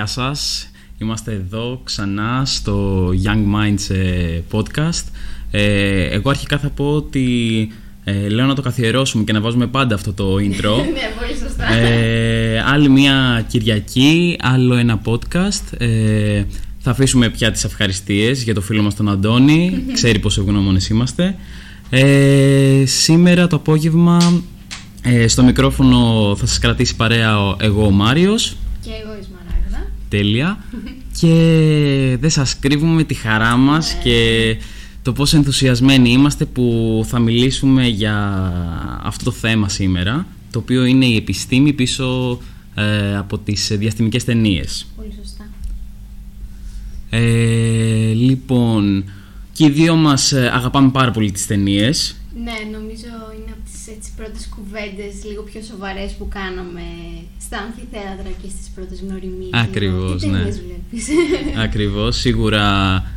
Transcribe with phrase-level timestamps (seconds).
[0.00, 0.70] Γεια σας.
[0.98, 5.04] Είμαστε εδώ ξανά στο Young Minds ε, podcast.
[5.50, 7.68] Ε, εγώ αρχικά θα πω ότι
[8.04, 10.40] ε, λέω να το καθιερώσουμε και να βάζουμε πάντα αυτό το intro.
[10.94, 11.72] ναι, πολύ σωστά.
[11.72, 15.78] Ε, άλλη μια Κυριακή, άλλο ένα podcast.
[15.78, 16.44] Ε,
[16.78, 19.82] θα αφήσουμε πια τις ευχαριστίες για το φίλο μας τον Αντώνη.
[19.92, 21.36] Ξέρει πόσο ευγνώμονες είμαστε.
[21.90, 24.42] Ε, σήμερα το απόγευμα
[25.02, 28.56] ε, στο μικρόφωνο θα σας κρατήσει παρέα ο- εγώ ο Μάριος.
[28.84, 29.90] Και εγώ η Σμαράγδα.
[30.10, 30.64] Τέλεια.
[31.20, 34.56] και δεν σας κρύβουμε τη χαρά μας και
[35.02, 38.16] το πόσο ενθουσιασμένοι είμαστε που θα μιλήσουμε για
[39.02, 42.38] αυτό το θέμα σήμερα, το οποίο είναι η επιστήμη πίσω
[42.74, 44.86] ε, από τις διαστημικές ταινίες.
[44.96, 45.48] Πολύ σωστά.
[47.10, 49.04] Ε, λοιπόν,
[49.52, 52.16] και οι δύο μας ε, αγαπάμε πάρα πολύ τις ταινίες.
[52.44, 53.29] Ναι, νομίζω είναι από
[54.00, 56.86] τις έτσι, πρώτες κουβέντες λίγο πιο σοβαρές που κάναμε
[57.40, 59.50] στα αμφιθέατρα και στις πρώτες γνωριμίες.
[59.52, 60.38] Ακριβώς, Τι ναι.
[60.38, 61.08] ταινίες βλέπεις;
[61.66, 62.62] Ακριβώς, σίγουρα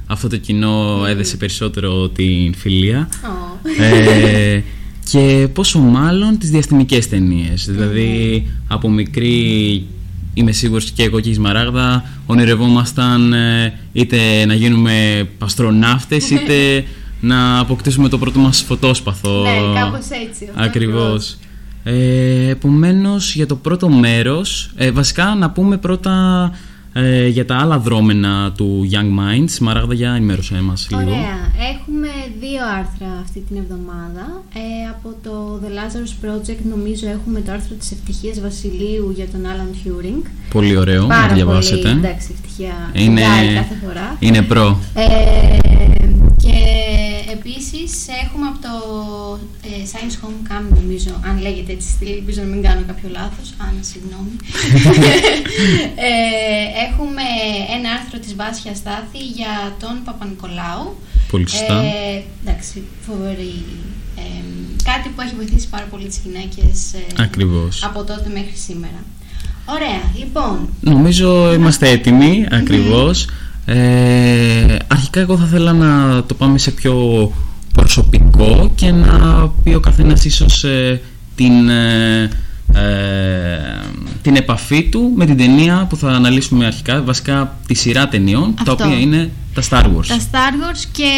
[0.07, 3.09] αυτό το κοινό έδεσε περισσότερο την φιλία.
[3.23, 3.83] Ω.
[3.83, 4.63] ε,
[5.11, 7.65] και πόσο μάλλον τις διαστημικές ταινίες.
[7.69, 9.85] Δηλαδή από μικρή
[10.33, 16.83] είμαι σίγουρος και εγώ και η Σμαράγδα ονειρευόμασταν ε, είτε να γίνουμε παστροναύτες είτε
[17.23, 19.41] να αποκτήσουμε το πρώτο μας φωτόσπαθο.
[19.41, 20.47] Ναι, κάπως έτσι.
[20.49, 21.37] αυτό Ακριβώς.
[21.83, 26.51] Ε, επομένως για το πρώτο μέρος, ε, βασικά να πούμε πρώτα
[26.93, 29.49] ε, για τα άλλα δρόμενα του Young Minds.
[29.49, 31.01] Σμαράγδα για ενημέρωσέ μας λίγο.
[31.01, 31.51] Ωραία.
[31.71, 32.07] Έχουμε
[32.39, 34.43] δύο άρθρα αυτή την εβδομάδα.
[34.53, 39.41] Ε, από το The Lazarus Project νομίζω έχουμε το άρθρο της Ευτυχίας Βασιλείου για τον
[39.43, 40.25] Alan Turing.
[40.49, 41.81] Πολύ ωραίο Πάρα να διαβάσετε.
[41.81, 43.53] πολύ, εντάξει, ευτυχία Είναι, είναι...
[43.53, 44.15] κάθε φορά.
[44.19, 44.79] είναι προ.
[44.93, 45.62] Ε,
[46.43, 46.57] και
[47.31, 47.91] επίσης
[48.23, 48.75] έχουμε από το
[49.69, 53.73] ε, Science Homecoming νομίζω, αν λέγεται έτσι στυλ, ελπίζω να μην κάνω κάποιο λάθος, αν
[53.89, 54.35] συγγνώμη.
[56.09, 57.25] ε, έχουμε
[57.77, 60.85] ένα άρθρο της Βάσια Στάθη για τον Παπα-Νικολάου.
[61.31, 61.77] Πολύ σωστά.
[61.81, 63.55] Ε, εντάξει, φοβερή.
[64.17, 64.23] Ε,
[64.83, 67.83] κάτι που έχει βοηθήσει πάρα πολύ τις γυναίκες ε, Ακριβώς.
[67.83, 69.01] από τότε μέχρι σήμερα.
[69.65, 73.27] Ωραία, λοιπόν, Νομίζω είμαστε έτοιμοι, ακριβώς.
[73.65, 77.31] Ε, αρχικά εγώ θα ήθελα να το πάμε σε πιο
[77.73, 81.01] προσωπικό και να πει ο καθένας ίσως ε,
[81.35, 82.29] την, ε,
[82.73, 82.79] ε,
[84.21, 88.71] την επαφή του με την ταινία που θα αναλύσουμε αρχικά, βασικά τη σειρά ταινιών, τα
[88.71, 88.71] Αυτό.
[88.71, 90.05] οποία είναι τα Star Wars.
[90.07, 91.09] Τα Star Wars και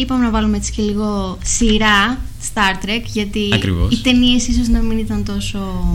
[0.00, 2.18] είπαμε να βάλουμε έτσι και λίγο σειρά
[2.54, 3.92] Star Trek γιατί Ακριβώς.
[3.92, 5.58] οι ταινίες ίσως να μην ήταν τόσο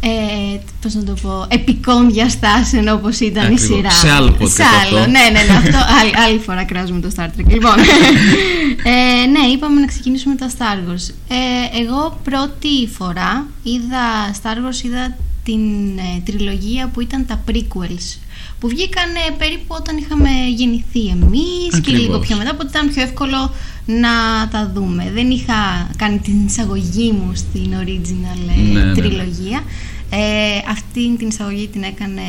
[0.00, 3.62] ε, ε, πώς να το πω, επικών διαστάσεων όπως ήταν Ακριβώς.
[3.62, 3.90] η σειρά.
[3.90, 5.10] Σε άλλο podcast Σε άλλο, αυτό.
[5.10, 7.46] ναι, ναι, ναι, αυτό άλλη, άλλη φορά κράζουμε το Star Trek.
[7.48, 7.74] Λοιπόν,
[8.84, 11.14] ε, ναι, είπαμε να ξεκινήσουμε με τα Star Wars.
[11.28, 18.18] Ε, εγώ πρώτη φορά είδα Star Wars, είδα την ε, τριλογία που ήταν τα prequels
[18.60, 22.00] που βγήκαν ε, περίπου όταν είχαμε γεννηθεί εμείς και Ακριβώς.
[22.00, 23.54] λίγο πιο μετά, οπότε ήταν πιο εύκολο
[23.86, 24.08] να
[24.50, 25.10] τα δούμε.
[25.14, 28.94] Δεν είχα κάνει την εισαγωγή μου στην original ε, Ναι, ναι, ναι.
[28.94, 29.62] τριλογία.
[30.10, 30.18] Ε,
[30.70, 32.22] αυτή την εισαγωγή την έκανε.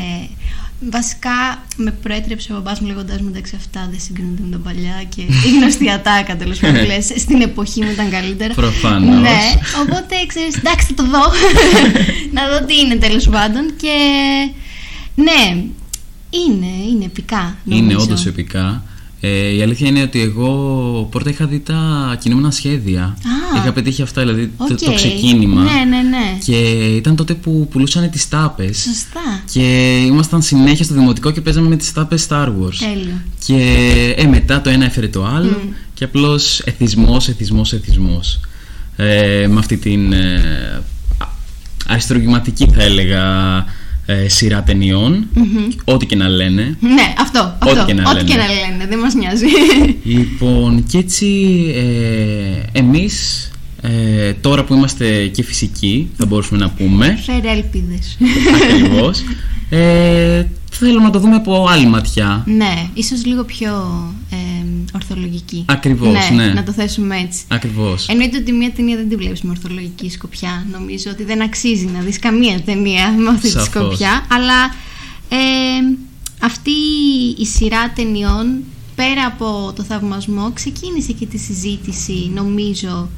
[0.89, 5.03] Βασικά με προέτρεψε ο μπαμπάς μου λέγοντάς μου εντάξει αυτά δεν συγκρίνονται με τα παλιά
[5.15, 8.53] και η γνωστή ατάκα τέλος πάντων λες, στην εποχή μου ήταν καλύτερα.
[8.53, 9.21] Προφανώς.
[9.21, 9.39] Ναι,
[9.81, 11.24] οπότε ξέρεις εντάξει θα το δω
[12.35, 13.95] να δω τι είναι τέλος πάντων και
[15.15, 15.63] ναι
[16.48, 18.00] είναι, είναι επικά Είναι νομίζω.
[18.00, 18.84] όντως επικά.
[19.22, 23.04] Ε, η αλήθεια είναι ότι εγώ πρώτα είχα δει τα κινούμενα σχέδια.
[23.04, 23.57] Α.
[23.62, 24.80] είχα πετύχει αυτά, δηλαδή το, Οκ.
[24.80, 25.62] το ξεκίνημα.
[25.62, 26.38] Ναι, ναι, ναι.
[26.45, 26.56] Και
[26.95, 29.42] ήταν τότε που πουλούσαν τις τάπες Σωστά.
[29.51, 32.75] Και ήμασταν συνέχεια στο δημοτικό και παίζαμε με τις τάπες Star Wars.
[32.80, 33.22] Τέλειο.
[33.45, 35.69] Και ε, μετά το ένα έφερε το άλλο Μμ.
[35.94, 38.39] και απλώς εθισμός, εθισμός, εθισμός.
[38.95, 40.84] Ε, με αυτή την ε,
[41.18, 41.28] α-
[41.88, 43.25] αριστουργηματική θα έλεγα
[44.09, 45.27] ε, σειρά ταινιών.
[45.33, 45.68] Μμμ.
[45.83, 46.77] Ό,τι και να λένε.
[46.80, 47.57] Ναι, αυτό.
[47.62, 47.86] Ό,τι αυτό.
[47.86, 48.44] και να Ό,τι και λένε.
[48.48, 49.45] να λένε, δεν μας νοιάζει.
[50.04, 51.27] Λοιπόν, και έτσι
[51.75, 53.50] ε, εμείς
[53.89, 58.18] ε, τώρα που είμαστε και φυσικοί, θα μπορούσαμε να πούμε, Φέρε ελπίδες.
[58.63, 59.24] ακριβώς,
[59.69, 62.44] ε, θέλουμε να το δούμε από άλλη ματιά.
[62.45, 63.72] ναι, ίσως λίγο πιο
[64.31, 64.36] ε,
[64.95, 65.63] ορθολογική.
[65.68, 66.48] Ακριβώς, ναι.
[66.48, 67.44] Να το θέσουμε έτσι.
[67.48, 68.07] Ακριβώς.
[68.07, 70.66] Εννοείται ότι μια ταινία δεν τη βλέπεις με ορθολογική σκοπιά.
[70.72, 73.68] Νομίζω ότι δεν αξίζει να δεις καμία ταινία με αυτή τη Σαφώς.
[73.68, 74.25] σκοπιά.
[74.31, 74.63] Αλλά
[75.30, 75.98] ε,
[76.42, 76.72] αυτή
[77.38, 78.45] η σειρά ταινιών,
[78.95, 83.10] πέρα από το θαυμασμό, ξεκίνησε και τη συζήτηση, νομίζω,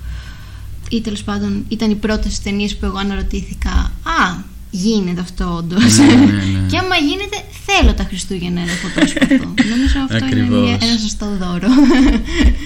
[0.90, 3.70] ή τέλος πάντων ήταν οι πρώτες ταινίες που εγώ αναρωτήθηκα
[4.04, 5.98] «Α, γίνεται αυτό όντως».
[5.98, 6.68] Ναι, ναι, ναι.
[6.70, 9.54] και άμα γίνεται, θέλω τα Χριστούγεννα ένα φωτόσπαθο.
[9.70, 10.48] Νομίζω αυτό Ακριβώς.
[10.48, 11.68] είναι μια- ένα σωστό δώρο.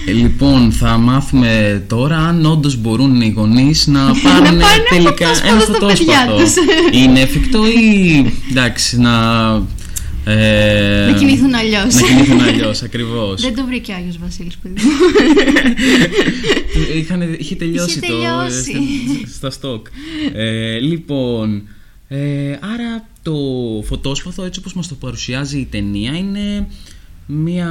[0.06, 4.60] Ε, λοιπόν, θα μάθουμε τώρα αν όντως μπορούν οι γονείς να πάρουν πάρουν
[4.90, 6.36] τελικά φωτόσπαθο ένα στα παιδιά φωτόσπαθο.
[6.36, 6.54] τους.
[7.02, 9.12] Είναι εφικτό ή εντάξει να.
[10.26, 11.94] Ε, να κινηθούν αλλιώς.
[11.94, 13.40] Να κινηθούν αλλιώς, ακριβώς.
[13.42, 14.90] Δεν το βρήκε ο Άγιος Βασίλης, παιδί μου.
[17.38, 18.06] είχε τελειώσει Είχε το.
[18.06, 18.72] τελειώσει.
[19.24, 19.86] ε, στα στόκ.
[20.34, 21.62] Ε, λοιπόν.
[22.08, 23.34] Ε, άρα το
[23.84, 26.66] φωτόσπαθο έτσι όπως μας το παρουσιάζει η ταινία είναι
[27.26, 27.68] μια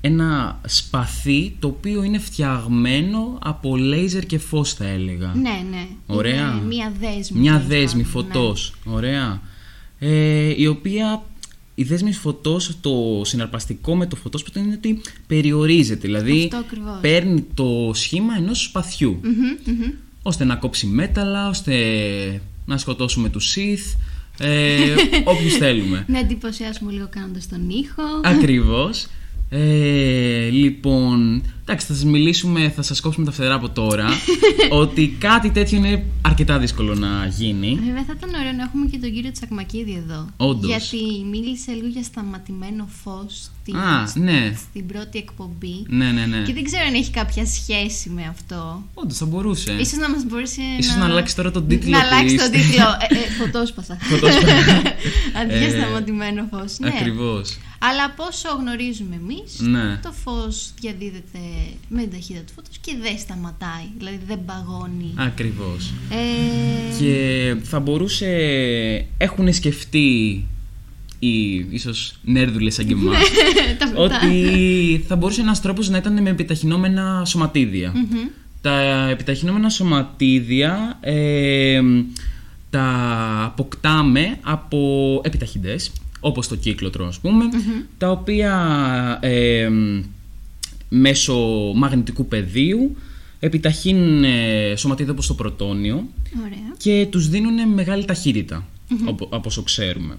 [0.00, 5.32] ένα σπαθί το οποίο είναι φτιαγμένο από λέιζερ και φως θα έλεγα.
[5.34, 5.86] ναι, ναι.
[6.06, 6.32] Ωραία.
[6.34, 7.40] Είναι μία δέσμη.
[7.40, 8.32] Μια τέλος δέσμη πάντων, ναι.
[8.32, 8.72] φωτός.
[8.84, 9.40] Ωραία.
[9.98, 11.22] Ε, η οποία
[11.74, 16.00] η δέσμη φωτός, το συναρπαστικό με το φωτόσπαθο είναι ότι περιορίζεται.
[16.06, 16.98] Δηλαδή Αυτό ακριβώς.
[17.00, 19.20] παίρνει το σχήμα ενός σπαθιού.
[19.22, 19.90] Μμμ, μμμ.
[20.22, 21.74] Ώστε να κόψει μέταλλα, ώστε
[22.66, 23.98] να σκοτώσουμε τους Sith,
[24.38, 24.94] ε,
[25.32, 26.04] όποιους θέλουμε.
[26.08, 28.02] Να εντυπωσιάσουμε λίγο κάνοντας τον ήχο.
[28.24, 29.06] Ακριβώς.
[29.50, 34.06] Ε, λοιπόν, εντάξει, θα σας μιλήσουμε, θα σας κόψουμε τα φτερά από τώρα,
[34.82, 37.78] ότι κάτι τέτοιο είναι αρκετά δύσκολο να γίνει.
[37.84, 40.26] Βέβαια θα ήταν ωραίο να έχουμε και τον κύριο Τσακμακίδη εδώ.
[40.36, 40.70] Όντως.
[40.70, 44.52] Γιατί μίλησε λίγο για σταματημένο φως στην, Α, ναι.
[44.56, 45.84] στην πρώτη εκπομπή.
[45.88, 46.42] Ναι, ναι, ναι.
[46.46, 48.82] Και δεν ξέρω αν έχει κάποια σχέση με αυτό.
[48.94, 49.72] Όντως, θα μπορούσε.
[49.80, 52.42] Ίσως να μας μπορούσε Ίσως να αλλάξει τώρα τον τίτλο Να αλλάξει της.
[52.42, 52.84] τον τίτλο.
[53.08, 53.96] Ε, ε, φωτόσπαθα.
[54.00, 54.76] Φωτόσπαθα.
[55.40, 56.78] Αντί για Ε, σταματημένο φως.
[56.78, 56.88] Ναι.
[56.88, 57.58] Ακριβώς.
[57.78, 59.96] Αλλά από όσο γνωρίζουμε εμείς, Ναι.
[60.02, 61.38] το φως διαδίδεται
[61.88, 63.84] με την ταχύτητα του φώτος και δεν σταματάει.
[63.98, 65.12] Δηλαδή δεν παγώνει.
[65.16, 65.92] Ακριβώς.
[66.10, 68.26] Ε, Και θα μπορούσε,
[69.18, 70.44] έχουν σκεφτεί
[71.18, 73.16] οι ίσως νέρδουλες σαν και εμάς,
[73.78, 77.92] τα τα- ότι θα μπορούσε ένας τρόπος να ήταν με επιταχυνόμενα σωματίδια.
[77.94, 78.18] Μμμ.
[78.60, 81.80] Τα επιταχυνόμενα σωματίδια ε,
[82.70, 82.84] τα
[83.44, 85.92] αποκτάμε από επιταχυντές,
[86.28, 87.44] όπως το κύκλωτρο ας πούμε,
[87.98, 88.52] τα οποία
[89.20, 89.68] ε,
[90.88, 91.36] μέσω
[91.74, 92.96] μαγνητικού πεδίου
[93.40, 96.04] επιταχύνουν ε, σωματίδια όπως το πρωτόνιο
[96.40, 96.74] Ωραία.
[96.76, 98.66] και τους δίνουν μεγάλη ταχύτητα,
[99.04, 100.14] οπο- από όσο ξέρουμε.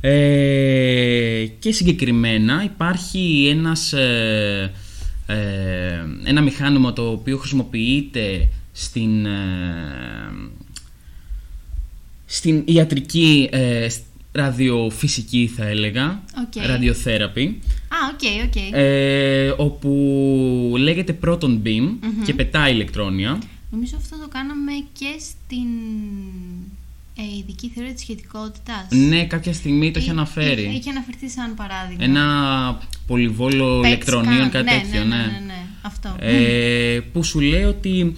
[0.00, 4.72] Ε, και συγκεκριμένα υπάρχει ένας, ε,
[5.26, 9.30] ε, ένα μηχάνημα το οποίο χρησιμοποιείται στην, ε,
[12.26, 14.02] στην ιατρική ε, σ-
[14.32, 16.64] ραδιοφυσική θα έλεγα, Οκ.
[16.66, 18.74] ραδιοθέραπη, Α, OK, OK.
[18.78, 21.88] ε, όπου λέγεται proton beam
[22.24, 23.38] και πετάει ηλεκτρόνια.
[23.70, 25.68] Νομίζω αυτό το κάναμε και στην
[27.16, 28.86] ε, ειδική θεωρία της σχετικότητας.
[28.90, 30.62] Ναι, κάποια στιγμή το έχει Εί- αναφέρει.
[30.64, 32.04] Έχει, έχει αναφερθεί σαν παράδειγμα.
[32.04, 34.50] Ένα πολυβόλο PET ηλεκτρονίων, scan.
[34.50, 35.22] κάτι ναι, τέτοιο, ναι, ναι.
[35.22, 35.64] ναι, ναι, ναι.
[35.82, 36.16] Αυτό.
[36.20, 38.12] Ε, που σου λέει ότι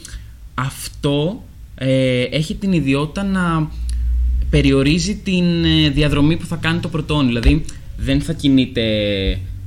[0.55, 1.45] αυτό
[1.75, 3.71] ε, έχει την ιδιότητα να
[4.53, 7.27] περιορίζει την ε, διαδρομή που θα κάνει το πρωτόνιο.
[7.27, 7.65] Δηλαδή
[7.97, 8.83] δεν θα κινείται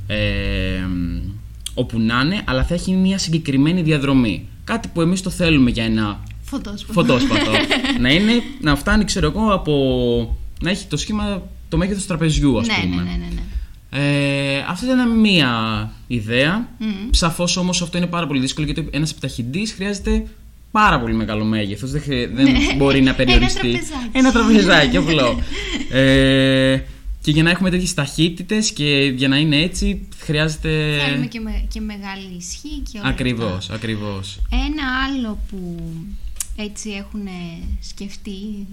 [0.08, 0.20] ε,
[1.74, 4.48] όπου να είναι, αλλά θα έχει μια συγκεκριμένη διαδρομή.
[4.63, 6.94] Κάτι που εμείς το θέλουμε για ένα Φωτόσπαθο.
[6.94, 7.51] φωτόσπαθο.
[8.01, 9.74] να, είναι, να φτάνει, ξέρω εγώ, από.
[10.62, 12.96] να έχει το σχήμα το μέγεθος του τραπεζιού, ας ναι, πούμε.
[12.96, 13.42] ναι, ναι, ναι, ναι.
[13.89, 15.51] Ε, αυτή ήταν μία
[16.08, 16.68] ιδέα.
[16.77, 16.89] Μμμ.
[17.10, 20.25] Σαφώς όμως αυτό είναι πάρα πολύ δύσκολο γιατί ένας επιταχυντής χρειάζεται
[20.82, 21.91] πάρα πολύ μεγάλο μέγεθος.
[21.91, 23.67] Δεν, χρει- δεν μπορεί να περιοριστεί.
[23.67, 23.74] Ναι.
[23.74, 24.10] τραπεζάκι.
[24.12, 25.39] Ένα τραπεζάκι, απλό.
[25.91, 26.77] ε,
[27.22, 30.98] και για να έχουμε τέτοιες ταχύτητες και για να είναι έτσι, χρειάζεται.
[31.08, 33.74] Θέλουμε και, με, και μεγάλη ισχύ και όλα Ακριβώ, αυτά.
[33.74, 34.39] ακριβώς.
[34.51, 35.84] Ένα άλλο που
[36.58, 37.27] έτσι έχουν
[37.89, 38.29] σκεφτεί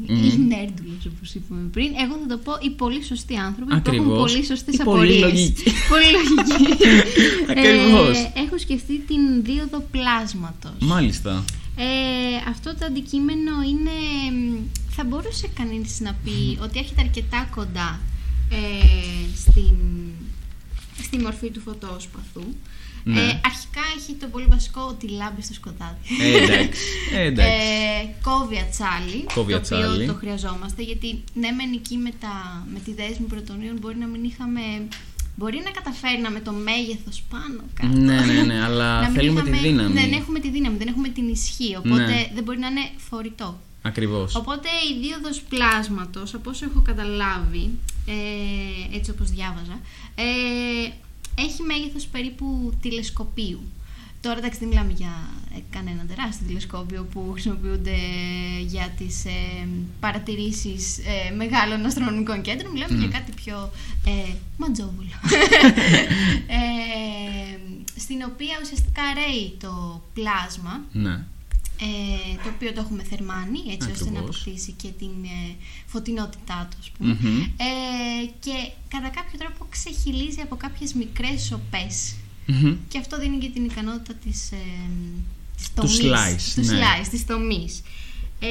[0.07, 3.83] οι νέρντουλες όπως είπαμε πριν εγώ θα το πω οι πολύ σωστοί άνθρωποι που έχουν
[4.01, 4.19] Ακριβώς.
[4.33, 5.63] πολύ σωστές Η πολύ απορίες λογική.
[5.93, 6.73] πολύ λογική
[7.53, 8.17] Ακριβώς.
[8.19, 11.45] Ε, έχουν σκεφτεί την δίωδο πλάσματος Μάλιστα.
[11.77, 11.85] Ε,
[12.49, 13.91] αυτό το αντικείμενο είναι
[14.37, 14.57] μ,
[14.91, 18.01] θα μπορούσε κανείς να πει ότι έρχεται αρκετά κοντά
[18.51, 19.77] ε, στην,
[21.03, 22.45] στη μορφή του φωτόσπαθου
[23.05, 23.21] Ναι.
[23.21, 25.99] ε, αρχικά έχει το πολύ βασικό ότι λάμπει στο σκοτάδι.
[26.23, 26.81] Ε, εντάξει.
[27.15, 27.53] Ε, εντάξει.
[27.53, 29.95] Ε, κόβει ατσάλι, Κόβει το ατσάλι.
[29.95, 34.07] οποίο το χρειαζόμαστε, γιατί ναι μεν εκεί με, τα, με τη δέσμη πρωτονίων μπορεί να
[34.07, 34.61] μην είχαμε...
[35.37, 37.97] Μπορεί να καταφέρναμε το μέγεθος πάνω κάτω.
[37.99, 39.93] Ναι, ναι, ναι, αλλά Να μην θέλουμε τη είχαμε- δύναμη.
[40.01, 42.31] Δεν έχουμε τη δύναμη, δεν έχουμε την ισχύ, οπότε Ναι.
[42.35, 43.61] δεν μπορεί να είναι φορητό.
[43.83, 44.35] Ακριβώς.
[44.35, 47.71] Οπότε η δίωδος πλάσματος, από όσο έχω καταλάβει,
[48.07, 49.81] ε, έτσι όπως διάβαζα,
[50.15, 50.23] ε,
[51.43, 53.61] έχει μέγεθος περίπου τηλεσκοπίου.
[54.23, 57.97] Τώρα εντάξει δεν μιλάμε για ε, κανένα τεράστιο τηλεσκόπιο που χρησιμοποιούνται
[58.67, 59.67] για τις ε,
[60.01, 62.73] παρατηρήσεις ε, μεγάλων αστρονομικών κέντρων.
[62.73, 63.71] Μιλάμε για κάτι πιο
[64.07, 65.09] ε, ματζόβουλο.
[66.59, 67.59] ε,
[68.01, 71.13] στην οποία ουσιαστικά ρέει το πλάσμα Ναι.
[71.13, 74.41] ε, το οποίο το έχουμε θερμάνει έτσι ώστε να Ακριβώς.
[74.41, 75.55] αποκτήσει και την ε,
[75.87, 77.17] φωτεινότητά του ας πούμε.
[77.21, 77.41] Μμμ.
[77.41, 82.15] Ε, και κατά κάποιο τρόπο ξεχυλίζει από κάποιες μικρές σοπές
[82.47, 82.75] Μμμ.
[82.89, 84.57] και αυτό δίνει και την ικανότητα της, ε,
[85.57, 86.79] της Του τομής, slice, του ναι.
[86.79, 87.83] slice, της τομής.
[88.41, 88.47] Ε,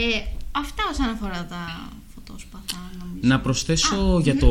[0.51, 3.19] αυτά όσον αφορά τα φωτόσπαθα νομίζω.
[3.27, 4.47] Να προσθέσω για το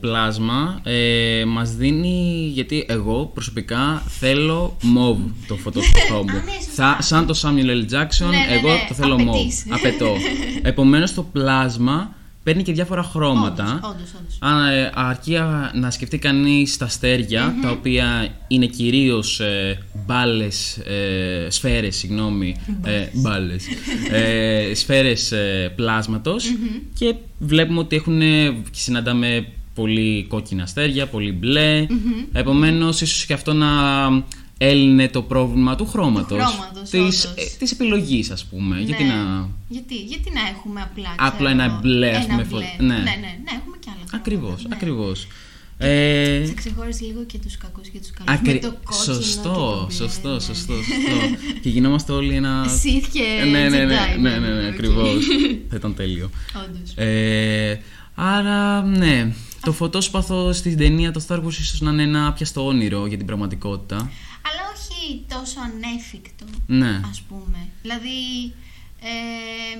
[0.00, 6.30] πλάσμα, ε, μας δίνει, γιατί εγώ προσωπικά θέλω μοβ το φωτόσπαθό μου.
[6.38, 6.94] Α, ναι, σωστά.
[6.96, 7.94] Θα, σαν το Samuel L.
[7.94, 9.64] Jackson, Ναι, ναι, εγώ ναι, το θέλω απαιτείς.
[9.66, 9.78] μοβ.
[9.78, 10.16] Απαιτώ.
[10.70, 13.64] Επομένως το πλάσμα παίρνει και διάφορα χρώματα.
[13.64, 14.52] Όντως, όντως, όντως.
[14.52, 20.76] Α, ε, αρκεί α, να σκεφτεί κανείς τα αστέρια, τα οποία είναι κυρίως ε, μπάλες,
[20.76, 23.66] ε, σφαίρες, συγγνώμη, ε, μπάλες,
[24.10, 26.44] ε, σφαίρες ε, πλάσματος
[26.94, 31.86] και βλέπουμε ότι έχουν, ε, και συναντάμε πολύ κόκκινα αστέρια, πολύ μπλε,
[32.32, 33.68] επομένως ίσως και αυτό να
[34.64, 37.24] έλυνε το πρόβλημα του χρώματος, χρώματος, της, όντως.
[37.24, 39.12] ε, της επιλογής ας πούμε, γιατί Ναι.
[39.14, 39.48] να...
[39.68, 41.14] Γιατί, γιατί να έχουμε απλά.
[41.18, 42.64] Απλά ξέρω ένα εγώ, μπλε, ας ένα πούμε, μπλε.
[42.64, 42.94] φω- Ναι, ναι.
[42.94, 44.04] ναι, ναι, έχουμε και άλλα.
[44.10, 44.74] χρώματα, Ακριβώς, ναι.
[44.74, 45.26] ακριβώς.
[45.78, 48.34] Ε, Θα ξεχώρισε λίγο και τους κακούς και τους καλούς.
[48.40, 48.52] Ακρι...
[48.52, 50.40] Με το κόκκινο Σωστό, και το μπλε, σωστό, ναι.
[50.40, 51.12] σωστό, σωστό.
[51.62, 52.64] και γινόμαστε όλοι ένα.
[52.66, 54.72] Sith και ναι, ναι, ναι, Jedi, ναι, ναι, ναι, οκ.
[54.72, 55.24] ακριβώς.
[55.70, 56.30] Θα ήταν τέλειο.
[56.64, 56.92] Όντως.
[56.96, 57.80] Ε,
[58.14, 59.32] άρα, ναι.
[59.64, 63.26] Το φωτόσπαθο στην ταινία το Star Wars ίσως να είναι ένα πιαστό όνειρο για την
[63.26, 63.96] πραγματικότητα.
[64.48, 67.00] Αλλά όχι τόσο ανέφικτο, Ναι.
[67.10, 67.58] ας πούμε.
[67.82, 68.18] Δηλαδή,
[69.02, 69.78] ε,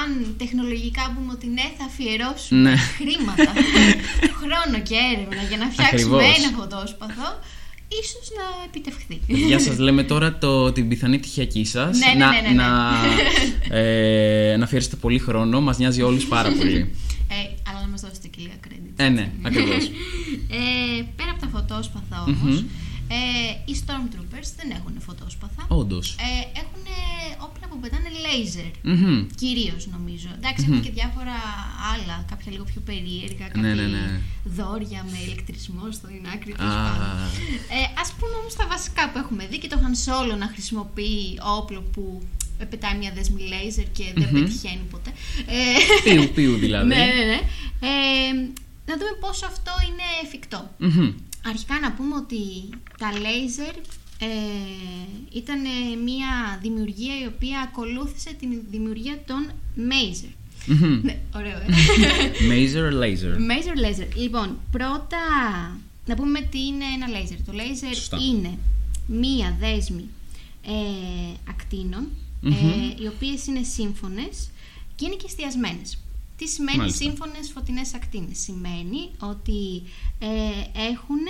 [0.00, 2.76] αν τεχνολογικά πούμε ότι ναι, θα αφιερώσουμε Ναι.
[2.76, 3.52] χρήματα,
[4.40, 6.38] χρόνο και έρευνα για να φτιάξουμε Ακριβώς.
[6.38, 7.28] ένα φωτόσπαθο,
[8.02, 9.20] ίσως να επιτευχθεί.
[9.46, 11.98] Γεια σας, λέμε τώρα το, την πιθανή τυχιακή σας.
[11.98, 12.54] Ναι, ναι, να, ναι, ναι, ναι.
[12.54, 16.94] να, ε, να αφιερώσετε πολύ χρόνο, μας νοιάζει όλους πάρα πολύ.
[17.28, 17.34] Ε,
[17.70, 18.92] αλλά να μας δώσετε και λίγα credits.
[18.96, 19.84] ε, ναι, ακριβώς.
[20.48, 22.64] Ε, πέρα από τα φωτόσπαθα όμως,
[23.08, 23.14] ε,
[23.64, 25.64] οι Stormtroopers δεν έχουν φωτόσπαθα.
[25.68, 26.16] Όντως.
[26.18, 26.84] Ε, έχουν
[27.46, 28.70] όπλα που πετάνε laser.
[28.82, 29.26] Μμμ.
[29.42, 30.28] Κυρίως νομίζω.
[30.38, 31.36] Εντάξει, έχουμε και διάφορα
[31.92, 34.20] άλλα, κάποια λίγο πιο περίεργα, κάποια Ναι, ναι, ναι.
[34.44, 36.84] δόρια με ηλεκτρισμό στην άκρη τους Α.
[37.78, 41.38] Ε, ας πούμε όμως τα βασικά που έχουμε δει και το Han Solo να χρησιμοποιεί
[41.58, 42.22] όπλο που
[42.70, 45.10] πετάει μια δέσμη laser και δεν πετυχαίνει ποτέ.
[45.46, 46.88] Ε, Πίου, πίου δηλαδή.
[46.88, 47.40] ναι, ναι, ναι.
[47.90, 48.32] Ε,
[48.86, 50.70] να δούμε πόσο αυτό είναι εφικτό.
[50.78, 51.12] Μμμ.
[51.46, 52.42] Αρχικά να πούμε ότι
[52.98, 53.74] τα λέιζερ
[54.24, 60.28] ε, ήταν ε, μια δημιουργία η οποία ακολούθησε την δημιουργία των Μέιζερ.
[60.66, 61.00] Μμμ.
[61.02, 61.66] ναι, ωραίο, ε.
[62.50, 63.36] Maser laser.
[63.38, 64.16] Μέιζερ λέιζερ.
[64.16, 65.18] Λοιπόν, πρώτα
[66.06, 67.42] να πούμε τι είναι ένα λέιζερ.
[67.42, 68.18] Το λέιζερ Σωστά.
[68.20, 68.58] είναι
[69.06, 70.08] μία δέσμη
[70.66, 70.70] ε,
[71.50, 72.08] ακτίνων,
[72.40, 72.52] Μμμ.
[72.52, 74.50] ε, οι οποίες είναι σύμφωνες
[74.94, 75.98] και είναι και εστιασμένες.
[76.36, 77.04] Τι σημαίνει Μάλιστα.
[77.04, 79.82] σύμφωνες φωτεινές ακτίνες; Σημαίνει ότι
[80.18, 80.26] ε,
[80.90, 81.24] έχουν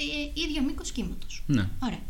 [0.00, 1.42] ε, ε, ίδιο μήκος κύματος.
[1.46, 1.68] Ναι.
[1.82, 2.02] Ωραία.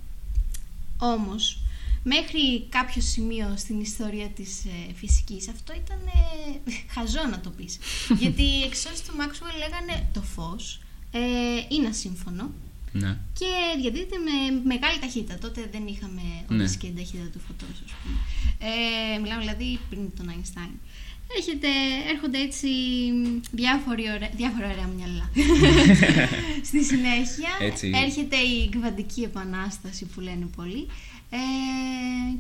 [0.99, 1.59] Όμως,
[2.03, 7.79] μέχρι κάποιο σημείο στην ιστορία της ε, φυσικής, αυτό ήταν ε, χαζό να το πεις.
[8.21, 10.81] Γιατί οι εξώσεις του Maxwell λέγανε το φως
[11.11, 11.21] ε,
[11.69, 12.51] είναι ασύμφωνο
[12.93, 13.19] Ναι.
[13.39, 13.47] και
[13.81, 15.39] διαδίδεται με μεγάλη ταχύτητα.
[15.39, 16.57] Τότε δεν είχαμε Ναι.
[16.57, 18.19] ορίσει και την ταχύτητα του φωτός, ας πούμε.
[19.15, 20.73] Ε, μιλάμε δηλαδή πριν τον Einstein.
[21.37, 21.69] Έρχεται,
[22.13, 22.69] έρχονται έτσι
[23.51, 25.31] διάφοροι ωραία, διάφορα ωραία μυαλά.
[26.69, 27.91] Στη συνέχεια Έτσι.
[27.95, 30.87] έρχεται η κβαντική επανάσταση που λένε πολλοί
[31.31, 31.39] ε,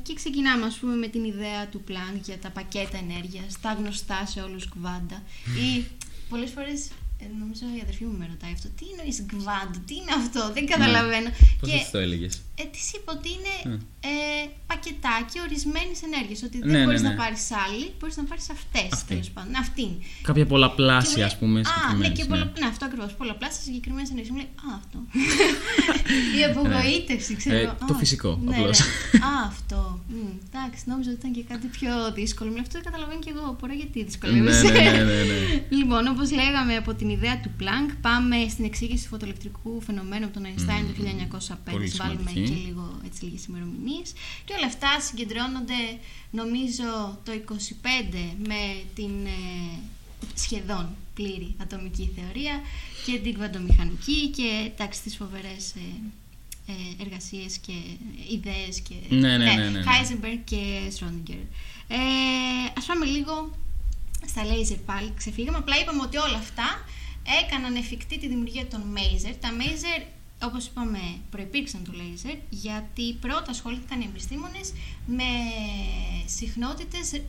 [0.02, 4.26] και ξεκινάμε ας πούμε με την ιδέα του Planck για τα πακέτα ενέργειας, τα γνωστά
[4.26, 5.84] σε όλους κουβάντα ή
[6.28, 6.88] πολλές φορές
[7.22, 10.66] ε, νομίζω η αδερφή μου με ρωτάει αυτό, τι εννοείς γκβάντ, τι είναι αυτό, δεν
[10.66, 11.28] καταλαβαίνω.
[11.60, 13.78] Πώς και έτσι το έλεγες; Ε, της είπα ότι είναι Ε.
[14.12, 16.36] ε, πακετάκι ορισμένη ενέργεια.
[16.48, 17.08] Ότι δεν Ναι, ναι, μπορείς ναι.
[17.08, 18.88] να πάρεις άλλη, μπορείς να πάρεις αυτές.
[18.98, 19.08] Αυτή.
[19.12, 19.52] Τέλος πάντων.
[19.64, 19.86] Αυτή.
[20.28, 22.28] Κάποια Και πολλαπλάσια, μου ας πούμε, λέει, Α, ναι, συγκεκριμένες, και ναι.
[22.32, 22.44] πολλα...
[22.60, 23.10] ναι, αυτό ακριβώς.
[23.20, 24.32] Πολλαπλάσια συγκεκριμένες ενέργειες.
[24.34, 24.98] Μου λέει Α, αυτό.
[26.38, 27.56] Η απογοήτευση, ξέρω.
[27.56, 27.76] Ε, εγώ.
[27.88, 28.78] το «Α, φυσικό, ναι, απλώς».
[28.78, 29.18] ναι.
[29.30, 29.80] Α, αυτό.
[30.08, 32.50] Μμ, εντάξει, νόμιζα ότι ήταν και κάτι πιο δύσκολο.
[32.56, 33.56] Με αυτό καταλαβαίνω και εγώ.
[33.60, 34.68] Μπορώ γιατί Ναι, δυσκολεύεσαι.
[34.70, 35.38] ναι, ναι, ναι, ναι.
[35.78, 40.34] Λοιπόν, όπως λέγαμε από την ιδέα του Planck, πάμε στην εξήγηση του φωτοελεκτρικού φαινομένου από
[40.38, 40.92] τον Einstein το
[41.38, 41.56] 1905.
[41.70, 42.49] πολύ Ας Βάλουμε σημαντική.
[42.50, 44.12] Και λίγο, έτσι, λίγες ημερομηνίες.
[44.44, 45.80] Και όλα αυτά συγκεντρώνονται,
[46.30, 47.54] νομίζω, το 25
[48.46, 49.78] με την ε,
[50.34, 52.60] σχεδόν πλήρη ατομική θεωρία
[53.06, 55.90] και την κβαντομηχανική και εντάξει, τις φοβερές ε,
[56.66, 57.76] ε, εργασίες και
[58.30, 59.82] ιδέες και Ναι, ναι, ναι, ναι, ναι.
[59.84, 61.44] Heisenberg και Schrödinger.
[61.88, 61.96] Ε,
[62.76, 63.58] ας πάμε λίγο
[64.26, 65.58] στα laser πάλι, ξεφύγαμε.
[65.58, 66.68] Απλά είπαμε ότι όλα αυτά
[67.42, 69.34] έκαναν εφικτή τη δημιουργία των Maser.
[69.40, 70.02] Τα Maser,
[70.42, 70.98] όπως είπαμε,
[71.30, 74.72] προϋπήρξαν το laser γιατί πρώτα ασχολήθηκαν οι επιστήμονες
[75.06, 75.24] με
[76.26, 77.20] συχνότητες ε,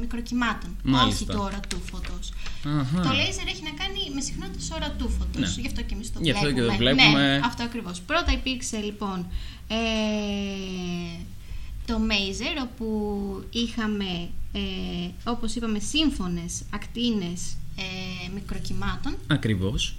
[0.00, 1.14] μικροκυμάτων, Μάλιστα.
[1.14, 2.32] όχι του ορατού φωτός.
[2.80, 3.00] Αχα.
[3.02, 5.60] Το laser έχει να κάνει με συχνότητες ορατού φωτός, Ναι.
[5.62, 6.72] γι' αυτό και εμείς το Γι' αυτό και βλέπουμε.
[6.72, 7.36] το βλέπουμε.
[7.38, 8.00] Ναι, αυτό ακριβώς.
[8.00, 9.26] Πρώτα υπήρξε λοιπόν
[9.68, 9.76] ε,
[11.86, 12.86] το Maser όπου
[13.50, 14.60] είχαμε ε,
[15.24, 19.94] όπως είπαμε σύμφωνες ακτίνες ε, μικροκυμάτων Ακριβώς.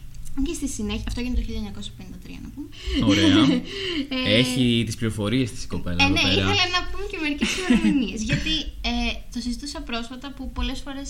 [0.46, 2.68] Και στη συνέχεια, αυτό έγινε το 1953 να πούμε.
[3.12, 3.62] Ωραία.
[4.26, 6.32] Ε, Έχει τις πληροφορίες της η κοπέλα ε, εδώ ναι, πέρα.
[6.34, 8.22] ήθελα να πούμε και μερικές ημερομηνίες.
[8.22, 8.54] γιατί
[8.92, 8.94] ε,
[9.34, 11.10] το συζητούσα πρόσφατα που πολλές φορές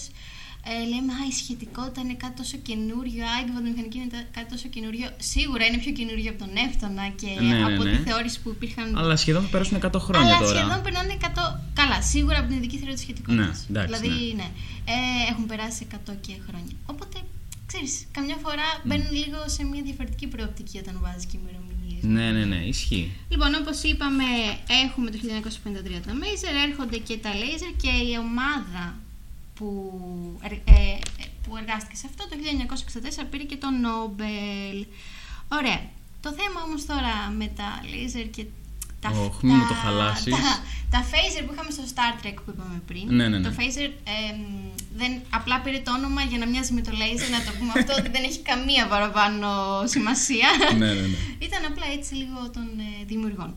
[0.71, 3.23] ε, λέμε Α, η σχετικότητα είναι κάτι τόσο καινούριο.
[3.31, 5.07] Α, η κυβερνομηχανική είναι τα- κάτι τόσο καινούριο.
[5.33, 7.91] Σίγουρα είναι πιο καινούριο από τον Εύτονα και Ναι, ναι, από ναι.
[7.91, 8.87] τη θεώρηση που υπήρχαν.
[9.01, 10.59] Αλλά σχεδόν θα περάσουν 100 χρόνια Αλλά τώρα.
[10.59, 11.25] σχεδόν περνάνε 100.
[11.79, 13.57] Καλά, σίγουρα από την ειδική θεωρία της σχετικότητας.
[13.67, 14.47] Ναι, εντάξει, δηλαδή, ναι.
[14.93, 14.95] Ε,
[15.31, 16.75] έχουν περάσει 100 και χρόνια.
[16.93, 17.17] Οπότε,
[17.71, 22.03] ξέρεις, καμιά φορά μπαίνουν λίγο σε μια διαφορετική προοπτική όταν βάζεις και ημερομηνίες.
[22.15, 23.11] Ναι, ναι, ναι, ισχύει.
[23.29, 24.23] Λοιπόν, όπως είπαμε,
[24.85, 28.95] έχουμε το 1953 τα Maser, έρχονται και τα Laser και η ομάδα
[29.55, 29.69] που,
[30.43, 30.73] ερ- ε,
[31.23, 32.35] ε, που εργάστηκε σε αυτό το
[33.23, 34.85] 1964 πήρε και το Νόμπελ.
[35.59, 35.81] Ωραία.
[36.21, 38.45] Το θέμα όμως τώρα με τα Laser και
[39.01, 40.33] τα, Ωχ, μη μου το χαλάσεις.
[40.33, 40.39] Τα,
[40.89, 43.05] τα phaser που είχαμε στο Star Trek που είπαμε πριν.
[43.15, 43.47] Ναι, ναι, ναι.
[43.47, 44.35] Το phaser ε,
[44.95, 47.93] δεν, απλά πήρε το όνομα για να μοιάζει με το laser, να το πούμε αυτό
[47.99, 49.47] ότι δεν έχει καμία παραπάνω
[49.93, 50.49] σημασία.
[50.77, 51.17] ναι, ναι, ναι.
[51.39, 53.55] Ήταν απλά έτσι λίγο των ε, δημιουργών.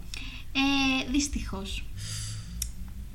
[0.52, 1.84] Ε, δυστυχώς,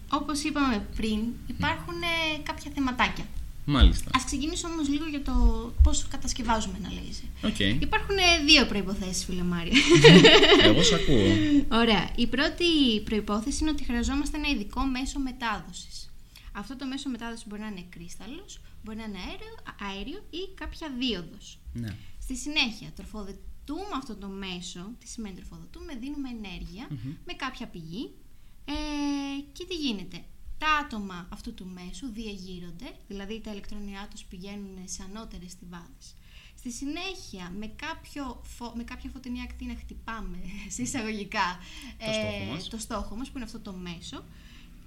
[0.10, 3.26] όπως είπαμε πριν, υπάρχουν ε, κάποια θεματάκια.
[3.72, 4.10] Μάλιστα.
[4.14, 5.34] Ας ξεκινήσω όμως λίγο για το
[5.84, 7.30] πώς κατασκευάζουμε ένα λέιζερ.
[7.44, 7.82] Οκ.
[7.82, 9.78] Υπάρχουν ε, δύο προϋποθέσεις, φίλε Μάρια.
[10.68, 11.28] Εγώ σ' ακούω.
[11.72, 12.10] Ωραία.
[12.16, 12.66] Η πρώτη
[13.04, 16.10] προϋπόθεση είναι ότι χρειαζόμαστε ένα ειδικό μέσο μετάδοσης.
[16.52, 19.56] Αυτό το μέσο μετάδοσης μπορεί να είναι κρύσταλλος, μπορεί να είναι αέριο,
[19.88, 21.60] αέριο ή κάποια δίωδος.
[21.74, 21.96] Ναι.
[22.22, 24.92] Στη συνέχεια, τροφοδοτούμε αυτό το μέσο.
[25.00, 26.86] Τι σημαίνει τροφοδοτούμε, δίνουμε ενέργεια
[27.26, 28.12] με κάποια πηγή.
[28.66, 28.74] Ε,
[29.52, 30.18] και τι γίνεται.
[30.60, 36.16] Τα άτομα αυτού του μέσου διαγείρονται, δηλαδή τα ηλεκτρονιά τους πηγαίνουν σε ανώτερες στιβάδες.
[36.58, 40.38] Στη συνέχεια, με, κάποιο φω- με κάποια φωτεινή ακτίνα χτυπάμε
[40.76, 41.60] σε εισαγωγικά
[41.98, 42.68] Το στόχο μας.
[42.70, 44.24] το στόχο μας, που είναι αυτό το μέσο,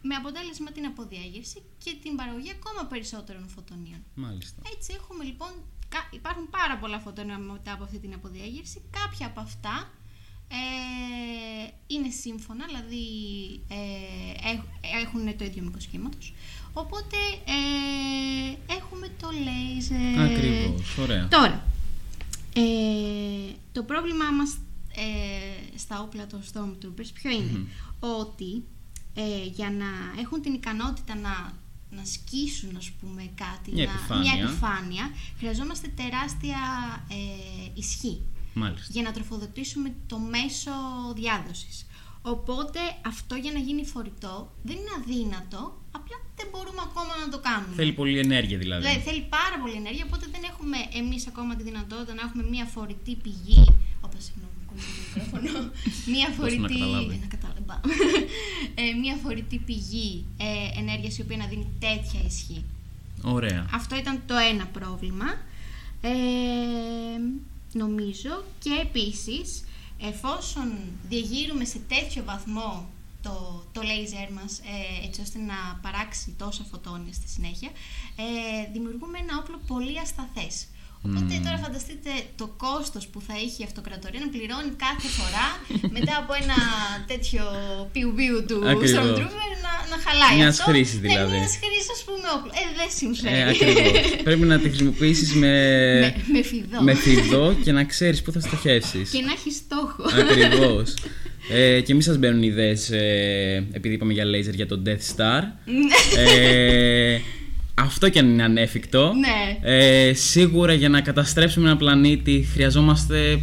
[0.02, 4.04] με αποτέλεσμα την αποδιάγερση και την παραγωγή ακόμα περισσότερων φωτονίων.
[4.14, 4.62] Μάλιστα.
[4.76, 5.50] Έτσι έχουμε λοιπόν,
[5.88, 8.82] κα- υπάρχουν πάρα πολλά φωτόνια μετά από αυτή την αποδιάγερση.
[8.90, 9.90] Κάποια από αυτά
[10.52, 13.04] ε, είναι σύμφωνα, δηλαδή
[13.68, 16.32] ε, έχ- έχουν το ίδιο μήκος κύματος.
[16.72, 20.20] Οπότε ε, έχουμε το λέιζερ.
[20.20, 20.96] Ακριβώς.
[20.98, 21.28] Ωραία.
[21.28, 21.66] Τώρα,
[22.54, 22.62] ε,
[23.72, 24.56] το πρόβλημά μας
[24.94, 27.66] ε, στα όπλα των Stormtroopers ποιο είναι,
[28.00, 28.62] ότι
[29.14, 31.52] ε, για να έχουν την ικανότητα να,
[31.90, 34.32] να σκίσουν ας πούμε κάτι, Μια να, επιφάνεια.
[34.34, 36.58] μια επιφάνεια, χρειαζόμαστε τεράστια
[37.08, 38.20] ε, ισχύ
[38.54, 38.86] Μάλιστα.
[38.90, 40.70] για να τροφοδοτήσουμε το μέσο
[41.14, 41.86] διάδοσης.
[42.22, 45.60] Οπότε αυτό για να γίνει φορητό δεν είναι αδύνατο,
[45.90, 47.74] απλά δεν μπορούμε ακόμα να το κάνουμε.
[47.74, 48.82] Θέλει πολύ ενέργεια δηλαδή.
[48.86, 52.64] Δηλαδή θέλει πάρα πολύ ενέργεια, οπότε δεν έχουμε εμείς ακόμα τη δυνατότητα να έχουμε μια
[52.64, 53.64] φορητή πηγή.
[54.00, 55.70] Όπα, συγγνώμη, κόλλησε το μικρόφωνο.
[56.14, 56.62] μια να φορητή.
[56.62, 57.16] καταλάβει.
[57.24, 57.80] να κατάλαβα.
[58.82, 62.64] ε, μια φορητή πηγή ε, ενέργειας η οποία να δίνει τέτοια ισχύ.
[63.22, 63.66] Ωραία.
[63.72, 65.26] Αυτό ήταν το ένα πρόβλημα.
[66.00, 66.10] Ε,
[67.72, 69.64] νομίζω και επίσης
[70.00, 70.72] εφόσον
[71.08, 72.88] διαγείρουμε σε τέτοιο βαθμό
[73.22, 77.70] το, το λέιζερ μας ε, έτσι ώστε να παράξει τόσα φωτόνια στη συνέχεια
[78.16, 80.66] ε, δημιουργούμε ένα όπλο πολύ ασταθές.
[81.06, 82.10] Οπότε τώρα φανταστείτε
[82.40, 85.46] το κόστος που θα έχει η αυτοκρατορία να πληρώνει κάθε φορά
[85.96, 86.58] μετά από ένα
[87.10, 87.42] τέτοιο
[87.92, 88.90] πιου-πιου του Ακριβώς.
[88.98, 90.70] Stormtrooper να, να χαλάει Μιας αυτό.
[90.70, 91.36] χρήσης Ναι, δηλαδή.
[91.38, 92.50] μιας χρήσης ας πούμε όπλο.
[92.60, 93.36] Ε, δεν συμφέρει.
[93.40, 93.94] Ε, ακριβώς.
[94.28, 95.54] Πρέπει να τη χρησιμοποιήσεις με,
[96.00, 96.78] με, με φιδό.
[96.82, 99.10] με φιδό και να ξέρεις πού θα στοχεύσεις.
[99.10, 100.02] Και να έχεις στόχο.
[100.20, 100.88] Ακριβώς.
[101.50, 105.42] Ε, και μη σας μπαίνουν ιδέες ε, επειδή είπαμε για laser για το Death Star.
[106.16, 107.18] ε,
[107.74, 109.12] αυτό και αν είναι ανέφικτο.
[109.14, 109.72] Ναι.
[109.74, 113.40] Ε, σίγουρα για να καταστρέψουμε ένα πλανήτη χρειαζόμαστε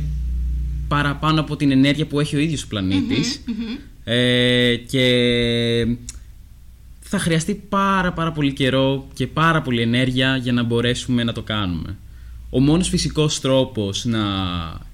[0.87, 3.43] παραπάνω από την ενέργεια που έχει ο ίδιος ο πλανητης
[4.03, 5.87] Ε, και
[6.99, 11.41] θα χρειαστεί πάρα πάρα πολύ καιρό και πάρα πολύ ενέργεια για να μπορέσουμε να το
[11.41, 11.97] κάνουμε.
[12.49, 14.19] Ο μόνος φυσικός τρόπος να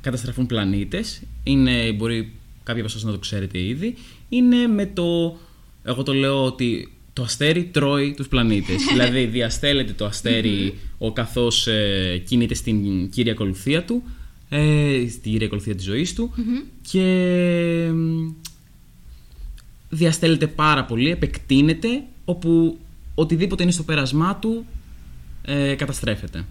[0.01, 2.31] καταστραφούν πλανήτες είναι, μπορεί
[2.63, 3.95] κάποιοι από εσάς να το ξέρετε ήδη,
[4.29, 5.37] είναι με το,
[5.83, 8.83] εγώ το λέω ότι το αστέρι τρώει τους πλανήτες.
[8.91, 14.03] δηλαδή διαστέλλεται το αστέρι ο καθώς ε, κινείται στην κύρια ακολουθία του,
[14.49, 16.33] ε, στην κύρια ακολουθία της ζωής του
[16.91, 17.01] και
[17.93, 18.31] μ,
[19.89, 22.79] διαστέλλεται πάρα πολύ, επεκτείνεται, όπου
[23.15, 24.65] οτιδήποτε είναι στο πέρασμά του
[25.41, 26.45] ε, καταστρέφεται.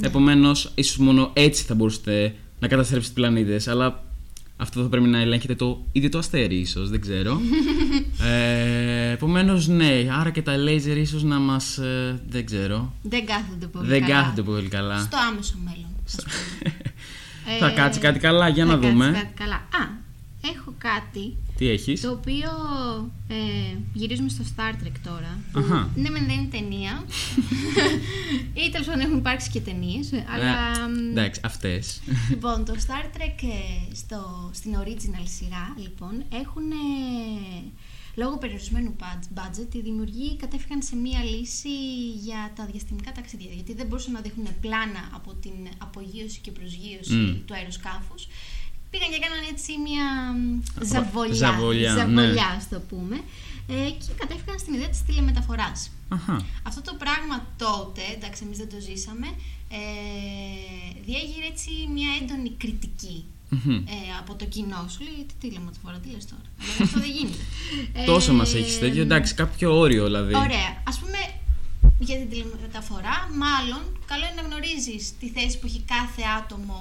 [0.00, 4.04] Επομένως, ίσως μόνο έτσι θα μπορούσατε να καταστρέψετε πλανήτες, αλλά
[4.56, 7.40] αυτό θα πρέπει να ελέγχετε το ίδιο το αστέρι, ίσως, δεν ξέρω.
[8.30, 11.78] ε, επομένως, ναι, άρα και τα λέιζερ ίσως να μας...
[11.78, 12.92] ε, δεν ξέρω.
[13.02, 14.14] Δεν κάθονται πολύ δεν καλά.
[14.14, 14.98] κάθεται πολύ καλά.
[14.98, 15.90] Στο άμεσο μέλλον.
[16.06, 17.58] ας πούμε.
[17.58, 19.10] θα Ε, κάτσει κάτι καλά, για θα να κάτσει δούμε.
[19.12, 19.54] κάτι καλά.
[19.54, 19.88] Α,
[20.54, 22.50] έχω κάτι Τι έχεις; Το οποίο
[23.28, 25.38] ε, γυρίζουμε στο Star Trek τώρα.
[25.52, 25.90] που Αχα.
[25.96, 27.04] Ναι, μεν δεν είναι ταινία.
[28.66, 30.10] ή τέλος πάντων έχουν υπάρξει και ταινίες.
[30.34, 30.44] Αλλά.
[30.46, 32.00] Ε, μ, εντάξει, αυτές.
[32.30, 37.62] Λοιπόν, το Star Trek ε, στο, στην original σειρά, λοιπόν, έχουν ε,
[38.14, 41.76] λόγω περιορισμένου budg- budget, οι δημιουργοί κατέφυγαν σε μία λύση
[42.22, 43.50] για τα διαστημικά ταξίδια.
[43.54, 47.44] Γιατί δεν μπορούσαν να δείχνουν πλάνα από την απογείωση και προσγείωση Μμ.
[47.44, 48.26] του αεροσκάφους.
[48.94, 50.06] Πήγαν και έκαναν έτσι μία
[50.38, 50.42] μ,
[50.76, 51.98] Απο- ζαβολιά, ζαβολιά, ναι.
[52.00, 53.16] ζαβολιά, ας το πούμε.
[53.74, 55.78] Ε, και κατέφυγαν στην ιδέα της τηλεμεταφοράς.
[56.16, 56.36] Αχα.
[56.68, 59.28] Αυτό το πράγμα τότε, εντάξει εμείς δεν το ζήσαμε,
[59.78, 59.80] ε,
[61.06, 63.74] διέγειρε έτσι μια έντονη κριτική Μμμ.
[63.94, 64.80] ε, από το κοινό.
[64.92, 67.44] Σου λέει τι τηλεμεταφορά, τι λες τώρα; Αλλά αυτό δεν γίνεται.
[68.12, 70.34] Τόσο Ε, μας έχεις τέτοιο, εντάξει, κάποιο όριο δηλαδή.
[70.46, 70.70] Ωραία.
[70.90, 71.18] Ας πούμε
[71.98, 76.78] για την τηλεμεταφορά, μάλλον καλό είναι να γνωρίζεις τη θέση που έχει κάθε άτομο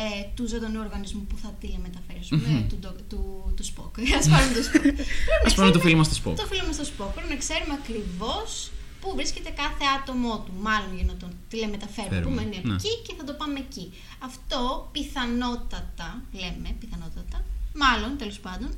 [0.00, 2.18] ε, του ζωντανού οργανισμού που θα τηλεμεταφέρει.
[2.20, 2.68] Ας πούμε, Μμμ.
[2.68, 3.20] του, ντο- του,
[3.56, 3.92] του Spock.
[4.20, 5.04] Ας πάρουμε το Spock.
[5.46, 6.34] Ας πούμε το φίλο μας το Spock.
[6.36, 7.10] Το φίλο μας το Spock.
[7.14, 10.52] Πρέπει να ξέρουμε ακριβώς πού βρίσκεται κάθε άτομό του.
[10.66, 12.14] Μάλλον για να τον τηλεμεταφέρουμε.
[12.16, 12.74] Φέρουμε, Πού μένει από ναι.
[12.74, 13.86] εκεί και θα το πάμε εκεί.
[14.28, 17.38] Αυτό πιθανότατα, λέμε πιθανότατα,
[17.82, 18.70] μάλλον τέλος πάντων,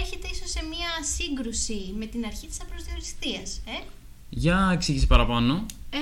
[0.00, 3.48] έρχεται ίσως σε μία σύγκρουση με την αρχή της απροσδιοριστίας.
[3.74, 3.76] Ε;
[4.34, 5.66] Για εξήγηση παραπάνω.
[5.90, 5.98] Ε,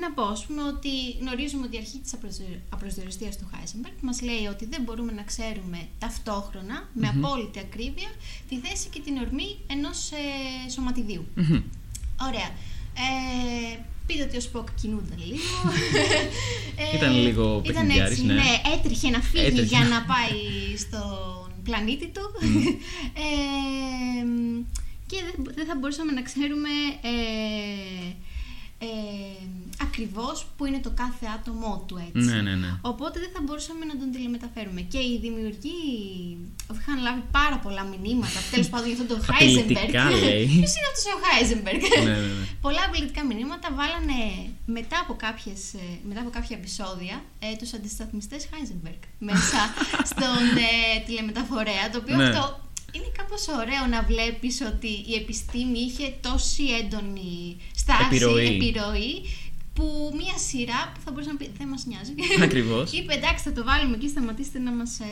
[0.00, 0.88] να πω, ας πούμε, ότι
[1.20, 5.22] γνωρίζουμε ότι η αρχή της απροσδιο- απροσδιοριστίας του Heisenberg μας λέει ότι δεν μπορούμε να
[5.22, 8.10] ξέρουμε ταυτόχρονα, με απόλυτη ακρίβεια,
[8.48, 11.24] τη θέση και την ορμή ενός ε, σωματιδίου.
[11.34, 11.62] Μμμ.
[12.28, 12.50] Ωραία.
[13.04, 15.42] Ε, πείτε ότι ο Σποκ κινούνταν λίγο.
[16.92, 18.34] Ε, Ήταν λίγο ήταν παιχνιδιάρης, έτσι, ναι.
[18.34, 18.60] ναι.
[18.74, 19.64] έτρεχε να φύγει Έτρεχε.
[19.76, 20.40] για να πάει
[20.76, 22.20] στον πλανήτη του.
[23.24, 24.26] ε,
[25.12, 26.72] και δεν, δεν θα μπορούσαμε να ξέρουμε
[27.12, 27.16] ε,
[28.88, 28.88] ε,
[29.86, 32.28] ακριβώς που είναι το κάθε άτομό του έτσι.
[32.28, 32.70] Ναι, ναι, ναι.
[32.80, 34.80] Οπότε δεν θα μπορούσαμε να τον τηλεμεταφέρουμε.
[34.92, 35.80] Και οι δημιουργοί
[36.74, 39.60] είχαν λάβει πάρα πολλά μηνύματα, τέλος πάντων για αυτόν τον Heisenberg.
[39.60, 40.44] Απειλητικά, λέει.
[40.60, 42.44] Ποιος είναι αυτός ο Heisenberg; Ναι, ναι, ναι.
[42.64, 44.20] πολλά απειλητικά μηνύματα βάλανε
[44.76, 49.60] μετά από, κάποιες, ε, μετά από κάποια επεισόδια ε, τους αντισταθμιστές Heisenberg μέσα
[50.10, 50.72] στον ε,
[51.06, 52.28] τηλεμεταφορέα, το οποίο Ναι.
[52.28, 52.42] αυτό
[52.92, 58.44] είναι κάπως ωραίο να βλέπεις ότι η επιστήμη είχε τόση έντονη στάση, Επιρροή.
[58.46, 59.22] επιρροή
[59.74, 62.12] που μία σειρά που θα μπορούσε να πει δεν μας νοιάζει.
[62.42, 62.92] Ακριβώς.
[62.98, 65.04] Είπε εντάξει θα το βάλουμε εκεί, σταματήστε να μας, ε,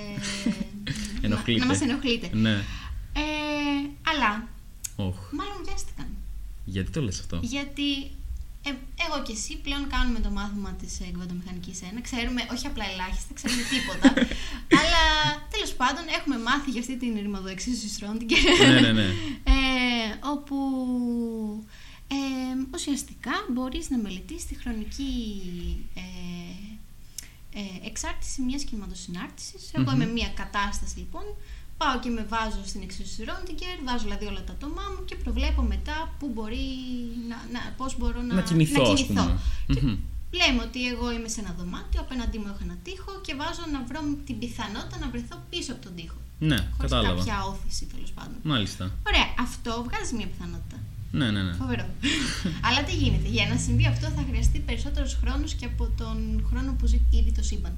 [1.26, 1.60] Ενοχλείτε.
[1.60, 2.30] να, να μας ενοχλείτε.
[2.32, 2.52] Ναι.
[3.12, 3.22] Ε,
[4.10, 4.48] αλλά
[4.96, 5.16] Οχ.
[5.32, 6.06] μάλλον βιάστηκαν.
[6.64, 8.10] Γιατί το λες αυτό; Γιατί
[8.62, 8.70] ε,
[9.06, 11.84] εγώ και εσύ πλέον κάνουμε το μάθημα της ε, εκβατομηχανικής 1.
[12.02, 14.08] Ξέρουμε, όχι απλά ελάχιστα, ξέρουμε τίποτα.
[14.80, 15.04] αλλά
[15.50, 18.38] τέλος πάντων έχουμε μάθει για αυτή την ρημοδοεξίσωση Σρόντιγκερ.
[18.58, 19.08] ναι, ναι, ναι.
[19.54, 20.56] Ε, όπου
[22.08, 22.16] ε,
[22.74, 25.12] ουσιαστικά μπορείς να μελετήσεις τη χρονική
[25.94, 26.00] ε,
[27.60, 29.70] ε, εξάρτηση μιας κυματοσυνάρτησης.
[29.72, 30.00] Εγώ Μμμ.
[30.00, 31.22] είμαι μια κατάσταση λοιπόν,
[31.80, 35.62] πάω και με βάζω στην εξίσωση Ρόντιγκερ, βάζω δηλαδή όλα τα άτομά μου και προβλέπω
[35.74, 36.66] μετά που μπορεί
[37.30, 39.24] να, να, πώς μπορώ να, Να κινηθώ, ας κινηθώ.
[39.24, 39.38] πούμε.
[39.74, 39.96] Και Μμμ.
[40.40, 43.80] λέμε ότι εγώ είμαι σε ένα δωμάτιο, απέναντί μου έχω ένα τοίχο και βάζω να
[43.88, 46.18] βρω την πιθανότητα να βρεθώ πίσω από τον τοίχο.
[46.50, 47.18] Ναι, Χωρίς κατάλαβα.
[47.18, 48.38] κάποια όθηση τέλος πάντων.
[48.52, 48.84] Μάλιστα.
[49.10, 50.76] Ωραία, αυτό βγάζει μια πιθανότητα.
[51.18, 51.52] Ναι, ναι, ναι.
[51.62, 51.86] Φοβερό.
[52.66, 56.16] Αλλά τι γίνεται, για να συμβεί αυτό θα χρειαστεί περισσότερο χρόνο και από τον
[56.48, 57.74] χρόνο που ζει ήδη το σύμπαν.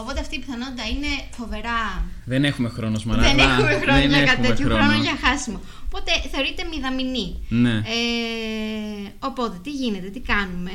[0.00, 2.04] Οπότε αυτή η πιθανότητα είναι φοβερά.
[2.24, 3.28] Δεν έχουμε χρόνος, Μαράδα.
[3.28, 4.92] δεν έχουμε χρόνο Δεν για κάτι έχουμε τέτοιο χρόνο.
[5.02, 5.60] για χάσιμο.
[5.86, 7.36] Οπότε θεωρείται μηδαμινή.
[7.48, 7.70] Ναι.
[7.76, 10.70] Ε, οπότε τι γίνεται, τι κάνουμε;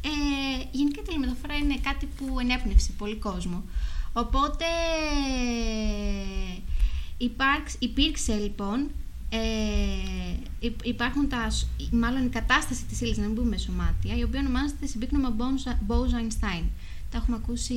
[0.00, 0.08] Ε,
[0.70, 3.64] γενικά η τηλεμεταφορά είναι κάτι που ενέπνευσε πολύ κόσμο.
[4.12, 4.64] Οπότε
[7.18, 8.90] υπάρξ, υπήρξε λοιπόν
[9.28, 9.38] ε,
[10.60, 14.40] υ- υπάρχουν τα, σ- μάλλον η κατάσταση της ύλης, να μην πούμε σωμάτια, η οποία
[14.40, 15.36] ονομάζεται συμπίκνωμα
[15.88, 16.62] Bose-Einstein.
[17.16, 17.74] Τα έχουμε ακούσει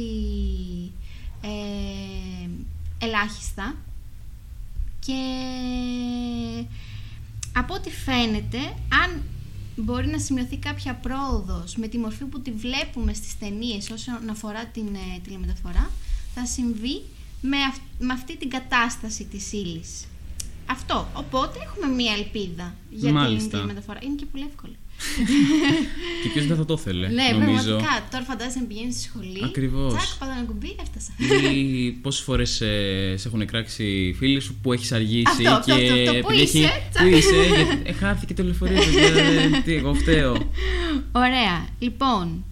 [1.42, 2.50] ε,
[3.06, 3.76] ελάχιστα
[5.00, 5.14] και
[7.54, 8.58] από ό,τι φαίνεται,
[9.04, 9.22] αν
[9.76, 14.66] μπορεί να σημειωθεί κάποια πρόοδος με τη μορφή που τη βλέπουμε στις ταινίες όσον αφορά
[14.66, 15.92] την ε, τηλεμεταφορά,
[16.36, 17.02] θα συμβεί
[17.42, 20.06] με, αυ- με αυτή την κατάσταση της ύλης.
[20.66, 21.08] Αυτό.
[21.14, 23.40] Οπότε έχουμε μία ελπίδα για Μάλιστα.
[23.40, 24.00] την τηλεμεταφορά.
[24.04, 24.74] Είναι και πολύ εύκολο.
[26.24, 27.64] Και ποιος δεν θα το ήθελε, ναι, νομίζω.
[27.64, 28.08] πραγματικά.
[28.12, 29.42] Τώρα φαντάζεσαι να πηγαίνεις στη σχολή.
[29.44, 29.94] Ακριβώς.
[29.94, 31.12] Τσακ, πατά ένα κουμπί, έφτασα.
[31.54, 32.50] Ή πόσες φορές
[33.16, 35.82] σε έχουν κράξει φίλοι σου που έχεις αργήσει Αυτό, αυτό, και.
[35.90, 36.12] αυτό, αυτό.
[36.22, 37.04] Πού επειδή είσαι, έχει- τσακ.
[37.08, 38.76] Πού είσαι, γιατί ε, χάθηκε το λεωφορείο.
[38.84, 40.32] παιδιά, ε, Τι, εγώ φταίω.
[41.12, 41.68] Ωραία.
[41.80, 42.44] Λοιπόν.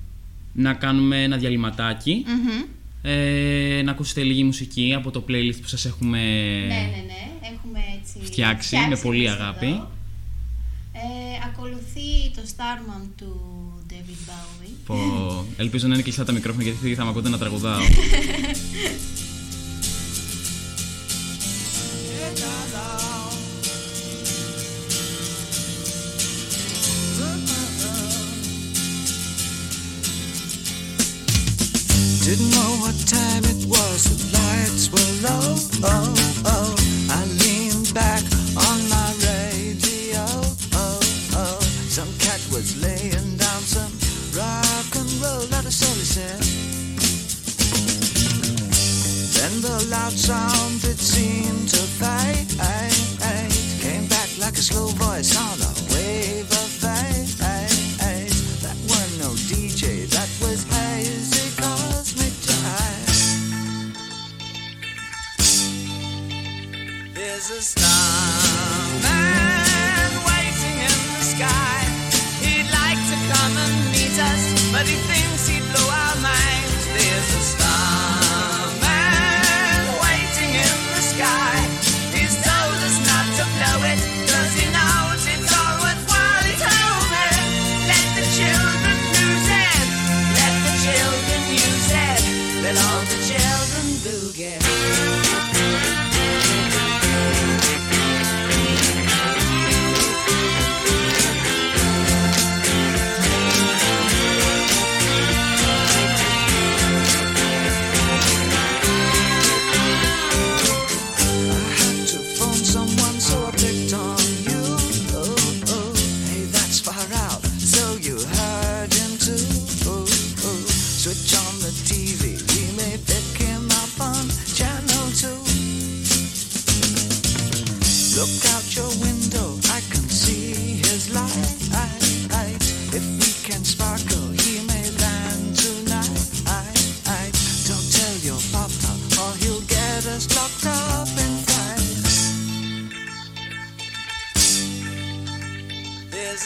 [0.53, 2.25] Να κάνουμε ένα διαλυματάκι.
[2.27, 2.63] μμμ.
[3.01, 6.17] Ε, να ακούσετε λίγη μουσική από το playlist που σας έχουμε
[6.59, 7.47] Ναι, ναι, ναι.
[7.53, 8.25] Έχουμε έτσι.
[8.25, 9.65] Φτιάξει, με πολύ εμείς αγάπη.
[9.65, 9.91] εδώ.
[10.99, 13.31] Ε, ακολουθεί το Starman του
[13.89, 14.69] David Bowie.
[14.85, 14.95] Πω,
[15.57, 17.79] ελπίζω να είναι κλειστά τα μικρόφωνα γιατί θα με ακούτε να τραγουδάω.
[49.89, 52.47] loud sound that seemed to fade.
[53.81, 57.37] Came back like a slow voice on a wave of fate.
[58.63, 63.93] That were no DJ, that was hazy cosmic time.
[67.13, 67.61] There's a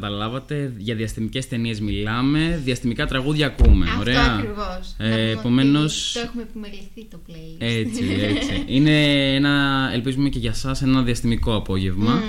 [0.00, 3.86] καταλάβατε, για διαστημικές ταινίες μιλάμε, διαστημικά τραγούδια ακούμε.
[3.86, 4.32] Αυτό Ωραία.
[4.34, 4.94] ακριβώς.
[4.98, 7.56] Ε, Να πούμε επομένως, ότι Το έχουμε επιμεληθεί το playlist.
[7.58, 8.04] έτσι,
[8.36, 8.62] έτσι.
[8.66, 12.22] Είναι ένα, ελπίζουμε και για σας, ένα διαστημικό απόγευμα.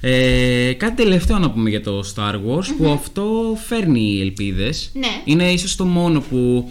[0.00, 4.90] Ε, κάτι τελευταίο να πούμε για το Star Wars, που αυτό φέρνει ελπίδες.
[4.94, 5.06] Ναι.
[5.24, 6.68] Είναι ίσως το μόνο που,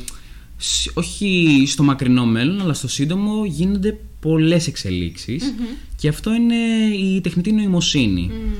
[0.57, 5.53] σ- όχι στο μακρινό μέλλον, αλλά στο σύντομο γίνονται πολλές εξελίξεις.
[5.97, 6.55] Και αυτό είναι
[6.95, 8.21] η τεχνητή νοημοσύνη.
[8.33, 8.53] Μμμ.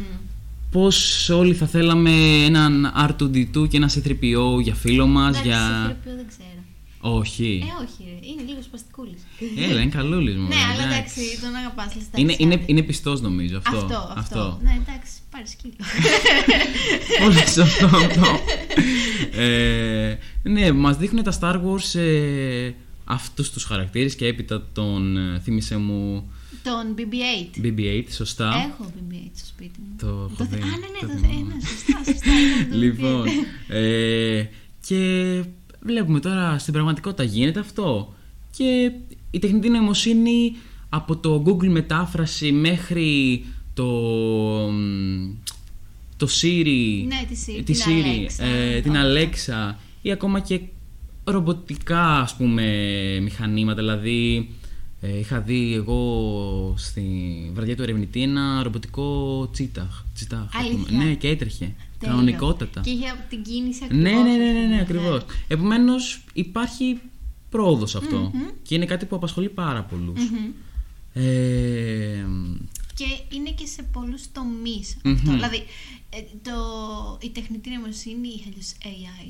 [0.72, 2.12] Πώς όλοι θα θέλαμε
[2.46, 5.92] έναν R2D2 και ένα C3PO για φίλο μας, Εντάξει, για...
[5.92, 6.48] C-3PO δεν ξέρω.
[7.00, 7.64] Όχι.
[7.64, 8.28] Ε, όχι, ρε.
[8.28, 9.22] είναι λίγο σπαστικούλης.
[9.70, 10.48] Έλα, είναι καλούλης μου.
[10.48, 12.64] ναι, αλλά εντάξει, τον αγαπάς, λες, Είναι, εντάξει, είναι, άντε.
[12.68, 13.78] είναι πιστός νομίζω αυτό.
[13.78, 14.60] αυτό, αυτό.
[14.64, 15.74] Ναι, εντάξει, πάρε σκύλο.
[17.24, 18.40] Πολύ σωστό αυτό.
[19.42, 22.72] ε, ναι, μας δείχνουν τα Star Wars ε,
[23.06, 26.32] αυτούς τους χαρακτήρες και έπειτα τον ε, θύμισε μου
[26.68, 27.66] τον BB-8.
[27.66, 28.48] BB-8, σωστά.
[28.72, 29.96] Έχω BB-8 στο σπίτι μου.
[30.00, 31.28] Το έχω θε- δει, Α, ναι, ναι, το το θυμάμαι.
[31.28, 32.32] θε- ε, ναι, σωστά, σωστά.
[32.60, 33.24] ήταν το λοιπόν,
[33.70, 33.76] BB-8.
[33.76, 34.46] ε,
[34.88, 35.44] και
[35.82, 38.14] βλέπουμε τώρα στην πραγματικότητα γίνεται αυτό.
[38.58, 38.92] Και
[39.32, 40.56] η τεχνητή νοημοσύνη
[40.90, 43.44] από το Google μετάφραση μέχρι
[43.74, 43.86] το,
[44.72, 45.34] μ,
[46.18, 50.40] το Siri, Ναι, τη Siri, τη την Siri, Alexa, ε, την όλα Alexa ή ακόμα
[50.40, 50.60] και
[51.24, 52.64] ρομποτικά ας πούμε
[53.22, 54.67] μηχανήματα δηλαδή ε,
[55.20, 57.02] είχα δει εγώ στη
[57.54, 60.86] βραδιά του ερευνητή ένα ρομποτικό τσίταχ, τσιτάχ ας πούμε.
[60.90, 62.16] Αλήθεια; ναι και έτρεχε Τέλειο.
[62.16, 64.04] κανονικότατα Και είχε από την κίνηση ακριβώς.
[64.04, 64.82] ναι, ναι, ναι, ναι, ναι, Ναι.
[64.82, 65.22] ακριβώς.
[65.48, 66.98] Επομένως υπάρχει
[67.50, 68.42] πρόοδος αυτό Μμμ.
[68.64, 70.30] και είναι κάτι που απασχολεί πάρα πολλούς.
[70.30, 70.50] Μμμ.
[71.14, 72.26] Ε,
[72.94, 75.14] Και είναι και σε πολλούς τομείς Μμμ.
[75.14, 75.32] αυτό.
[75.32, 75.64] Δηλαδή,
[76.10, 76.54] ε, το,
[77.22, 79.28] η τεχνητή νοημοσύνη ή αλλιώς AI,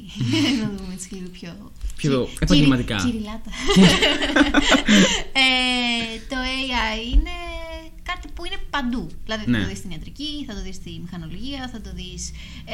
[0.61, 1.71] να το δούμε έτσι λίγο πιο...
[1.95, 2.95] Πιο κυρι- επαγγελματικά.
[2.95, 3.51] κυριλάτα.
[5.43, 7.37] ε, το AI είναι
[8.09, 9.03] κάτι που είναι παντού.
[9.25, 9.61] Δηλαδή θα Ναι.
[9.61, 12.21] το δεις στην ιατρική, θα το δεις στη μηχανολογία, θα το δεις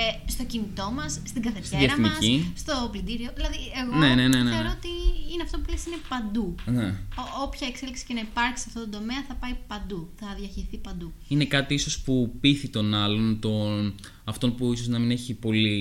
[0.02, 2.52] ε, στο κινητό μας, στην καφετιέρα μας, διαστημική.
[2.64, 3.30] στο πλυντήριο.
[3.38, 4.52] Δηλαδή εγώ Ναι, ναι, ναι, ναι, ναι.
[4.56, 4.94] θεωρώ ότι
[5.34, 6.56] είναι αυτό που λες είναι παντού.
[6.78, 6.88] ναι.
[7.24, 10.78] Ό- όποια εξέλιξη και να υπάρξει σε αυτό το τομέα θα πάει παντού, θα διαχειριστεί
[10.78, 11.14] παντού.
[11.28, 15.78] Είναι κάτι ίσως που πείθει τον άλλον, τον, αυτόν που ίσως να μην έχει πολύ...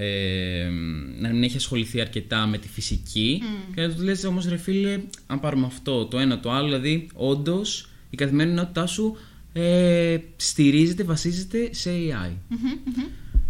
[0.00, 0.68] Ε,
[1.20, 3.42] να μην έχει ασχοληθεί αρκετά με τη φυσική
[3.74, 7.08] και να του λες όμως ρε φίλε αν πάρουμε αυτό το ένα το άλλο δηλαδή
[7.14, 9.16] όντως η καθημερινότητά σου
[9.52, 12.32] ε, στηρίζεται, βασίζεται σε AI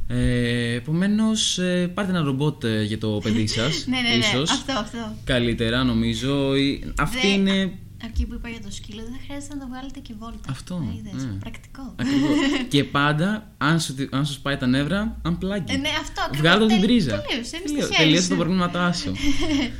[0.08, 1.58] ε, Επομένως,
[1.94, 3.84] πάρτε ένα ρομπότ ε, για το παιδί σας.
[3.88, 4.50] Ναι, ναι, ναι, ίσως.
[4.50, 5.14] αυτό, αυτό.
[5.24, 6.56] Καλύτερα, νομίζω.
[6.56, 7.50] Ή- Αυτή Δε- είναι.
[7.50, 7.70] α-
[8.06, 10.38] Εκεί που είπα για το σκύλο, δεν χρειάζεται να το βγάλετε και βόλτα.
[10.48, 11.32] Αυτό, Να είδες, ναι.
[11.32, 11.94] Πρακτικό.
[11.96, 12.30] Ακριβώς.
[12.72, 15.62] και πάντα, αν σου, αν σου σπάει τα νεύρα, unplug.
[15.66, 16.38] Ε, ναι, αυτό ακριβώς.
[16.40, 17.20] Βγάλω την Τελ- τρίζα.
[17.22, 18.28] τελείωσε, είναι στη Τελείω- χέρι Τελείωσε σου.
[18.28, 19.12] τα προβλήματά σου.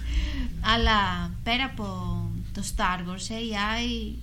[0.75, 1.85] Αλλά πέρα από
[2.55, 4.15] το Star Wars, AI,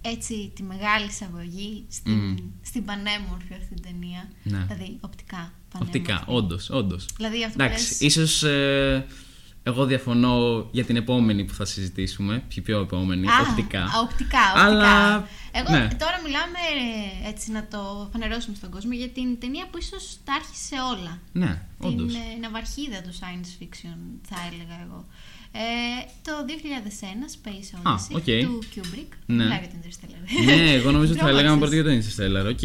[0.00, 2.36] έτσι τη μεγάλη εισαγωγή στην, Μμμ.
[2.62, 4.28] στην πανέμορφη αυτή την ταινία.
[4.42, 4.58] Ναι.
[4.68, 5.52] Δηλαδή, οπτικά.
[5.72, 5.98] πανέμορφη.
[5.98, 7.06] Οπτικά, όντως, όντως.
[7.16, 9.06] Δηλαδή, αυτό που Εντάξει, λες, ίσως ε,
[9.62, 12.42] εγώ διαφωνώ για την επόμενη που θα συζητήσουμε.
[12.48, 13.82] Ποιο πιο επόμενη, Α, οπτικά.
[13.82, 14.64] α, οπτικά, οπτικά.
[14.64, 15.28] Αλλά,
[15.58, 15.88] Εγώ ναι.
[16.02, 16.60] τώρα μιλάμε
[17.24, 21.12] ε, έτσι να το φανερώσουμε στον κόσμο για την ταινία που ίσως τα άρχισε όλα.
[21.32, 22.14] Ναι, Την όντως.
[22.14, 23.98] ε, ναυαρχίδα του science fiction,
[24.30, 25.00] θα έλεγα εγώ.
[25.52, 25.60] Ε,
[26.22, 28.28] το 2001, Space A, Odyssey, ok.
[28.46, 29.12] του Kubrick.
[29.26, 29.42] Ναι.
[29.44, 30.44] Μιλάω για το Interstellar.
[30.44, 31.34] ναι, εγώ νομίζω ότι θα Τρόμαξες.
[31.42, 32.64] λέγαμε πρώτα για το Interstellar, ok.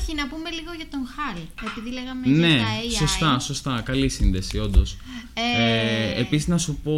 [0.00, 1.38] Όχι, να πούμε λίγο για τον Χάλ,
[1.70, 2.96] επειδή λέγαμε Ναι, για τα AI.
[2.98, 3.80] σωστά, σωστά.
[3.84, 4.96] Καλή σύνδεση, όντως.
[5.34, 6.92] Ε, Ε, Επίσης, να σου πω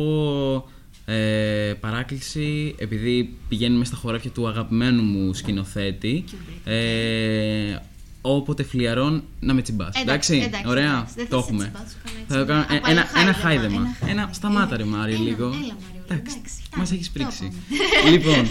[1.10, 6.24] ε, παράκληση, επειδή πηγαίνουμε στα χωράφια του αγαπημένου μου σκηνοθέτη.
[6.26, 6.70] Kubrick.
[6.70, 7.76] Ε,
[8.20, 9.94] όποτε φλιαρών να με τσιμπάς.
[10.00, 11.12] Εντάξει, εντάξει, ωραία, εντάξει.
[11.16, 11.62] Δεν θα το σε έχουμε.
[11.64, 12.32] τσιμπάσω, κάνω έτσι.
[12.32, 13.76] Θα το κάνω, ε, Απλά ένα, ένα ένα χάιδεμα, χάιδεμα.
[13.76, 14.22] ένα χάιδεμα.
[14.22, 15.44] Ένα, σταμάτα ρε Έλα, Μάριο έλα, λίγο.
[15.46, 17.52] έλα, Μάριο, Εντάξει, εντάξει, μας φτάνει, έχεις το πρίξει.
[18.06, 18.10] είπαμε.
[18.12, 18.46] λοιπόν,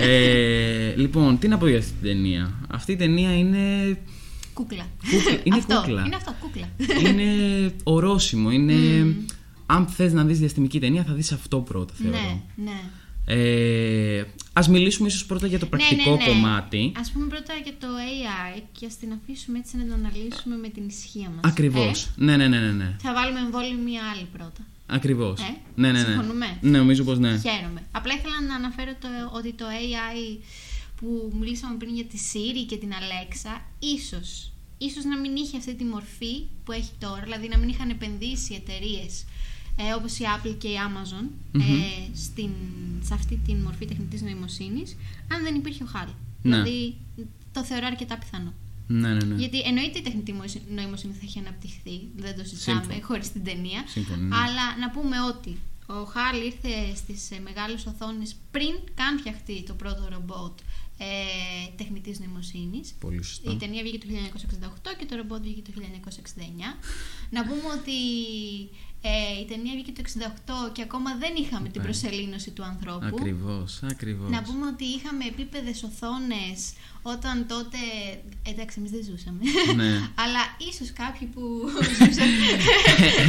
[0.00, 2.52] ε, λοιπόν, τι να πω για αυτή την ταινία.
[2.70, 3.96] Αυτή η ταινία είναι
[4.54, 4.86] Κούκλα.
[5.10, 6.02] Κούκλα, είναι αυτό, κούκλα.
[6.06, 6.68] Είναι αυτό, κούκλα.
[7.10, 7.24] είναι
[7.82, 8.50] ορόσημο.
[8.50, 8.74] Είναι...
[9.72, 12.16] Αν θες να δεις διαστημική ταινία, θα δεις αυτό πρώτα, θεωρώ.
[12.16, 12.80] ναι, ναι.
[13.26, 16.30] Ε, ας μιλήσουμε ίσως πρώτα για το πρακτικό ναι, ναι, ναι.
[16.32, 16.92] κομμάτι.
[17.00, 20.68] Ας πούμε πρώτα για το AI και ας την αφήσουμε έτσι να το αναλύσουμε με
[20.68, 21.40] την ισχύα μας.
[21.52, 22.04] Ακριβώς.
[22.04, 22.96] Ε, Ναι, ναι, ναι, ναι, ναι.
[23.02, 24.62] θα βάλουμε εμβόλυμη μία άλλη πρώτα.
[24.86, 25.40] Ακριβώς.
[25.40, 26.04] Ε, ναι, ναι, ναι.
[26.04, 26.58] συμφωνούμε.
[26.60, 27.38] Ναι, νομίζω πως ναι.
[27.38, 27.82] Χαίρομαι.
[27.90, 30.42] Απλά ήθελα να αναφέρω το, ότι το AI
[30.96, 35.74] που μιλήσαμε πριν για τη Siri και την Alexa, ίσως, ίσως να μην είχε αυτή
[35.74, 39.24] τη μορφή που έχει τώρα, δηλαδή να μην είχαν επενδύσει εταιρείες
[39.88, 41.60] ε, όπως η Apple και η Amazon Μμμ.
[41.60, 42.50] ε, στην,
[43.02, 44.96] σε αυτή τη μορφή τεχνητής νοημοσύνης,
[45.32, 46.08] αν δεν υπήρχε ο Χάλ.
[46.42, 46.62] Ναι.
[46.62, 46.96] Δηλαδή
[47.52, 48.52] το θεωρώ αρκετά πιθανό.
[48.86, 49.34] Ναι, ναι, ναι.
[49.34, 53.04] Γιατί εννοείται η τεχνητή μοση- νοημοσύνη θα έχει αναπτυχθεί, δεν το συζητάμε Σύμφωνο.
[53.06, 53.84] χωρίς την ταινία.
[53.86, 54.36] Σύμφωνο, ναι.
[54.36, 60.08] Αλλά να πούμε ότι ο Χάλ ήρθε στις μεγάλες οθόνες πριν καν φτιαχτεί το πρώτο
[60.12, 60.58] ρομπότ
[60.98, 61.04] ε,
[61.76, 62.94] τεχνητής νοημοσύνης.
[63.00, 63.50] Πολύ σωστά.
[63.52, 64.06] Η ταινία βγήκε το
[64.92, 66.78] 1968 και το ρομπότ βγήκε το 1969.
[67.36, 67.98] Να πούμε ότι
[69.02, 70.02] ε, η ταινία βγήκε το
[70.68, 71.86] 68 και ακόμα δεν είχαμε την Ναι.
[71.86, 73.06] προσελήνωση του ανθρώπου.
[73.06, 74.30] Ακριβώς, ακριβώς.
[74.30, 76.72] Να πούμε ότι είχαμε επίπεδες οθόνες
[77.02, 77.78] όταν τότε.
[78.42, 79.40] Εντάξει, εμείς δεν ζούσαμε.
[79.76, 79.90] Ναι.
[80.22, 81.40] Αλλά ίσως κάποιοι που
[81.98, 82.28] ζούσαν.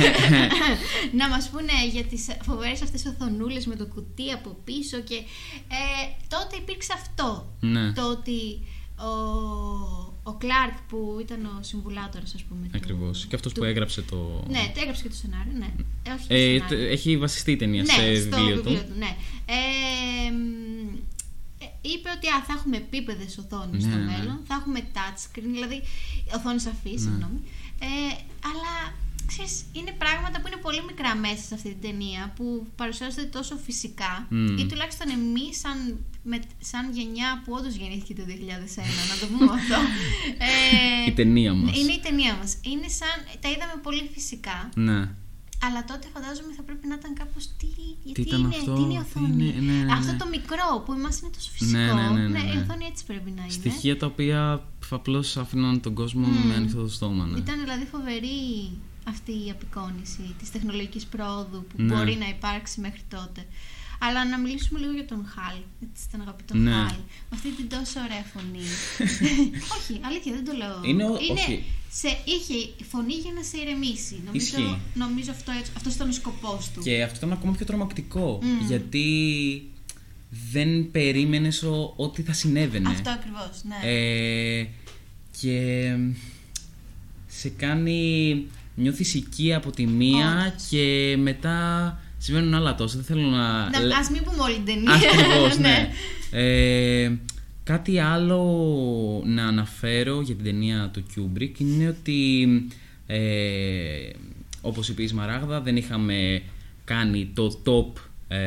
[1.19, 4.99] να μας πούνε για τις φοβερές αυτές οθονούλες με το κουτί από πίσω.
[4.99, 7.55] Και ε, τότε υπήρξε αυτό.
[7.59, 7.91] Ναι.
[7.93, 8.59] Το ότι
[8.97, 9.11] ο,
[10.23, 12.65] ο Κλάρκ που ήταν ο συμβουλάτορας, ας πούμε.
[12.65, 13.25] του- Ακριβώς.
[13.25, 14.43] Και αυτός του- που έγραψε το...
[14.49, 15.69] Ναι, το έγραψε και το σενάριο, ναι.
[16.03, 16.67] Ε, όχι το Ε, σενάριο.
[16.67, 18.87] το- έχει βασιστεί η ταινία Ναι, σε στο βιβλίο βιβλίο του.
[18.87, 18.97] του.
[18.97, 19.15] ναι.
[19.45, 20.95] Ε, μ,
[21.63, 24.03] ε, είπε ότι α, θα έχουμε επίπεδες οθόνε Ναι, στο ναι.
[24.11, 25.81] μέλλον, θα έχουμε touchscreen, δηλαδή
[26.35, 27.39] οθόνη αφή, συγγνώμη.
[27.79, 28.13] Ε,
[28.49, 28.73] αλλά
[29.31, 32.45] ξέρεις, είναι πράγματα που είναι πολύ μικρά μέσα σε αυτή την ταινία που
[32.79, 34.57] παρουσιάζονται τόσο φυσικά Μμμ.
[34.61, 35.77] ή τουλάχιστον εμείς σαν,
[36.23, 39.77] με- σαν γενιά που όντως γεννήθηκε το 2001, να το πούμε αυτό.
[40.49, 41.77] Ε, Η ταινία μας.
[41.77, 42.51] Είναι η ταινία μας.
[42.71, 44.57] Είναι σαν, τα είδαμε πολύ φυσικά.
[44.75, 44.99] Ναι.
[45.65, 47.67] Αλλά τότε φαντάζομαι θα πρέπει να ήταν κάπως τι,
[48.03, 50.17] γιατί ήταν είναι, αυτό, τι είναι η τι οθόνη; είναι, ναι, ναι, Αυτό ναι.
[50.17, 51.77] το μικρό που εμάς είναι τόσο φυσικό.
[51.77, 52.61] Ναι, ναι, ναι, ναι, η ναι.
[52.61, 53.51] οθόνη έτσι πρέπει να είναι.
[53.51, 56.47] Στοιχεία τα οποία απλώς άφηναν τον κόσμο Μμμ.
[56.47, 57.25] με ανοιχτό το στόμα.
[57.25, 57.37] Ναι.
[57.37, 58.37] Ήταν δηλαδή φοβερή
[59.07, 61.93] αυτή η απεικόνηση της τεχνολογικής πρόοδου που Ναι.
[61.95, 63.45] μπορεί να υπάρξει μέχρι τότε.
[64.03, 66.71] Αλλά να μιλήσουμε λίγο για τον Χαλ, έτσι τον αγαπητό Ναι.
[66.71, 66.85] Χαλ,
[67.29, 68.65] με αυτή την τόσο ωραία φωνή.
[69.77, 70.81] όχι, αλήθεια δεν το λέω.
[70.85, 71.63] Είναι ο- όχι.
[71.93, 74.21] Σε, είχε φωνή για να σε ηρεμήσει.
[74.25, 74.77] Νομίζω, Ισχύει.
[74.93, 76.81] νομίζω αυτό, έτσι- αυτός ήταν ο σκοπός του.
[76.81, 78.39] Και αυτό ήταν ακόμα πιο τρομακτικό.
[78.43, 78.65] Μμ.
[78.67, 79.05] Γιατί
[80.51, 81.63] δεν περίμενες
[81.95, 82.89] ό,τι θα συνέβαινε.
[82.89, 83.89] Αυτό ακριβώς, ναι.
[83.89, 84.67] Ε,
[85.41, 85.91] και
[87.27, 88.45] σε κάνει
[88.75, 90.67] νιώθεις οικία από τη μία Όντως.
[90.69, 92.95] και μετά συμβαίνουν άλλα τόσα.
[92.95, 93.69] Δεν θέλω να...
[93.69, 94.91] Να, ας μην πούμε όλη την ταινία.
[94.93, 95.89] Ακριβώς, ναι.
[96.31, 97.11] Ε,
[97.63, 98.41] κάτι άλλο
[99.25, 102.47] να αναφέρω για την ταινία του Kubrick είναι ότι
[103.07, 104.09] ε,
[104.61, 106.41] όπως είπε η Σμαράγδα δεν είχαμε
[106.85, 108.39] κάνει το top ε,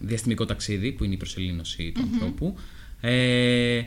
[0.00, 2.56] διαστημικό ταξίδι που είναι η προσελήνωση του ανθρώπου
[3.00, 3.82] ε,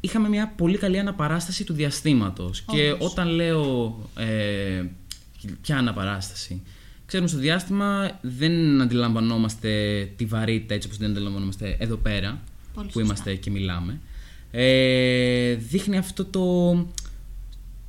[0.00, 3.10] είχαμε μια πολύ καλή αναπαράσταση του διαστήματος και Όντως.
[3.10, 4.84] όταν λέω ε,
[5.60, 6.62] ποια αναπαράσταση
[7.06, 9.70] Ξέρουμε στο διάστημα δεν αντιλαμβανόμαστε
[10.16, 12.40] τη βαρύτητα έτσι όπως δεν αντιλαμβανόμαστε εδώ πέρα
[12.74, 13.00] Πολύ που σωστά.
[13.02, 14.00] είμαστε και μιλάμε.
[14.50, 16.72] Ε, δείχνει αυτό το,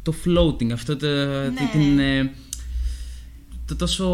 [0.03, 1.70] το floating, αυτό το, Ναι.
[1.72, 2.32] την, ε,
[3.66, 4.05] το τόσο...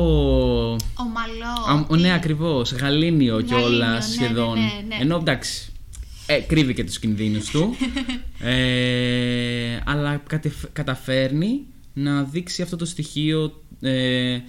[0.96, 1.86] Ομαλό.
[1.92, 4.54] Α, ναι, τι- ακριβώς, γαλήνιο Γαλήνιο, κιόλας ναι, σχεδόν.
[4.54, 5.02] ναι, ναι, ναι.
[5.02, 5.72] Ενώ εντάξει,
[6.28, 7.76] ε, κρύβει και τους κινδύνους του.
[8.40, 11.60] ε, αλλά κατεφ- καταφέρνει
[11.94, 14.40] να δείξει αυτό το στοιχείο ε,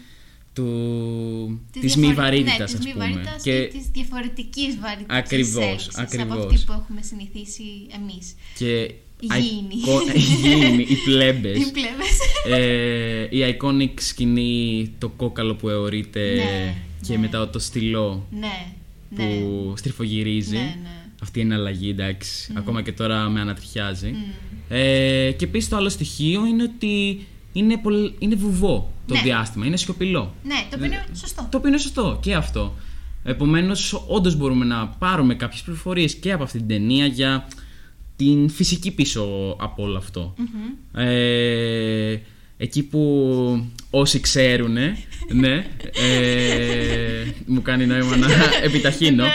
[0.52, 3.04] του, της, μη διαφορε- βαρύτητας, ναι, ας της μη πούμε.
[3.04, 6.44] βαρύτητας Και- και της διαφορετικής βαρύτητας Ακριβώς, της έλξης από ακριβώς.
[6.54, 7.62] αυτή που έχουμε συνηθίσει
[8.00, 8.34] εμείς.
[8.58, 9.74] Και Γήινοι.
[9.86, 11.56] icon- γήινοι, οι πλέμπες.
[11.58, 12.18] Οι πλευρές.
[12.50, 16.74] ε, η iconic σκηνή, το κόκαλο που αιωρείται Ναι,
[17.06, 17.18] και ναι.
[17.18, 18.66] μετά το στυλό ναι,
[19.16, 19.22] που
[19.70, 19.76] ναι.
[19.76, 20.56] στριφογυρίζει.
[21.16, 21.22] Ναι, ναι.
[21.22, 22.52] Αυτή είναι αλλαγή, εντάξει.
[22.56, 24.10] Ακόμα και τώρα με ανατριχιάζει.
[24.10, 24.16] Μμ.
[24.68, 29.20] Ε, και επίσης το άλλο στοιχείο είναι ότι είναι, πολ- είναι βουβό το Ναι.
[29.22, 30.34] διάστημα, είναι σιωπηλό.
[30.44, 31.48] Ναι, το οποίο είναι σωστό.
[31.50, 32.74] Το οποίο είναι σωστό και αυτό.
[33.24, 37.48] Επομένως, όντως μπορούμε να πάρουμε κάποιες πληροφορίες και από αυτή την ταινία για
[38.16, 39.22] την φυσική πίσω
[39.60, 40.34] από όλο αυτό.
[40.36, 41.00] Μμμ.
[41.04, 42.20] Ε,
[42.56, 43.00] εκεί που
[43.90, 44.72] όσοι ξέρουν,
[45.32, 48.26] ναι, ε, μου κάνει νόημα να
[48.62, 49.24] επιταχύνω.
[49.24, 49.30] Ναι.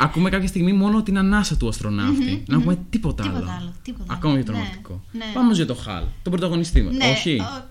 [0.00, 2.42] Ακούμε κάποια στιγμή μόνο την ανάσα του αστροναύτη.
[2.46, 3.50] Να ακούμε τίποτα, Τίποτα άλλο.
[3.60, 4.42] άλλο, τίποτα Ακόμα άλλο.
[4.42, 5.02] πιο Ναι, τρομακτικό.
[5.12, 5.24] ναι.
[5.34, 6.94] Πάμε όμως για το Χαλ, τον πρωταγωνιστή μας.
[6.94, 7.38] Ναι, Όχι.
[7.40, 7.68] ο-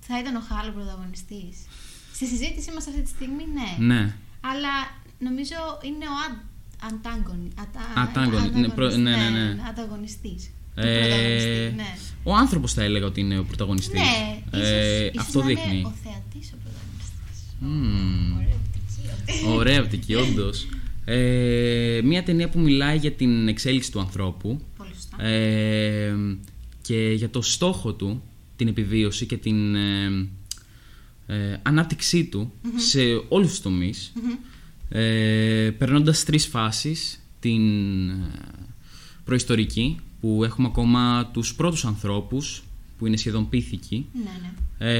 [0.00, 1.56] θα ήταν ο Χάλο πρωταγωνιστής.
[2.14, 3.94] Στη συζήτησή μας αυτή τη στιγμή, ναι.
[3.94, 4.14] Ναι.
[4.40, 4.74] Αλλά
[5.18, 6.32] νομίζω είναι ο αν,
[6.88, 8.96] αντάγωνι, ατα- Αντάγωνι, ναι, προ- ανταγωνιστής,
[9.32, 9.62] ναι, ναι, ναι.
[9.70, 10.50] ανταγωνιστής.
[10.76, 11.96] Του Ε, πρωταγωνιστή, ναι.
[12.22, 14.00] Ο άνθρωπος θα έλεγα ότι είναι ο πρωταγωνιστής.
[14.00, 15.76] Ναι, ίσως, Ε, ίσως αυτό να δείχνει.
[15.78, 17.56] Είναι ο θεατής ο πρωταγωνιστής.
[17.60, 18.36] Μμμ.
[18.36, 19.48] Ωραία οπτική αυτή.
[19.48, 20.66] Ωραία οπτική, όντως.
[21.04, 25.24] Ε, μια ταινία που μιλάει για την εξέλιξη του ανθρώπου Πολύ σωστά.
[25.24, 26.14] ε,
[26.82, 28.22] και για το στόχο του,
[28.56, 30.28] την επιβίωση και την ε,
[31.26, 34.12] ε, ανάπτυξή του σε όλους τους τομείς
[34.88, 38.14] ε, περνώντας τρεις φάσεις την ε,
[39.24, 39.96] προϊστορική
[40.26, 42.62] που έχουμε ακόμα τους πρώτους ανθρώπους
[42.98, 44.92] που είναι σχεδόν πίθηκοι Ναι, ναι.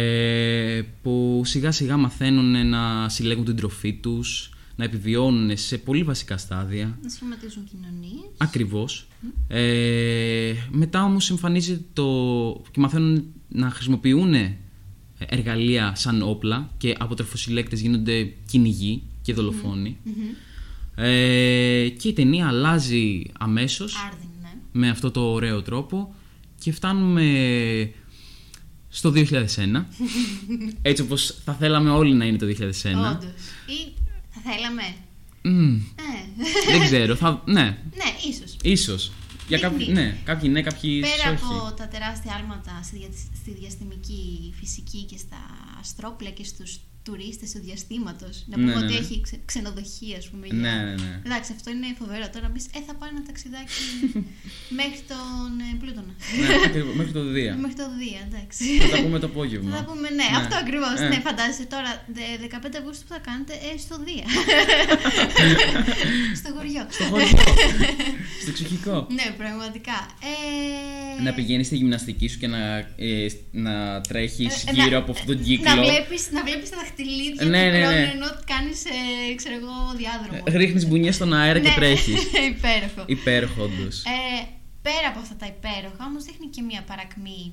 [0.78, 6.36] ε, που σιγά σιγά μαθαίνουν να συλλέγουν την τροφή τους, να επιβιώνουν σε πολύ βασικά
[6.36, 6.98] στάδια.
[7.02, 8.24] Να σχηματίζουν κοινωνίες.
[8.36, 9.06] Ακριβώς.
[9.48, 12.62] Ε, μετά όμως εμφανίζεται το...
[12.70, 14.34] και μαθαίνουν να χρησιμοποιούν
[15.18, 19.96] εργαλεία σαν όπλα και από τροφοσυλλέκτες γίνονται κυνηγοί και δολοφόνοι.
[20.98, 24.25] Ε, και η ταινία αλλάζει αμέσως Άρδιν, ναι.
[24.76, 26.14] Με αυτό το ωραίο τρόπο
[26.60, 27.24] και φτάνουμε
[28.88, 29.22] στο 2001
[30.82, 33.24] έτσι όπως θα θέλαμε όλοι να είναι το 2001 Όντως.
[33.66, 33.92] Ή
[34.30, 34.82] θα θέλαμε.
[35.42, 36.44] Μμμ, Ναι.
[36.70, 38.56] δεν ξέρω, θα, ναι, ναι, ίσως.
[38.62, 39.12] ίσως
[39.48, 39.72] για Δείχνει.
[39.78, 43.08] κάποιοι, ναι, κάποιοι ναι, κάποιοι Πέρα όχι από τα τεράστια άλματα στη, δια-
[43.42, 45.36] στη διαστημική φυσική και στα
[45.80, 48.34] αστρόπλαια και στους τουρίστες του διαστήματος.
[48.50, 48.98] Να πούμε Ναι, ναι, ότι ναι.
[49.02, 50.44] έχει ξε- ξενοδοχεία, ας πούμε.
[50.50, 51.12] Ναι, για- ναι, ναι.
[51.26, 52.26] Εντάξει, αυτό είναι φοβερό.
[52.34, 53.76] Τώρα να πεις, ε, θα πάω ένα ταξιδάκι
[54.80, 56.12] μέχρι τον ε, Πλούτονα.
[56.40, 58.62] ναι, ακριβώς, μέχρι το Δία μέχρι το Δία, εντάξει.
[58.82, 60.36] θα τα πούμε το απόγευμα Θα πούμε ναι, Ναι.
[60.40, 60.96] αυτό ακριβώς.
[61.04, 61.08] Ε.
[61.12, 64.26] Ναι, φαντάζεσαι τώρα δε- 15 Αυγούστου που θα κάνετε ε, στο Δία.
[66.40, 66.86] στο χωριό.
[66.96, 67.26] στο χωριό,
[68.40, 70.06] στο εξοχικό Ναι, πραγματικά.
[71.18, 75.10] Ε, να πηγαίνεις στη γυμναστική σου και να, ε, να τρέχεις ε, γύρω να- από
[75.12, 77.86] αυτόν τον κύκλο Να βλέπεις, να βλέπεις τα δαχτυλίδια Ναι, του ναι, ναι.
[77.86, 80.58] χρόνου ενώ κάνεις, ε, ξέρω εγώ, διάδρομο.
[80.60, 82.22] Ρίχνεις μπουνιές στον αέρα και Ναι, τρέχεις
[82.54, 83.02] Υπέροχο.
[83.06, 84.46] Υπέροχο όντως Ε,
[84.82, 87.52] πέρα από αυτά τα υπέροχα, όμως δείχνει και μια παρακμή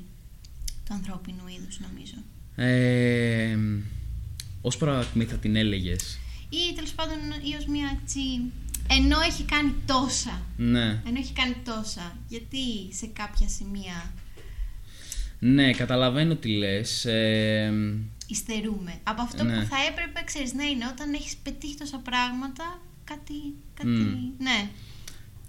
[0.85, 2.17] του ανθρώπινου είδους, νομίζω.
[2.55, 3.57] Ε,
[4.61, 6.19] ως παρακμή θα την έλεγες
[6.49, 7.17] Ή τέλος πάντων
[7.49, 8.19] ή ως μια έτσι...
[8.99, 14.11] Ενώ έχει κάνει τόσα, Ναι, ενώ έχει κάνει τόσα, γιατί σε κάποια σημεία
[15.45, 17.73] ναι, καταλαβαίνω τι λες ε,
[18.27, 18.93] υστερούμε.
[19.03, 19.53] Από αυτό Ναι.
[19.59, 23.33] που θα έπρεπε, ξέρεις, να είναι όταν έχεις πετύχει τόσα πράγματα, κάτι...
[23.73, 24.43] κάτι Μμ.
[24.43, 24.69] Ναι.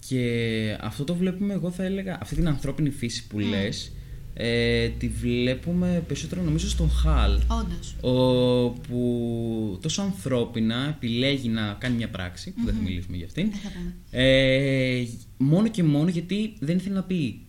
[0.08, 3.92] Και αυτό το βλέπουμε, εγώ θα έλεγα, αυτή την ανθρώπινη φύση που λες
[4.36, 7.94] ε, τη βλέπουμε περισσότερο νομίζω στον Χαλ Όντως.
[8.00, 13.50] ο, που τόσο ανθρώπινα επιλέγει να κάνει μια πράξη, που δεν θα μιλήσουμε για αυτήν,
[13.50, 13.94] Δεν θα πούμε.
[14.24, 15.06] ε,
[15.36, 17.40] μόνο και μόνο γιατί δεν ήθελε να πει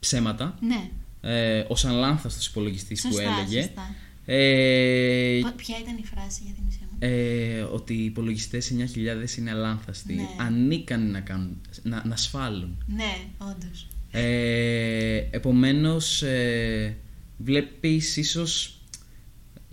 [0.00, 0.90] ψέματα, Ναι.
[1.20, 3.94] ε, ως ανλάνθαστος υπολογιστής που Σωστά, έλεγε, σωστά.
[4.30, 9.50] Ε, Πο- Ποια ήταν η φράση για θυμίσέ μου; ε, ότι οι υπολογιστές 9.000 είναι
[9.50, 10.26] αλάνθαστοι, Ναι.
[10.40, 12.84] ανίκανοι να, κάνουν, να, να σφάλουν.
[12.86, 13.88] Ναι, όντως.
[14.10, 16.96] Ε, επομένως, ε,
[17.36, 18.80] βλέπεις ίσως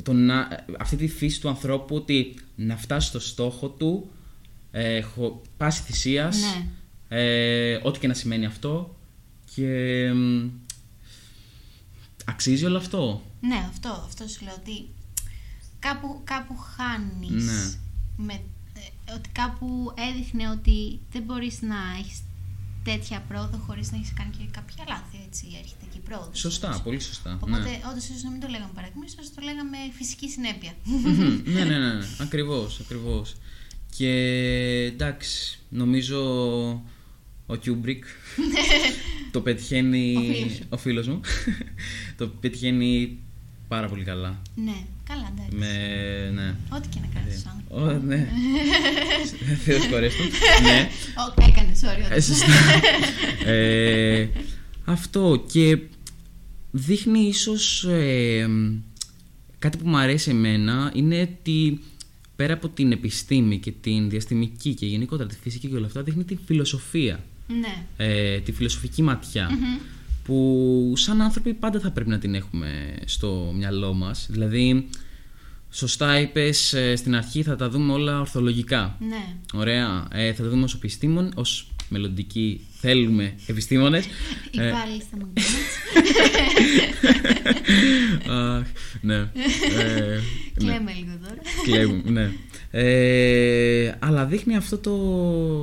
[0.04, 4.10] τον, να- αυτή τη φύση του ανθρώπου ότι να φτάσει στο στόχο του
[4.72, 6.68] ε, χω- πάση θυσίας, Ναι.
[7.20, 8.96] ε, ό,τι και να σημαίνει αυτό
[9.56, 10.48] και μ,
[12.26, 13.22] αξίζει όλο αυτό.
[13.48, 14.88] Ναι, αυτό, αυτό σου λέω ότι
[15.80, 17.74] κάπου, κάπου χάνεις Ναι.
[18.26, 18.34] με,
[18.74, 22.20] ε, ότι κάπου έδειχνε ότι δεν μπορείς να έχεις
[22.84, 26.40] τέτοια πρόοδο χωρίς να έχεις κάνει και κάποια λάθη, έτσι, έρχεται και η πρόοδος.
[26.40, 26.82] Σωστά, όντως.
[26.82, 27.34] πολύ σωστά.
[27.42, 27.80] Οπότε, ναι.
[27.90, 30.74] όντως, ίσως να μην το λέγαμε παρακμή, ίσως το λέγαμε φυσική συνέπεια.
[30.84, 32.06] Μμμ, ναι, ναι, ναι, ναι.
[32.20, 33.36] Ακριβώς, ακριβώς.
[33.98, 34.12] Και
[34.94, 36.20] εντάξει, νομίζω
[37.46, 38.04] ο Κιούμπρικ
[39.34, 40.16] το πετυχαίνει.
[40.18, 40.66] Ο φίλος σου.
[40.70, 41.20] ο φίλος μου.
[42.18, 43.20] το πετυχαίνει
[43.68, 44.42] πάρα πολύ καλά.
[44.56, 44.76] ναι,
[45.08, 45.56] καλά, εντάξει.
[45.56, 46.30] Με.
[46.34, 46.56] Ναι.
[46.70, 47.64] Ό,τι και να κάνεις σαν.
[47.70, 48.28] Ω, ναι.
[49.66, 50.24] Θεός σχωρέσ' τον.
[50.64, 50.90] ναι.
[51.18, 52.10] Ω, έκανε, sorry.
[52.10, 52.26] Ε, όντως.
[52.26, 52.46] σωστά.
[53.52, 54.30] Ε,
[54.86, 55.78] αυτό και
[56.72, 58.50] δείχνει ίσως ε,
[59.60, 61.80] κάτι που μου αρέσει εμένα είναι ότι
[62.36, 66.24] πέρα από την επιστήμη και την διαστημική και γενικότερα τη φυσική και όλα αυτά δείχνει
[66.24, 67.86] τη φιλοσοφία, ναι.
[67.98, 69.78] ε, τη φιλοσοφική ματιά Μμμ.
[70.26, 74.90] Που σαν άνθρωποι πάντα θα πρέπει να την έχουμε στο μυαλό μας δηλαδή
[75.72, 79.36] σωστά είπες ε, στην αρχή θα τα δούμε όλα ορθολογικά Ναι.
[79.54, 80.08] Ωραία.
[80.12, 84.06] Ε, θα το δούμε ως επιστήμον, ως μελλοντικοί θέλουμε επιστήμονες.
[84.06, 84.10] Η
[84.62, 85.76] Ε, πάλι στα McDonald's.
[88.30, 88.68] αχ,
[89.02, 89.16] ναι.
[89.16, 90.22] Ε, ναι.
[90.58, 91.42] Κλαίμε λίγο τώρα.
[91.64, 92.32] Κλαίουμε, ναι.
[92.72, 94.94] Ε, αλλά δείχνει αυτό το,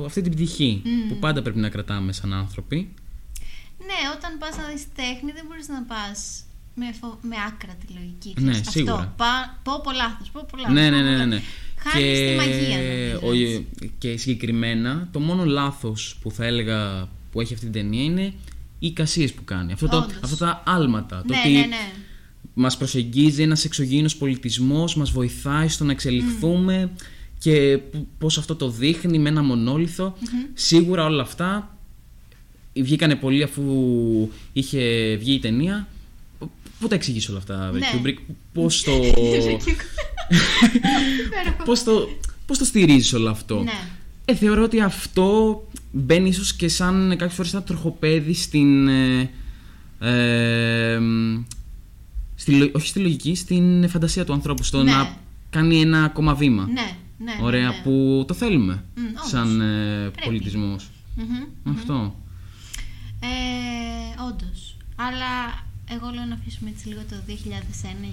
[0.05, 2.89] αυτή την πτυχή που πάντα πρέπει να κρατάμε σαν άνθρωποι.
[3.87, 6.19] Ναι, όταν πας να δεις τέχνη δεν μπορείς να πας
[6.79, 7.07] με, φο...
[7.29, 8.31] με άκρα τη λογική.
[8.37, 8.69] Ναι, ξέρεις.
[8.69, 8.93] σίγουρα.
[8.93, 9.13] Αυτό.
[9.21, 9.59] Πα...
[9.63, 10.73] Πω πω λάθος, πω πω λάθος.
[10.73, 11.35] Ναι, πω, ναι, πω ναι, ναι, ναι.
[11.35, 11.49] λάθος.
[11.85, 13.67] Χάνεις τη μαγεία νομίζω, έτσι.
[13.85, 18.21] ο- και συγκεκριμένα το μόνο λάθος που θα έλεγα που έχει αυτή την ταινία είναι
[18.79, 19.73] οι εικασίες που κάνει.
[19.73, 20.13] Αυτό το, Όντως.
[20.23, 21.23] αυτά τα άλματα.
[21.27, 21.91] το Ναι, ότι ναι, ναι.
[22.53, 26.91] μας προσεγγίζει ένας εξωγήινος πολιτισμός, μας βοηθάει στο να εξελιχθούμε
[27.37, 30.17] και π- πώς αυτό το δείχνει με ένα μονόλιθο.
[30.53, 31.77] Σίγουρα όλα αυτά
[32.81, 33.63] βγήκανε πολύ αφού
[34.53, 35.87] είχε βγει η ταινία.
[36.39, 36.43] Π-
[36.79, 37.87] Πού τα εξηγείς όλα αυτά, βρε Ναι.
[37.93, 38.17] Kubrick?
[38.53, 38.91] Πώς το...
[41.25, 41.63] Υπέροχο.
[41.65, 42.09] πώς το,
[42.45, 43.71] πώς το στηρίζεις όλο αυτό; Ναι.
[44.25, 45.61] Ε, θεωρώ ότι αυτό
[45.91, 48.87] μπαίνει ίσως και σαν κάποιες φορές ένα τροχοπέδι στην...
[48.87, 49.29] Ε,
[49.99, 50.99] ε,
[52.35, 54.91] στη, λο- όχι στη λογική, στην φαντασία του ανθρώπου, στο Ναι.
[54.91, 55.17] να
[55.49, 56.63] κάνει ένα ακόμα βήμα.
[56.65, 56.71] Ναι,
[57.17, 57.33] ναι.
[57.33, 57.81] ναι, Ωραία, ναι.
[57.83, 59.27] που το θέλουμε Μμ, όντως.
[59.29, 60.25] σαν ε, Πρέπει.
[60.25, 60.89] πολιτισμός.
[61.15, 61.73] Μμμ.
[61.75, 62.15] Αυτό.
[63.29, 64.77] Ε, Όντως.
[64.95, 65.31] Αλλά
[65.89, 67.31] Εγώ λέω να αφήσουμε έτσι λίγο το 2001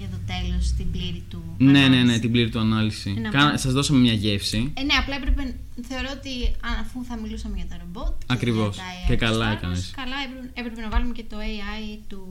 [0.01, 2.03] για το τέλος, την πλήρη του Ναι, ναι, ανάλυση.
[2.05, 3.09] ναι, την πλήρη του ανάλυση.
[3.13, 3.37] Να Κα...
[3.39, 3.57] πάμε.
[3.57, 4.71] Σας δώσαμε μια γεύση.
[4.77, 5.55] Ε, ναι, απλά έπρεπε.
[5.87, 8.13] Θεωρώ ότι α, αφού θα μιλούσαμε για τα ρομπότ.
[8.19, 8.75] και Ακριβώς.
[8.75, 9.91] για τα AI Και του καλά Star Wars, έκανες.
[9.95, 12.25] Καλά έπρεπε, έπρεπε να βάλουμε και το AI του,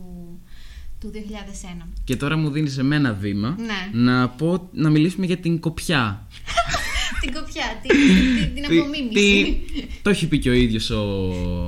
[1.01, 1.87] του 2001.
[2.05, 4.01] Και τώρα μου δίνεις εμένα βήμα Ναι.
[4.12, 6.26] να, πω, να μιλήσουμε για την κοπιά.
[7.23, 9.63] την κοπιά, την, την, την Τι- απομίμηση.
[9.75, 11.05] τι- Το έχει πει και ο ίδιος ο...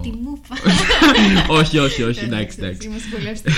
[0.03, 0.55] Τη μούφα.
[1.61, 2.89] όχι, όχι, όχι, εντάξει, εντάξει.
[2.89, 3.55] Είμαστε πολύ αυστηροί.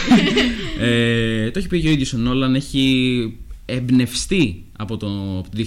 [0.89, 5.07] ε, το έχει πει και ο ίδιος ο Νόλαν, έχει εμπνευστεί από το,
[5.39, 5.64] από το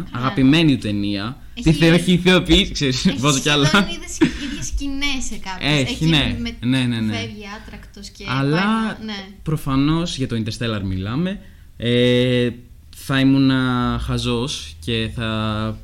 [0.00, 1.38] 2001, αγαπημένη του ταινία.
[1.54, 3.66] Έχει- Τι θεό έχει ηθοποιήσει, ξέρεις, βάζω κι άλλα.
[3.66, 5.80] Σχεδόν είδες ίδιες σκηνές σε κάποιες.
[5.90, 6.36] Έχει, ναι.
[6.38, 7.12] με, Ναι, ναι, ναι.
[7.16, 9.26] Φεύγει άτρακτος και Αλλά πάει να- ναι.
[9.42, 11.40] προφανώς για το Interstellar μιλάμε.
[11.76, 12.48] Ε,
[13.06, 13.50] θα ήμουν
[14.00, 15.78] χαζός και θα,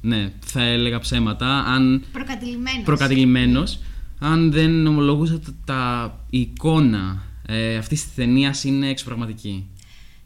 [0.00, 2.82] ναι, θα έλεγα ψέματα αν Προκατηλημένος.
[2.84, 3.78] προκατηλημένος
[4.18, 9.66] αν δεν ομολογούσα τα, τα η εικόνα ε, αυτής της ταινίας είναι εξωπραγματική.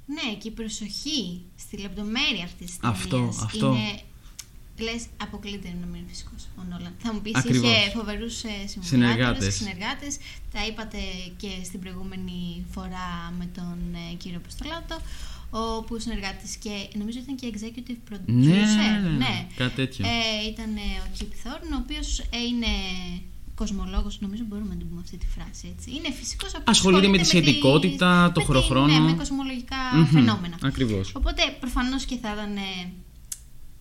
[0.06, 2.98] Ναι, και η προσοχή στη λεπτομέρεια αυτής της ταινίας.
[2.98, 3.66] Αυτό, αυτό.
[3.66, 4.00] Είναι.
[4.78, 6.92] Λες, αποκλείται να μην είναι φυσικός ο Νόλαν.
[6.98, 7.70] Θα μου πεις Ακριβώς.
[7.70, 8.84] είχε φοβερού Συνεργάτες.
[8.84, 9.54] συνεργάτες.
[9.54, 10.16] συνεργάτες.
[10.52, 10.98] Τα είπατε
[11.36, 13.78] και στην προηγούμενη φορά με τον
[14.10, 14.96] ε, κύριο Ποστολάτο.
[15.50, 18.22] Όπου συνεργάτης και νομίζω ήταν και executive producer.
[18.26, 20.06] Ναι, ναι, ναι, ναι, κάτι τέτοιο.
[20.06, 22.18] Ε, ήταν ε, ο Kip Thorne, ο οποίος
[22.48, 22.66] είναι
[23.54, 25.90] κοσμολόγος, νομίζω μπορούμε να την πούμε αυτή τη φράση έτσι.
[25.90, 28.86] Είναι φυσικός Ασχολείται με τη σχετικότητα, το χωροχρόνο.
[28.92, 30.58] Ναι, με κοσμολογικά Μμμ, φαινόμενα.
[30.62, 31.12] ακριβώς.
[31.14, 32.92] Οπότε προφανώς και θα ήταν ε,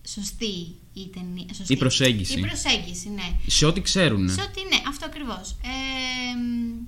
[0.08, 1.54] σωστή η ταινία.
[1.54, 1.72] Σωστή.
[1.72, 2.38] Η προσέγγιση.
[2.38, 3.36] Η προσέγγιση, ναι.
[3.46, 4.28] Σε ό,τι ξέρουν.
[4.28, 5.50] Σε ότι ναι, αυτό ακριβώς.
[5.50, 6.86] Ε, μ,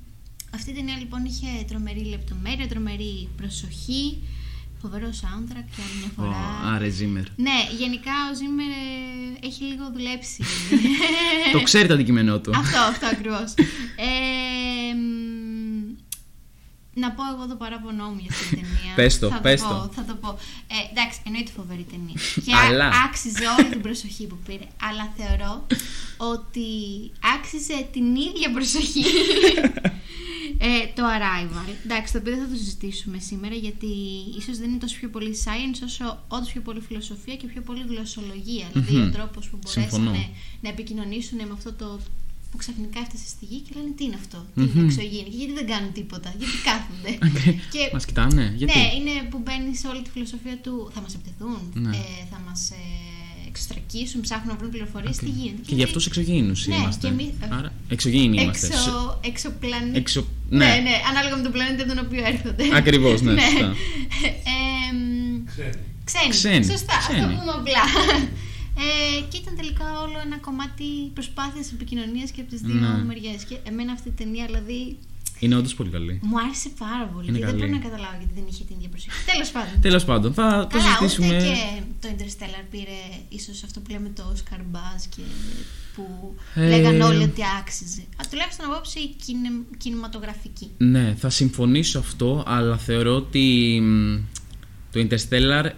[0.54, 4.18] αυτή η ταινία λοιπόν είχε τρομερή λεπτομέρεια, τρομερή προσοχή,
[4.82, 6.74] φοβερός soundtrack και άλλη μια Ω, φορά.
[6.74, 7.24] Άρε Ζήμερ.
[7.36, 10.44] Ναι, γενικά ο Ζήμερ ε, έχει λίγο δουλέψει.
[11.52, 12.52] Το ξέρει το αντικείμενό του.
[12.56, 13.54] αυτό, αυτό ακριβώς.
[13.96, 15.26] Ε, μ,
[16.98, 18.94] να πω εγώ το παράπονό μου για αυτή την ταινία.
[18.94, 19.68] Πες το, θα πες το.
[19.68, 19.74] το.
[19.74, 20.38] Πω, θα το πω.
[20.66, 22.18] Ε, εντάξει, εννοείται φοβερή ταινία.
[22.44, 22.90] Και Αλλά.
[23.04, 24.66] άξιζε όλη την προσοχή που πήρε.
[24.88, 25.66] Αλλά θεωρώ
[26.16, 26.68] ότι
[27.34, 29.04] άξιζε την ίδια προσοχή
[30.58, 31.68] ε, το Arrival.
[31.84, 33.86] Εντάξει, το οποίο δεν θα το συζητήσουμε σήμερα γιατί
[34.38, 37.84] ίσως δεν είναι τόσο πιο πολύ science όσο όντως πιο πολύ φιλοσοφία και πιο πολύ
[37.88, 38.66] γλωσσολογία.
[38.72, 39.06] Δηλαδή Μμμ.
[39.08, 40.04] ο τρόπος που Συμφωνώ.
[40.04, 40.28] μπορέσανε
[40.60, 42.00] να επικοινωνήσουν με αυτό το
[42.50, 44.70] που ξαφνικά έφτασε στη γη και λένε τι είναι αυτό, τι Μμμ.
[44.78, 47.12] είναι εξωγήινη και γιατί δεν κάνουν τίποτα, γιατί κάθονται;
[47.74, 50.90] και Μας κοιτάνε, γιατί; ναι, είναι που μπαίνει σε όλη τη φιλοσοφία του.
[50.94, 51.96] Θα μας επιτεθούν, Ναι.
[51.96, 52.74] ε, θα μας ε,
[53.56, 55.16] εξωστρακίσουν, ψάχνουν να βρουν πληροφορίες.
[55.16, 55.62] Τι γίνεται.
[55.66, 57.06] Και για αυτούς εξωγήινους Ναι, είμαστε.
[57.06, 58.66] και εμείς- Άρα, εξωγήινοι είμαστε.
[58.66, 59.98] Εξω, εξωπλανήτη.
[59.98, 60.26] Εξω...
[60.50, 60.64] Ναι.
[60.66, 62.64] Ναι, ναι, ανάλογα με τον πλανήτη από τον οποίο έρχονται.
[62.76, 63.66] Ακριβώς, ναι, σωστά.
[64.54, 65.44] Ε, μ,
[66.04, 66.30] ξένοι.
[66.30, 67.34] Ξένοι, Σωστά, αυτό ξένοι.
[67.34, 67.84] πούμε απλά.
[68.84, 73.04] Ε, και ήταν τελικά όλο ένα κομμάτι προσπάθειας επικοινωνίας και από τις δύο Ναι.
[73.08, 73.40] μεριές.
[73.48, 74.98] Και εμένα αυτή η ταινία, δηλαδή,
[75.38, 76.20] είναι όντως πολύ καλή.
[76.22, 77.28] μου άρεσε πάρα πολύ.
[77.28, 77.66] Είναι και δεν καλή.
[77.66, 79.16] μπορώ να καταλάβω γιατί δεν είχε την ίδια προσοχή.
[79.32, 79.80] Τέλος πάντων.
[79.80, 81.26] Τέλος πάντων, θα το Καλά, συζητήσουμε.
[81.36, 85.22] ούτε και το Interstellar πήρε ίσως αυτό που λέμε το Oscar Buzz και
[85.94, 88.00] που Ε, λέγαν όλοι ότι άξιζε.
[88.00, 90.70] Α, τουλάχιστον από άποψη κινε- κινηματογραφική.
[90.78, 94.18] Ναι, θα συμφωνήσω αυτό, αλλά θεωρώ ότι μ,
[94.92, 95.70] το Interstellar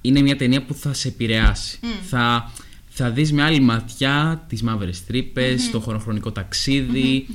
[0.00, 1.78] είναι μια ταινία που θα σε επηρεάσει.
[1.82, 1.88] Μμ.
[2.08, 2.52] Θα,
[2.88, 7.26] θα δεις με άλλη ματιά τις μαύρες τρύπες, το χωροχρονικό ταξίδι.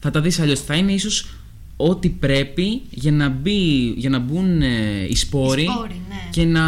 [0.00, 0.60] Θα τα δεις αλλιώς.
[0.60, 1.26] Θα είναι ίσως
[1.76, 6.28] ό,τι πρέπει για να, μπει, για να μπουν ε, οι σπόροι, Οι σπόροι, ναι.
[6.30, 6.62] και να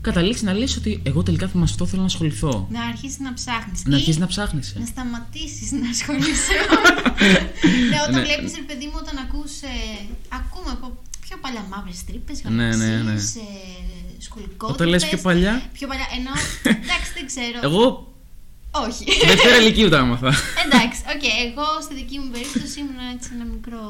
[0.00, 2.68] καταλήξεις να λες ότι εγώ τελικά θα με αυτό θέλω να ασχοληθώ.
[2.72, 3.82] Να αρχίσεις να ψάχνεις.
[3.84, 4.78] Να αρχίσεις να ψάχνεσαι.
[4.78, 6.52] Να σταματήσεις να ασχολείσαι.
[7.90, 8.22] ναι, όταν Ναι.
[8.26, 9.68] βλέπεις, ρε παιδί μου, όταν ακούς, ε,
[10.28, 13.14] ακούμε από πιο παλιά μαύρες τρύπες, Ναι, ναι, ναι.
[14.18, 14.74] σκουληκότρυπες.
[14.74, 16.30] Όταν λες πιο παλιά; Πιο παλιά, ενώ.
[16.84, 17.58] εντάξει, δεν ξέρω.
[17.62, 18.13] Εγώ
[18.86, 19.04] Όχι.
[19.26, 20.32] Δευτέρα Λυκείου τα έμαθα.
[20.64, 21.24] Εντάξει, οκ.
[21.46, 23.82] Εγώ στη δική μου περίπτωση ήμουν έτσι ένα μικρό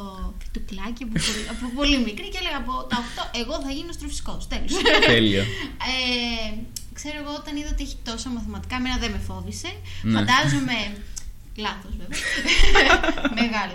[0.42, 2.96] φυτουκλάκι από πολύ, από πολύ μικρή και έλεγα από τα
[3.32, 4.72] 8 εγώ θα γίνω αστροφυσικός, τέλος.
[5.12, 5.42] Τέλειο.
[5.92, 6.48] Ε,
[6.98, 9.70] ξέρω εγώ όταν είδα ότι έχει τόσα μαθηματικά, εμένα δεν με φόβησε.
[10.02, 10.14] Ναι.
[10.16, 10.76] Φαντάζομαι.
[11.56, 12.18] Λάθος βέβαια.
[13.40, 13.74] Μεγάλο.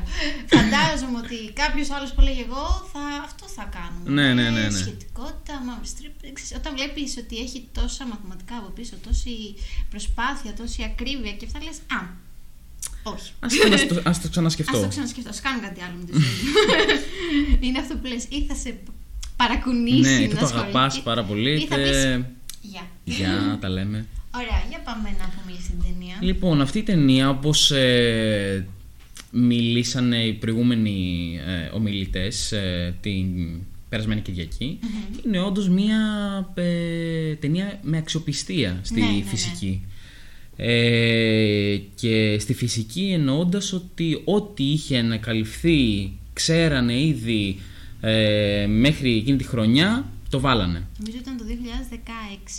[0.53, 4.07] Φαντάζομαι ότι κάποιος άλλος που έλεγε εγώ θα, αυτό θα κάνουμε.
[4.17, 4.80] Ναι, ναι, ναι, ναι.
[4.84, 6.28] Σχετικότητα, μαύρη τρύπα.
[6.59, 9.34] Όταν βλέπεις ότι έχει τόσα μαθηματικά από πίσω, τόση
[9.89, 11.77] προσπάθεια, τόση ακρίβεια και αυτά λες.
[11.97, 11.99] Α,
[13.13, 13.30] όχι.
[13.39, 14.80] Ας το, ας το, ας το Α ξανασκεφτώ.
[14.82, 15.30] το ξανασκεφτώ.
[15.30, 16.49] Α κάνω κάτι άλλο με τη ζωή μου.
[17.65, 18.23] Είναι αυτό που λες.
[18.38, 18.69] Ή θα σε
[19.36, 21.89] παρακουνήσει Ναι, να είτε το ασχοληθεί, αγαπάς πάρα πολύ, Ή θα είτε...
[21.91, 22.25] πεις,
[22.61, 22.84] Γεια.
[23.03, 24.05] Για τα λέμε.
[24.36, 26.17] Ωραία, για πάμε να πούμε για αυτήν την ταινία.
[26.19, 28.67] Λοιπόν, αυτή η ταινία, όπως ε,
[29.32, 33.25] μιλήσανε οι προηγούμενοι ε, ομιλητές ε, την
[33.89, 34.80] περασμένη Κυριακή,
[35.25, 35.97] είναι όντως μια
[36.53, 39.23] ε, ταινία με αξιοπιστία στη Ναι, ναι, ναι.
[39.23, 39.82] φυσική.
[40.55, 47.59] Ε, και στη φυσική εννοώντας ότι ό,τι είχε ανακαλυφθεί ξέρανε ήδη
[48.01, 50.88] ε, μέχρι εκείνη τη χρονιά, το βάλανε.
[50.97, 51.43] Νομίζω ήταν το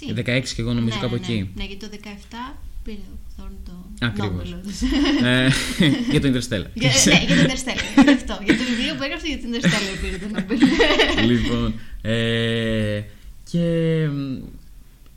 [0.09, 0.41] 2016.
[0.41, 1.51] 16 και εγώ νομίζω ναι, κάπου ναι, εκεί.
[1.55, 4.51] Ναι, γιατί το 17 πήρε ο Θόρν το Ακριβώς.
[4.51, 4.83] Νόμπελ, όντως.
[5.23, 5.49] ε,
[6.13, 6.71] για το Interstellar.
[6.75, 8.05] Για, ναι, για το Interstellar.
[8.05, 8.39] γι' αυτό.
[8.45, 10.59] Για το βιβλίο που έγραψε για το Interstellar πήρε το Νόμπελ.
[11.31, 13.03] λοιπόν, ε,
[13.51, 14.39] και μ,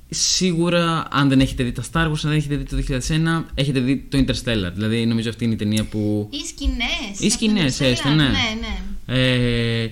[0.09, 2.99] σίγουρα αν δεν έχετε δει τα Star Wars, αν δεν έχετε δει το
[3.41, 4.71] 2001, έχετε δει το Interstellar.
[4.73, 6.29] Δηλαδή νομίζω αυτή είναι η ταινία που...
[6.31, 7.19] Ή σκηνές.
[7.19, 8.15] Ή σκηνές, έστω, ναι.
[8.15, 8.29] Ναι,
[8.59, 9.19] ναι.
[9.19, 9.91] Ε,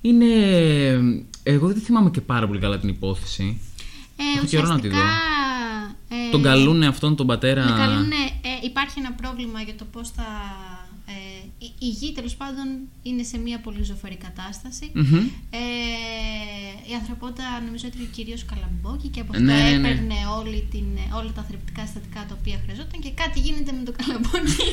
[0.00, 0.26] είναι...
[1.48, 3.60] Εγώ δεν θυμάμαι και πάρα πολύ καλά την υπόθεση.
[4.16, 4.96] Ε, Έχω καιρό να τη δω.
[4.96, 7.64] ουσιαστικά, ε, Τον καλούνε αυτόν τον πατέρα...
[7.64, 10.24] Με καλούνε, ε, υπάρχει ένα πρόβλημα για το πώς θα...
[11.60, 12.66] Ε, η, η γη τέλος πάντων
[13.02, 14.90] είναι σε μια πολύ ζωφερή κατάσταση.
[14.94, 15.16] Μμμ.
[15.50, 15.58] Ε,
[16.90, 19.88] η ανθρωπότητα νομίζω έτρωγε κυρίως καλαμπόκι και από Ναι, αυτό ναι, ναι.
[19.88, 20.86] έπαιρνε όλη την,
[21.18, 24.66] όλα τα θρεπτικά συστατικά τα οποία χρειαζόταν και κάτι γίνεται με το καλαμπόκι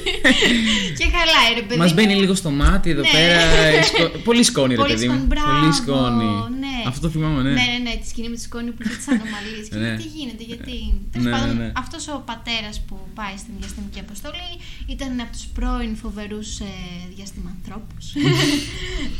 [1.00, 1.96] και χαλάει ρε παιδί Μας μου.
[1.96, 3.12] μπαίνει λίγο στο μάτι εδώ Ναι.
[3.16, 3.40] πέρα.
[3.42, 5.14] ε, σκο- Πολύ σκόνη, ρε Πολύ παιδί μου.
[5.14, 6.26] σκόνη, μπράβο, Πολύ σκόνη.
[6.64, 6.76] ναι.
[6.88, 7.52] Αυτό το θυμάμαι, ναι.
[7.60, 9.66] Ναι, ναι, ναι, τη σκηνή με τη σκόνη που είχε τις ανομαλίες.
[9.70, 9.82] Και Ναι.
[9.88, 10.76] λέει, τι γίνεται, γιατί.
[11.12, 11.72] Τέλος Ναι, πάντων, ναι, ναι.
[11.84, 14.50] αυτός ο πατέρας που πάει στην διαστημική αποστολή
[14.94, 17.96] ήταν από τους πρώην φοβερούς ε, διαστημανθρώπου.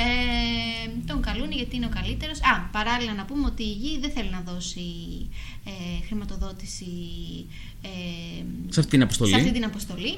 [0.08, 2.38] ε, τον καλούν γιατί είναι ο καλύτερος.
[2.42, 4.82] Α, παράλληλα να πούμε ότι η γη δεν θέλει να δώσει
[5.66, 6.86] ε, χρηματοδότηση
[7.82, 9.30] ε, Σε αυτή την αποστολή.
[9.32, 10.18] σε αυτή την αποστολή.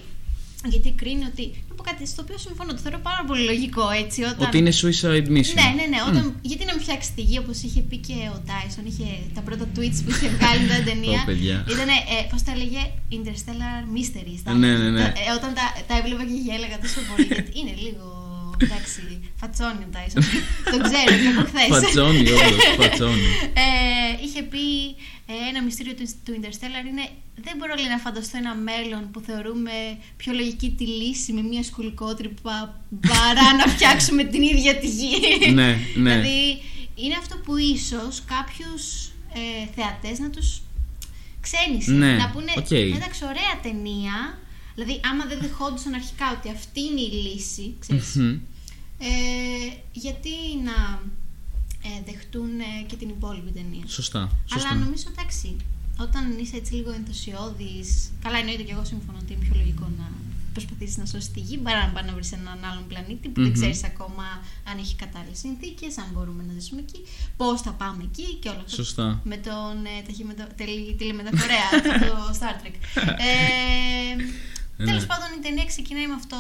[0.74, 1.46] Γιατί κρίνει ότι.
[1.70, 4.20] Να πω κάτι στο οποίο συμφωνώ, το θεωρώ πάρα πολύ λογικό έτσι.
[4.24, 4.48] Όταν...
[4.48, 5.56] Ότι είναι suicide mission.
[5.62, 6.00] Ναι, ναι, ναι.
[6.10, 9.42] Όταν, Γιατί να μην φτιάξει τη γη όπως είχε πει και ο Dyson, είχε τα
[9.48, 11.20] πρώτα tweets που είχε βγάλει μετά την ταινία.
[11.22, 11.58] Ω, παιδιά.
[11.74, 12.82] Ήταν, ε, πώς τα έλεγε,
[13.18, 14.40] Interstellar Mysteries.
[14.44, 15.00] τα- Ναι, ναι, ναι.
[15.02, 17.26] τα- ε, όταν τα, τα έβλεπα και γέλαγα τόσο πολύ.
[17.34, 18.06] γιατί είναι λίγο.
[18.58, 20.24] Εντάξει, φατσόνι ο Dyson.
[20.72, 21.68] Τον ξέρω και από χθες.
[21.68, 22.64] Φατσόνι, όντως.
[22.78, 23.30] Φατσόνι.
[23.54, 24.66] Ε, είχε πει
[25.26, 27.06] ε, ένα μυστήριο του, του Interstellar είναι
[27.44, 29.72] δεν μπορώ λέει, να φανταστώ ένα μέλλον που θεωρούμε
[30.18, 35.52] πιο λογική τη λύση με μια σκουληκότρυπα παρά να φτιάξουμε την ίδια τη γη.
[35.54, 36.16] Ναι, ναι.
[36.16, 36.62] Δηλαδή
[36.96, 38.84] είναι αυτό που ίσως κάποιους
[39.34, 40.62] ε, θεατές να τους
[41.42, 41.92] ξένισε.
[41.92, 42.72] Ναι, να πούνε οκ.
[42.72, 44.38] εντάξει ωραία ταινία,
[44.76, 48.40] δηλαδή άμα δεν δεχόντουσαν αρχικά ότι αυτή είναι η λύση, ξέρεις, Μμμ.
[49.00, 49.10] ε,
[49.92, 50.30] γιατί
[50.64, 51.02] να
[51.90, 54.30] ε, δεχτούν ε, και την υπόλοιπη ταινία; Σωστά.
[54.46, 54.70] σωστά.
[54.70, 55.56] Αλλά νομίζω εντάξει,
[56.00, 60.12] όταν είσαι έτσι λίγο ενθουσιώδης, καλά εννοείται και εγώ συμφωνώ ότι είναι πιο λογικό να
[60.54, 63.50] προσπαθήσεις να σώσεις τη γη παρά να πάει να βρεις έναν άλλον πλανήτη που δεν
[63.50, 63.54] Μμμ.
[63.54, 64.24] ξέρεις ακόμα
[64.70, 67.00] αν έχει κατάλληλες συνθήκες, αν μπορούμε να ζήσουμε εκεί,
[67.38, 68.76] πώς θα πάμε εκεί και όλα αυτά.
[68.76, 69.22] Σωστά.
[69.24, 70.44] Με τον ε, ταχυμετω...
[70.58, 71.70] τελε- τηλεμεταφορέα,
[72.10, 72.76] το Star Trek.
[73.30, 74.16] Ε,
[74.78, 74.86] Ναι.
[74.86, 76.38] Τέλος πάντων, η ταινία ξεκινάει με, αυτό,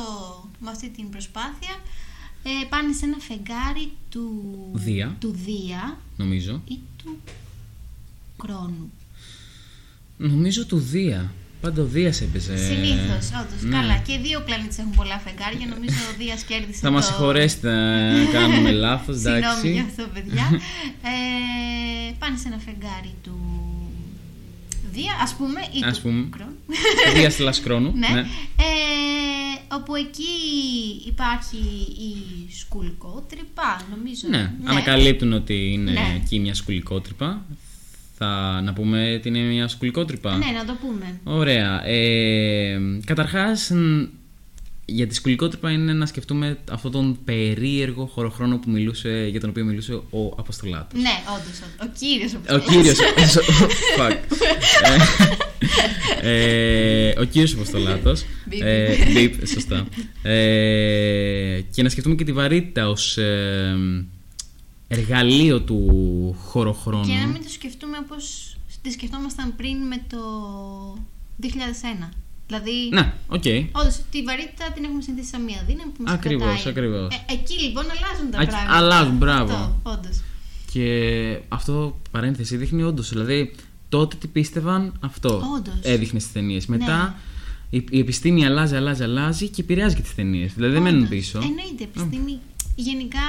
[0.59, 1.75] με αυτή την προσπάθεια.
[2.43, 4.31] Ε, πάνε σε ένα φεγγάρι του
[4.73, 5.15] Δία.
[5.19, 6.61] του Δία Νομίζω.
[6.67, 7.17] ή του
[8.37, 8.91] Κρόνου.
[10.17, 11.33] Νομίζω του Δία.
[11.61, 12.57] Πάντα ο Δίας έπαιζε.
[12.57, 13.61] Συνήθως, όντως.
[13.61, 13.77] ναι.
[13.77, 13.97] Καλά.
[13.97, 15.65] Και οι δύο πλανήτες έχουν πολλά φεγγάρια.
[15.67, 16.79] Νομίζω ο Δίας κέρδισε.
[16.79, 17.11] Θα μας το...
[17.11, 19.85] συγχωρέσετε αν κάνουμε λάθος, Συγγνώμη γι' εντάξει.
[19.89, 20.47] αυτό, παιδιά.
[21.01, 23.37] ε, πάνε σε ένα φεγγάρι του
[24.95, 26.27] Δία, ας πούμε, ή Ας του πούμε.
[26.29, 26.55] Κρόνου.
[27.15, 27.91] Δία Λασκρόνου.
[27.95, 28.07] ναι.
[28.07, 28.19] ναι.
[28.19, 30.23] Ε, όπου εκεί
[31.07, 31.57] υπάρχει
[32.09, 32.15] η
[32.59, 34.27] σκουλικότρυπα, νομίζω.
[34.29, 36.13] Ναι, ανακαλύπτουν ότι είναι Ναι.
[36.23, 37.45] εκεί μια σκουλικότρυπα.
[38.17, 40.37] Θα να πούμε ότι είναι μια σκουλικότρυπα.
[40.37, 41.19] Ναι, να το πούμε.
[41.23, 41.85] Ωραία.
[41.87, 44.03] Ε, καταρχάς, μ,
[44.85, 49.65] για τη σκουλικότρυπα είναι να σκεφτούμε αυτόν τον περίεργο χωροχρόνο που μιλούσε, για τον οποίο
[49.65, 51.01] μιλούσε ο Αποστολάτος.
[51.01, 51.61] Ναι, όντως.
[51.81, 52.97] Ο κύριος Ο κύριος...
[53.97, 54.17] Fuck.
[56.21, 58.25] Ε, ε, ο κύριος Αποστολάτος.
[58.45, 58.61] Μπιπ.
[58.61, 59.87] Ε, μπιπ, σωστά.
[60.21, 63.77] Ε, και να σκεφτούμε και τη βαρύτητα ως ε,
[64.87, 67.05] εργαλείο του χωροχρόνου.
[67.05, 70.19] Και να μην το σκεφτούμε όπως τη σκεφτόμασταν πριν με το
[71.41, 72.09] 2001.
[72.47, 73.43] Δηλαδή, Ναι, οκ.
[73.71, 76.71] όντως τη βαρύτητα την έχουμε συνηθίσει σαν μία δύναμη που μας Ακριβώς, κρατάει.
[76.73, 77.13] ακριβώς.
[77.27, 78.77] Ε, εκεί λοιπόν αλλάζουν τα Α- πράγματα.
[78.77, 79.53] αλλάζουν, μπράβο.
[79.53, 80.21] Αυτό, όντως.
[80.71, 83.09] Και αυτό, παρένθεση, δείχνει όντως.
[83.09, 83.55] Δηλαδή,
[83.89, 85.73] τότε τι πίστευαν, αυτό Όντως.
[85.81, 86.67] έδειχνε στις ταινίες.
[86.67, 86.77] Ναι.
[86.77, 87.15] Μετά
[87.69, 90.53] η, η επιστήμη αλλάζει, αλλάζει, αλλάζει και επηρεάζει και τις ταινίες.
[90.53, 91.09] Δηλαδή, δεν μένουν Όντως.
[91.17, 91.37] πίσω.
[91.39, 92.39] Εννοείται, η επιστήμη
[92.75, 93.27] γενικά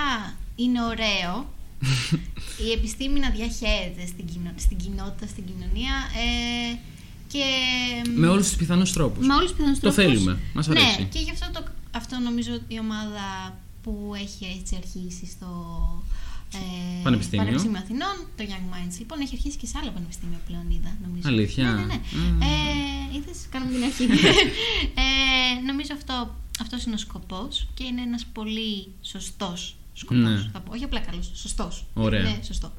[0.57, 1.55] είναι ωραίο
[2.69, 4.53] η επιστήμη να διαχέεται στην, κοινο...
[4.57, 5.93] στην κοινότητα, στην κοινωνία
[6.25, 6.79] ε,
[7.37, 9.26] και Με όλους τους πιθανούς τρόπους.
[9.26, 10.05] με όλους τους πιθανούς Το τρόπους.
[10.05, 10.87] θέλουμε, μας αρέσει.
[10.99, 13.26] Ναι, και γι' αυτό, το, αυτό νομίζω η ομάδα
[13.82, 15.51] που έχει έτσι αρχίσει στο
[16.55, 16.59] ε,
[17.03, 17.45] Πανεπιστήμιο.
[17.45, 21.28] Πανεπιστήμιο Αθηνών, το Young Minds, λοιπόν, έχει αρχίσει και σε άλλα πανεπιστήμια πλέον, είδα, νομίζω.
[21.28, 22.01] Αλήθεια; Ναι, ναι, ναι.
[22.12, 22.41] Μμμ.
[22.43, 24.05] Ε, είδες, κάνουμε την αρχή.
[25.05, 30.22] ε, νομίζω αυτό, αυτός είναι ο σκοπός και είναι ένας πολύ σωστός σκοπός.
[30.22, 30.51] Ναι.
[30.53, 30.72] Θα πω.
[30.74, 31.84] Όχι απλά καλός, σωστός.
[31.95, 32.22] Ωραία.
[32.22, 32.72] Ναι, σωστό.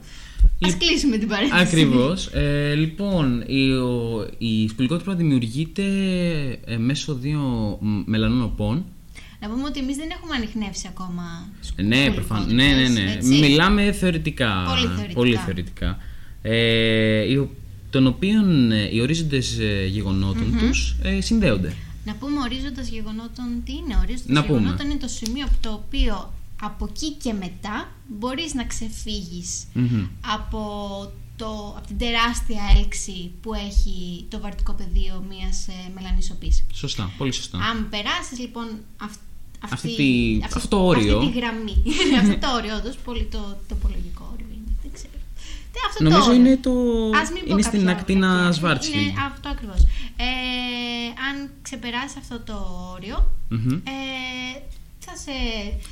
[0.60, 1.62] Λοιπόν, Ας κλείσουμε την παρένθεση.
[1.62, 2.26] Ακριβώς.
[2.28, 5.84] Ε, λοιπόν, η, ο, η σπουλικότρυπα δημιουργείται
[6.66, 7.40] ε, μέσω δύο
[7.82, 8.86] μ, μελανών οπών.
[9.40, 11.24] Να πούμε ότι εμείς δεν έχουμε ανοιχνεύσει ακόμα.
[11.76, 12.52] Ναι, προφανώς.
[12.54, 13.12] Ναι, ναι, ναι.
[13.12, 13.30] έτσι.
[13.34, 14.64] Μιλάμε θεωρητικά.
[14.68, 15.14] Πολύ θεωρητικά.
[15.14, 15.98] Πολύ θεωρητικά.
[16.42, 17.50] Ε, οι ο-
[17.90, 21.74] των οποίων ε, οι ορίζοντες ε, γεγονότων τους ε, συνδέονται.
[22.06, 24.60] Να πούμε ορίζοντας γεγονότων τι είναι; Ορίζοντας Να πούμε.
[24.60, 30.06] γεγονότων είναι το σημείο από το οποίο από εκεί και μετά μπορείς να ξεφύγεις Μμμ.
[30.34, 30.62] από,
[31.36, 36.64] το, από την τεράστια έλξη που έχει το βαρτικό πεδίο μιας ε, μελανισοπής.
[36.74, 37.58] Σωστά, πολύ σωστά.
[37.58, 38.68] Αν περάσεις λοιπόν
[39.02, 39.20] αυ-
[39.60, 41.18] αυτή, Αυτή τη- αυτό το όριο.
[41.18, 41.84] Αυτή τη γραμμή.
[42.22, 44.72] αυτό το όριο, όντως, πολύ το τοπολογικό όριο είναι.
[44.82, 45.12] Δεν ξέρω.
[45.72, 46.42] Τι, αυτό το Νομίζω όριο.
[46.42, 46.72] είναι, το...
[47.22, 48.52] Ας μην πω είναι στην κάποια ακτίνα βλακεία.
[48.54, 49.02] Σβάρτσλινγκ.
[49.08, 49.82] Είναι αυτό ακριβώς.
[50.18, 50.30] Ε,
[51.28, 52.56] αν ξεπεράσει αυτό το
[52.96, 53.72] όριο, Μμμ.
[53.72, 54.62] ε,
[55.08, 55.32] θα σε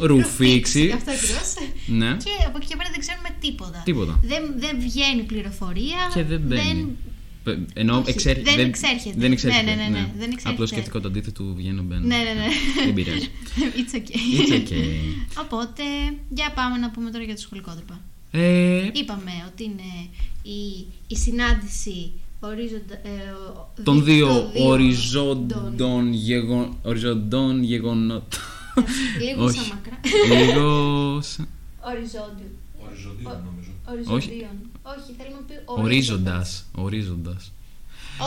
[0.06, 0.92] Ρουφήξει.
[0.96, 1.54] Αυτό ακριβώς.
[1.88, 2.18] Ναι.
[2.24, 3.82] Και από εκεί και πέρα δεν ξέρουμε τίποτα.
[3.86, 4.20] Τίποτα.
[4.24, 6.00] Δεν, δεν βγαίνει πληροφορία.
[6.14, 6.88] Και δεν μπαίνει.
[7.44, 9.16] Πε- Ενώ Όχι, εξέρ- δεν εξέρχεται.
[9.18, 9.64] Δεν εξέρχεται.
[9.66, 10.50] Ναι, ναι, ναι, ναι, δεν εξέρχεται.
[10.50, 12.06] Απλώς σκέφτηκα το αντίθετο του βγαίνω μπαίνω.
[12.08, 12.48] Ναι, ναι, ναι.
[12.86, 13.28] Δεν πειράζει.
[13.80, 14.40] It's okay.
[14.40, 14.86] It's okay.
[15.44, 15.84] Οπότε,
[16.30, 18.02] για πάμε να πούμε τώρα για το σχολικό τρύπα.
[18.32, 20.10] Ε, Είπαμε ότι είναι
[20.44, 28.40] η, η συνάντηση ορίζοντα, ε, ο- των δι- δύο των οριζόντων γεγον- οριζόντων γεγονότων.
[29.22, 29.58] Λίγο Όχι.
[29.58, 30.00] σαν μακρά.
[30.46, 30.68] Λίγο.
[31.32, 31.48] σαν-
[31.90, 32.50] Οριζόντιο.
[32.88, 33.70] Οριζοντίων νομίζω.
[33.92, 34.56] Οριζοντίων.
[34.84, 36.66] Όχι, θέλουμε να πει Ορίζοντας.
[36.76, 37.38] Ορίζοντα.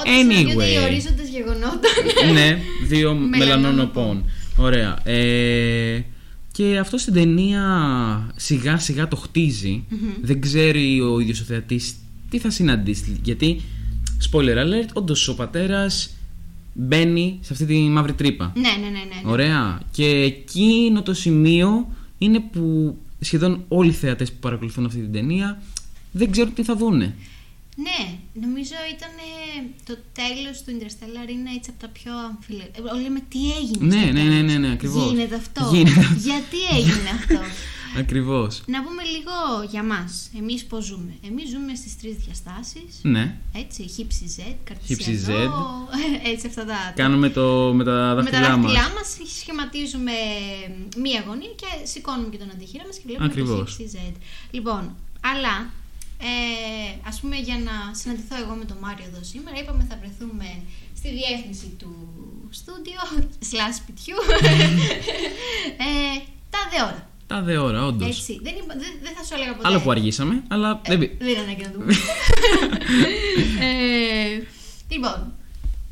[0.01, 0.85] Όταν συναντιόνται οι Anyway.
[0.85, 1.93] ορίζοντε γεγονότων.
[2.35, 3.39] ναι, δύο Μελανονοπών.
[3.39, 4.25] μελανονοπών.
[4.57, 5.09] Ωραία.
[5.09, 6.05] Ε,
[6.53, 7.63] και αυτό στην ταινία
[8.37, 9.85] σιγά σιγά το χτιζει
[10.23, 11.95] Δεν ξέρει ο ίδιος ο θεατής
[12.31, 13.21] τι θα συναντήσει.
[13.23, 13.61] Γιατί,
[14.31, 16.11] spoiler alert, όντως ο πατέρας
[16.81, 18.53] μπαίνει σε αυτή τη μαύρη τρύπα.
[18.55, 19.21] ναι, ναι, ναι, ναι.
[19.25, 19.31] ναι.
[19.31, 19.81] Ωραία.
[19.91, 25.63] Και εκείνο το σημείο είναι που σχεδόν όλοι οι θεατές που παρακολουθούν αυτή την ταινία
[26.13, 27.15] δεν ξέρουν τι θα δούνε.
[27.87, 28.01] Ναι,
[28.45, 29.15] νομίζω ήταν
[29.89, 32.63] το τέλος του Interstellar είναι έτσι από τα πιο αμφιλε...
[32.63, 33.85] Ε, Όλοι λέμε τι έγινε.
[33.95, 35.11] Ναι, στο ναι, τέλος; ναι, ναι, ναι, ακριβώς.
[35.11, 35.71] Γίνεται αυτό.
[35.73, 36.07] Γίνεται.
[36.29, 37.41] Γιατί έγινε αυτό;
[38.03, 38.63] Ακριβώς.
[38.67, 39.37] να πούμε λίγο
[39.71, 40.31] για μας.
[40.39, 42.93] Εμείς πώς ζούμε; Εμείς ζούμε στις τρεις διαστάσεις.
[43.03, 43.37] Ναι.
[43.55, 44.41] Έτσι, χύψη Z,
[44.87, 45.89] Χύψη καρτισιανό,
[46.33, 46.93] έτσι αυτά τα...
[46.97, 48.73] Κάνουμε το με τα με τα δάχτυλά μας.
[48.73, 50.13] δάχτυλά μας σχηματίζουμε
[50.97, 53.59] μία γωνία και σηκώνουμε και τον αντιχείρα μας και βλέπουμε Ακριβώς.
[53.77, 54.17] το χύψη Z.
[54.51, 55.71] Λοιπόν, αλλά
[56.21, 60.63] ε, ας πούμε για να συναντηθώ εγώ με τον Μάριο εδώ σήμερα είπαμε θα βρεθούμε
[60.97, 61.93] στη διεύθυνση του
[62.51, 63.01] στούντιο
[63.51, 64.17] slash σπιτιού
[65.87, 67.07] ε, τα δε ώρα.
[67.27, 68.09] Τα δε ώρα, όντως.
[68.19, 68.41] Έτσι.
[68.43, 69.69] Δεν, είπα- δεν, δεν θα σου έλεγα ποτέ.
[69.69, 71.93] Άλλο που αργήσαμε, αλλά Ε, δεν πει- δεν ήταν και να το πούμε.
[73.69, 74.43] ε,
[74.89, 75.33] λοιπόν,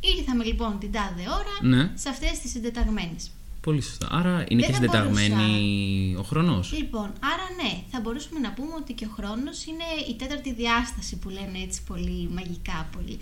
[0.01, 1.91] ήρθαμε λοιπόν την τάδε ώρα Ναι.
[1.95, 3.31] σε αυτές τις συντεταγμένες.
[3.67, 4.07] Πολύ σωστά.
[4.11, 5.47] Άρα είναι Δεν και θα συντεταγμένη
[6.19, 6.73] ο χρόνος.
[6.73, 11.17] Λοιπόν, άρα ναι, θα μπορούσαμε να πούμε ότι και ο χρόνος είναι η τέταρτη διάσταση
[11.17, 13.17] που λένε έτσι πολύ μαγικά πολύ.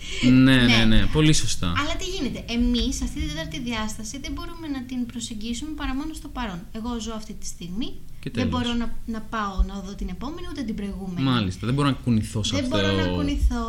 [0.45, 1.67] ναι, ναι, ναι, πολύ σωστά.
[1.79, 6.13] Αλλά τι γίνεται, εμείς αυτή την τέταρτη διάσταση δεν μπορούμε να την προσεγγίσουμε παρά μόνο
[6.13, 6.59] στο παρόν.
[6.71, 7.89] Εγώ ζω αυτή τη στιγμή,
[8.23, 8.49] Και δεν τέλος.
[8.51, 11.21] μπορώ να, να πάω να δω την επόμενη ούτε την προηγούμενη.
[11.29, 12.75] Μάλιστα, δεν μπορώ να κουνηθώ σε Δεν αυτό.
[12.77, 13.63] μπορώ να κουνηθώ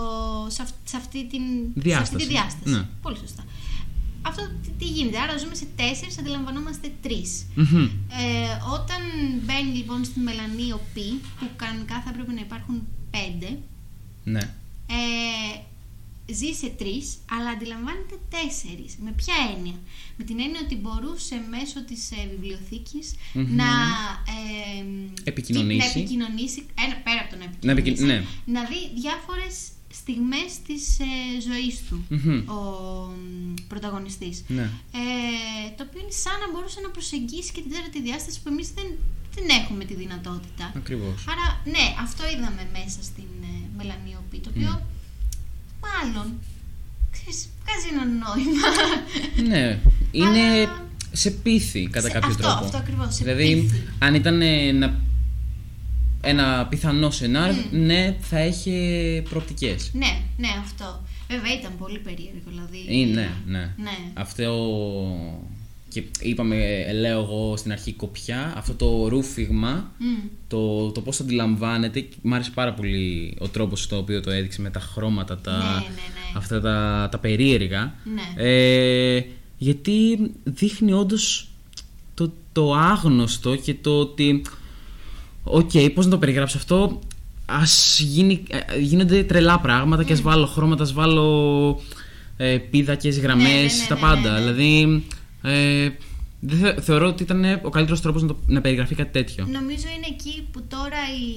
[0.49, 2.27] σε, αυ- σε αυτή, την, σε αυτή Διάσταση.
[2.27, 2.75] τη διάσταση.
[2.75, 2.83] Ναι.
[3.03, 3.43] Πολύ σωστά.
[4.29, 7.47] Αυτό τι, τι γίνεται, άρα ζούμε σε τέσσερις, αντιλαμβανόμαστε τρεις.
[7.55, 7.85] Μμμ.
[7.85, 7.89] Ε,
[8.73, 9.01] όταν
[9.45, 10.97] μπαίνει λοιπόν στη μελανή ο π,
[11.39, 13.59] που κανονικά θα έπρεπε να υπάρχουν πέντε,
[14.25, 14.41] Ναι.
[14.99, 15.61] ε,
[16.33, 18.93] ζει σε τρεις, αλλά αντιλαμβάνεται τέσσερις.
[19.05, 19.75] Με ποια έννοια,
[20.17, 23.55] Με την έννοια ότι μπορούσε μέσω της ε, βιβλιοθηκης Μμμ.
[23.57, 23.71] να,
[24.37, 24.85] ε,
[25.25, 25.79] Επικοινωνήσει.
[25.79, 26.61] να επικοινωνήσει.
[26.85, 28.27] Ένα, πέρα από το να Να επικοι- επικοινωνήσει.
[28.47, 28.53] ναι.
[28.61, 29.55] να δει διάφορες
[30.01, 31.15] στιγμές της ε,
[31.49, 32.39] ζωής του Μμμ.
[32.57, 32.61] ο
[33.17, 34.37] μ, πρωταγωνιστής.
[34.57, 34.67] Ναι.
[35.01, 38.69] Ε, το οποίο είναι σαν να μπορούσε να προσεγγίσει και την τέταρτη διάσταση που εμείς
[38.79, 38.89] δεν,
[39.37, 40.65] δεν έχουμε τη δυνατότητα.
[40.81, 41.19] Ακριβώς.
[41.33, 44.73] Άρα, ναι, αυτό είδαμε μέσα στην ε, μελανιοπή, το οποίο
[45.87, 46.27] μάλλον,
[47.15, 48.69] ξέρεις, βγάζει ένα νόημα.
[49.51, 49.65] Ναι.
[50.21, 52.65] Είναι Αλλά- σε πίθη κατά Σε- κάποιο αυτό, τρόπο.
[52.65, 53.83] αυτό ακριβώς, σε δηλαδή, πίθη.
[53.99, 55.01] αν ήταν ένα,
[56.21, 58.73] ένα πιθανό σενάριο, ναι, θα είχε
[59.29, 59.91] προοπτικές.
[59.95, 61.03] ναι, ναι, αυτό.
[61.29, 62.85] Βέβαια ήταν πολύ περίεργο, δηλαδή.
[62.89, 63.59] Ή, ναι, ναι.
[63.77, 63.99] Ναι.
[64.15, 64.55] Αυτό.
[65.89, 70.29] Και είπαμε, λέω εγώ στην αρχή κοπιά, αυτό το ρούφιγμα, Μμ.
[70.49, 74.61] το, το πώς το αντιλαμβάνεται, μ' άρεσε πάρα πολύ ο τρόπος στο οποίο το έδειξε
[74.61, 76.37] με τα χρώματα, τα, Ναι, ναι, ναι.
[76.37, 77.95] αυτά τα, τα περίεργα.
[78.15, 78.43] Ναι.
[78.45, 79.25] Ε,
[79.59, 81.49] γιατί δείχνει όντως
[82.15, 84.43] το, το άγνωστο και το ότι
[85.47, 87.01] οκ, πώς να το περιγράψω αυτό;
[87.49, 91.81] Ας γίνει, ε, γίνονται τρελά πράγματα και ας βάλω χρώματα, ας βάλω
[92.37, 94.53] ε, πίδακες, γραμμές, Ναι, ναι, ναι, τα ναι, πάντα ναι, ναι.
[94.53, 95.05] δηλαδή
[95.43, 95.89] ε,
[96.41, 99.47] Δεν θε- θεωρώ ότι ήταν ο καλύτερος τρόπος να, το- να περιγραφεί κάτι τέτοιο.
[99.47, 101.29] Νομίζω είναι εκεί που τώρα η,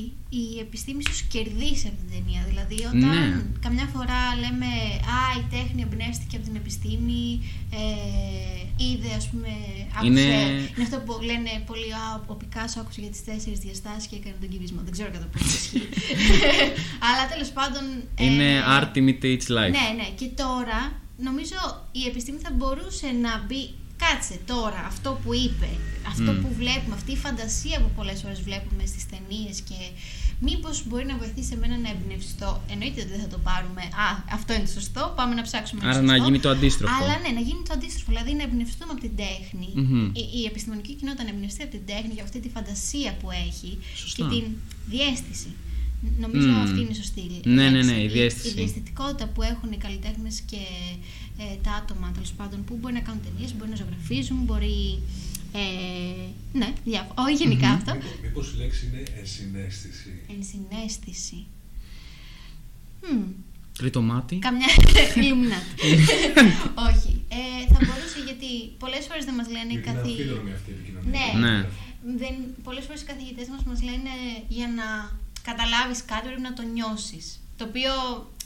[0.41, 2.41] η επιστήμη έχει κερδίσει από την ταινία.
[2.49, 3.41] Δηλαδή, όταν Ναι.
[3.65, 4.69] καμιά φορά λέμε
[5.17, 7.23] Α, η τέχνη εμπνεύστηκε από την επιστήμη,
[7.81, 9.51] ε, είδε, ας πούμε.
[9.95, 14.05] Άκουσε, Είναι- είναι αυτό που λένε πολλοί Α, ο Πικάσο άκουσε για τις τέσσερις διαστάσεις
[14.09, 14.79] και έκανε τον κυβισμό.
[14.85, 15.87] Δεν ξέρω κατά πόσο ισχύει.
[17.07, 17.83] Αλλά τέλος πάντων.
[18.21, 19.73] ε, Είναι art imitates life.
[19.77, 20.07] ναι, ναι.
[20.19, 20.79] Και τώρα
[21.27, 21.59] νομίζω
[21.91, 23.63] η επιστήμη θα μπορούσε να μπει.
[24.03, 25.69] Κάτσε τώρα, αυτό που είπε,
[26.07, 26.41] αυτό Μμ.
[26.41, 29.79] που βλέπουμε, αυτή η φαντασία που πολλές φορές βλέπουμε στις ταινίες και
[30.47, 32.49] μήπως μπορεί να βοηθήσει εμένα να εμπνευστώ.
[32.73, 33.81] Εννοείται ότι δεν θα το πάρουμε.
[33.81, 35.81] Α, αυτό είναι το σωστό, πάμε να ψάξουμε.
[35.81, 36.23] το Άρα να σωστό.
[36.25, 36.93] γίνει το αντίστροφο.
[37.03, 38.07] Αλλά ναι, να γίνει το αντίστροφο.
[38.11, 39.69] Δηλαδή να εμπνευστούμε από την τέχνη.
[39.75, 40.05] Μμμ.
[40.21, 43.71] Η, η επιστημονική κοινότητα να εμπνευστεί από την τέχνη για αυτή τη φαντασία που έχει
[43.95, 44.17] Σωστά.
[44.17, 44.45] και την
[44.93, 45.49] διέστηση.
[46.19, 46.61] Νομίζω Μμ.
[46.61, 47.91] αυτή είναι η σωστή Ναι, ναι, λέξη.
[47.91, 48.47] ναι, η διαίσθηση.
[48.49, 50.61] Η, διαισθητικότητα που έχουν οι καλλιτέχνες και
[51.37, 55.01] ε, τα άτομα τέλος πάντων που μπορεί να κάνουν ταινίες, μπορεί να ζωγραφίζουν, μπορεί.
[55.53, 55.59] Ε,
[56.59, 57.13] ναι, διάφορα.
[57.23, 57.97] Όχι γενικά αυτό.
[58.23, 60.09] Μήπως η λέξη είναι ενσυναίσθηση.
[60.35, 61.45] Ενσυναίσθηση.
[63.11, 63.21] Μμ,
[63.77, 64.35] Τρίτο μάτι.
[64.35, 64.67] Καμιά
[65.21, 65.83] Illuminati.
[66.89, 67.11] Όχι.
[67.39, 68.49] Ε, θα μπορούσε γιατί
[68.83, 70.25] πολλές φορές δεν μας λένε οι Γιατί είναι καθηγητές.
[70.27, 71.11] αμφίδρομη αυτή η επικοινωνία.
[71.13, 71.47] Ναι.
[71.47, 71.55] Ναι.
[72.21, 72.33] Δεν,
[72.67, 74.13] πολλές φορές οι καθηγητές μας μας λένε
[74.57, 74.87] για να
[75.41, 77.39] καταλάβεις κάτι πρέπει να το νιώσεις.
[77.57, 77.93] Το οποίο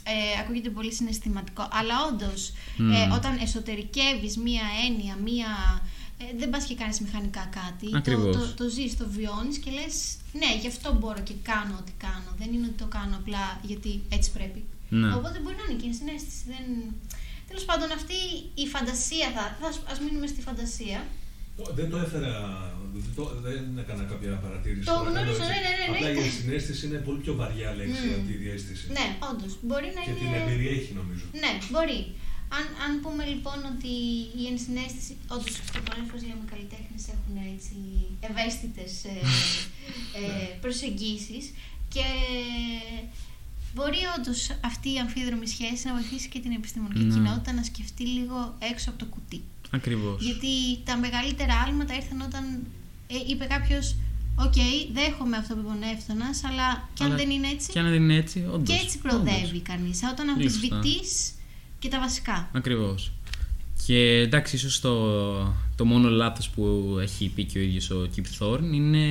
[0.04, 1.68] ε, ακούγεται πολύ συναισθηματικό.
[1.72, 3.12] Αλλά όντως, ε, Μμμ.
[3.12, 5.82] όταν εσωτερικεύεις μία έννοια, μία...
[6.18, 7.90] Ε, δεν πας και κάνεις μηχανικά κάτι.
[7.90, 8.36] Το, Ακριβώς.
[8.36, 12.30] το, το ζεις, το βιώνεις και λες ναι, γι' αυτό μπορώ και κάνω ό,τι κάνω.
[12.38, 14.64] Δεν είναι ότι το κάνω απλά γιατί έτσι πρέπει.
[14.90, 15.16] Ναι.
[15.16, 16.42] Οπότε μπορεί να είναι και η συνέστηση.
[16.48, 16.66] Δεν...
[17.48, 18.20] Τέλος πάντων, αυτή
[18.54, 19.58] η φαντασία θα.
[19.62, 21.06] θα ας μείνουμε στη φαντασία.
[21.78, 22.32] Δεν το έφερα,
[22.94, 24.86] δεν, το, δεν έκανα κάποια παρατήρηση.
[24.86, 25.64] Το τώρα, γνωρίζω, κάνω έτσι.
[25.66, 26.20] ναι, ναι, ναι, Απλά ναι.
[26.20, 28.14] η ενσυναίσθηση είναι πολύ πιο βαριά λέξη Μμμ.
[28.18, 28.86] από τη διέστηση.
[28.98, 29.52] Ναι, όντως.
[29.68, 30.20] Μπορεί να Και είναι.
[30.24, 31.26] την εμπεριέχει νομίζω.
[31.44, 32.02] Ναι, μπορεί.
[32.58, 33.92] Αν, αν πούμε λοιπόν ότι
[34.42, 35.14] η ενσυναίσθηση.
[35.36, 35.54] Όντως,
[35.88, 37.76] πολλές φορές λέμε καλλιτέχνε έχουν έτσι
[38.30, 39.16] ευαίσθητες ε,
[40.22, 41.46] ε, προσεγγίσεις
[41.94, 42.06] και
[43.76, 44.40] μπορεί όντως
[44.70, 47.14] αυτή η αμφίδρομη σχέση να βοηθήσει και την επιστημονική Ναι.
[47.14, 48.38] κοινότητα να σκεφτεί λίγο
[48.72, 49.42] έξω από το κουτί.
[49.78, 50.24] Ακριβώς.
[50.24, 50.54] Γιατί
[50.86, 52.44] τα μεγαλύτερα άλματα ήρθαν όταν
[53.08, 53.96] ε, είπε κάποιος:
[54.36, 54.54] Οκ,
[54.94, 57.72] δέχομαι αυτό που είπε ο Νεύτωνας, αλλά και αν Αλλά δεν είναι έτσι.
[57.72, 58.68] Και αν δεν είναι έτσι, όντως.
[58.68, 60.00] Και έτσι προοδεύει κανείς.
[60.12, 60.76] Όταν Πολύ σωστά.
[60.76, 61.08] αμφισβητεί
[61.80, 62.50] και τα βασικά.
[62.54, 63.12] Ακριβώς.
[63.86, 64.94] Και εντάξει, ίσως το,
[65.76, 69.06] το μόνο λάθος που έχει πει και ο ίδιος ο Κιπ Θόρν είναι.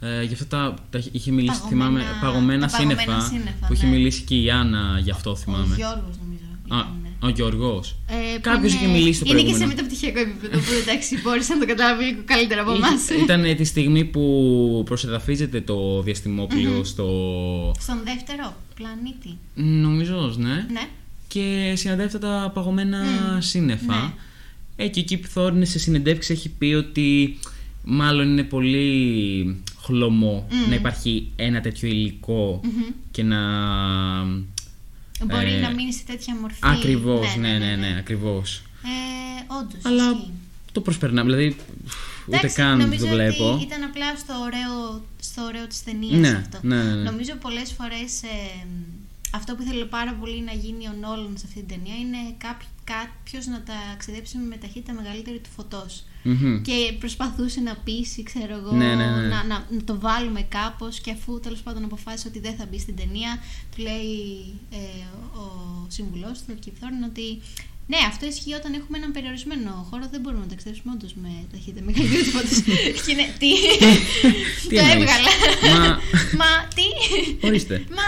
[0.00, 3.72] Ε, γι' αυτό τα, τα είχε μιλήσει, Παγωμένα- θυμάμαι, παγωμένα, τα παγωμένα σύννεφα, σύννεφα, που
[3.72, 3.92] είχε ναι.
[3.92, 5.74] μιλήσει και η Άννα γι' αυτό Ο θυμάμαι.
[5.76, 6.44] Γιώργος, νομίζω.
[6.68, 7.07] Α, ήταν, ναι.
[7.20, 7.96] Ο Γιώργος.
[8.08, 9.66] Ε, που Κάποιος είναι- είχε μιλήσει το Είναι και σε προηγούμενο.
[9.82, 13.08] μεταπτυχιακό επίπεδο που εντάξει, μπόρεσε να το καταλάβεις λίγο καλύτερα από εμάς.
[13.22, 17.06] Ήταν τη στιγμή που προσεδαφίζεται το διαστημόπλιο στο.
[17.80, 19.38] Στον δεύτερο πλανήτη.
[19.54, 20.48] Νομίζω, ναι.
[20.72, 20.88] Ναι.
[21.28, 23.94] Και συναντεύεται τα παγωμένα Μμμ, σύννεφα.
[23.96, 24.12] ναι.
[24.84, 27.38] Ε, και εκεί που Θόρν σε συνεντεύξεις έχει πει ότι
[27.84, 30.68] μάλλον είναι πολύ χλωμό Μμ.
[30.68, 32.82] να υπάρχει ένα τέτοιο υλικό Μμμ.
[33.10, 33.38] και να...
[35.24, 36.58] Μπορεί Ε, να μείνει σε τέτοια μορφή.
[36.62, 38.62] Ακριβώς, ναι, ναι, ναι, ακριβώς.
[38.84, 39.80] Ε, Όντως.
[39.84, 40.26] Αλλά
[40.72, 41.56] το προσπερνάμε, δηλαδή
[42.26, 43.52] ούτε καν νομίζω το βλέπω.
[43.52, 46.58] Ότι ήταν απλά στο ωραίο, στο ωραίο της ταινίας Ναι, αυτό.
[46.62, 47.02] ναι, ναι, ναι.
[47.10, 48.66] Νομίζω πολλές φορές ε,
[49.34, 52.62] αυτό που ήθελε πάρα πολύ να γίνει ο Νόλαν σε αυτή την ταινία είναι κάπο-
[52.84, 56.04] κάποιος να ταξιδέψει με ταχύτητα μεγαλύτερη του φωτός.
[56.22, 56.62] Μμμ.
[56.62, 59.26] Και προσπαθούσε να πείσει, ξέρω εγώ, Ναι, ναι, ναι.
[59.26, 62.78] Να, να, να το βάλουμε κάπως και αφού τέλος πάντων αποφάσισε ότι δεν θα μπει
[62.78, 63.38] στην ταινία,
[63.76, 64.76] του λέει ε,
[65.34, 67.40] ο, ο σύμβουλός του, ο Kip Thorne, ότι
[67.92, 71.82] ναι, αυτό ισχύει όταν έχουμε έναν περιορισμένο χώρο, δεν μπορούμε να ταξιδέψουμε όντως με ταχύτητα
[71.88, 72.58] μεγαλύτερη του φωτός.
[73.04, 73.50] και είναι, τι,
[74.68, 75.30] Τι το εννοείς; έβγαλα.
[75.78, 75.98] Μα-
[76.40, 76.86] Μα, τι;
[77.46, 77.76] Ορίστε.
[77.98, 78.06] Μα,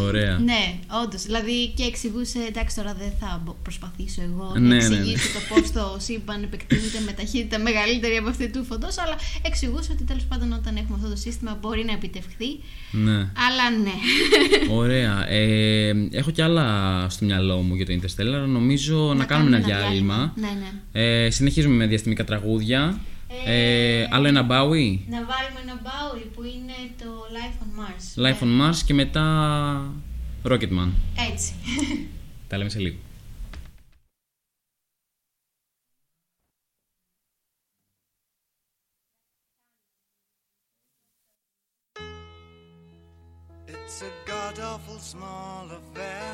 [0.00, 0.38] Ωραία.
[0.38, 0.62] ναι,
[1.04, 1.22] όντως.
[1.22, 5.40] Δηλαδή και εξηγούσε, εντάξει τώρα δεν θα μπο- προσπαθήσω εγώ Ναι, να ναι, εξηγήσω το
[5.54, 10.24] πώς το σύμπαν επεκτείνεται με ταχύτητα μεγαλύτερη από αυτή του φωτός, αλλά εξηγούσε ότι τέλος
[10.28, 12.48] πάντων όταν έχουμε αυτό το σύστημα μπορεί να επιτευχθεί.
[12.90, 13.12] Ναι.
[13.46, 13.94] Αλλά ναι.
[14.72, 15.28] Ωραία.
[15.30, 16.66] Ε, έχω κι άλλα
[17.10, 18.46] στο μυαλό μου για το Interstellar.
[18.54, 20.32] Νομίζω να, κάνουμε ένα διάλειμμα.
[20.36, 20.48] Ναι,
[20.92, 21.24] ναι.
[21.24, 23.00] Ε, συνεχίζουμε με διαστημικά τραγούδια.
[23.46, 24.98] Ε, άλλο ένα Bowie.
[25.08, 28.24] Να βάλουμε ένα Bowie που είναι το Life on Mars.
[28.26, 29.92] Life on Mars και μετά
[30.44, 30.90] Rocketman.
[31.32, 31.52] Έτσι.
[32.48, 32.96] Τα λέμε σε λίγο.
[43.66, 46.33] It's a god awful small affair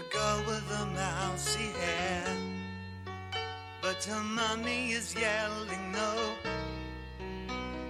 [0.00, 2.24] the girl with the mousy hair.
[3.82, 6.12] But her mummy is yelling no,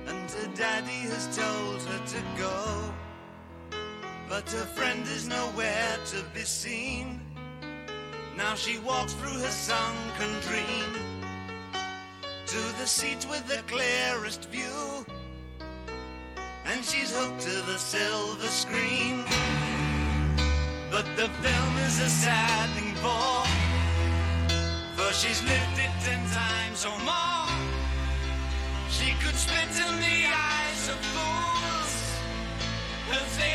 [0.07, 2.95] and her daddy has told her to go.
[4.29, 7.21] But her friend is nowhere to be seen.
[8.37, 10.91] Now she walks through her sunken dream
[12.47, 15.07] to the seat with the clearest view.
[16.65, 19.25] And she's hooked to the silver screen.
[21.01, 23.47] But the film is a sad thing for,
[24.97, 27.49] for she's lived it ten times or more.
[28.91, 31.93] She could spit in the eyes of fools
[33.17, 33.55] as they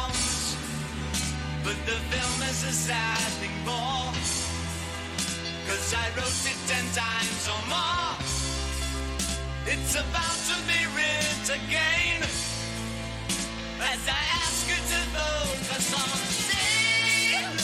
[1.63, 4.13] But the film is a sad thing for.
[5.67, 8.17] Cause I wrote it ten times or more.
[9.67, 12.23] It's about to be writ again.
[13.79, 16.17] As I ask you to focus on
[16.49, 17.57] sailors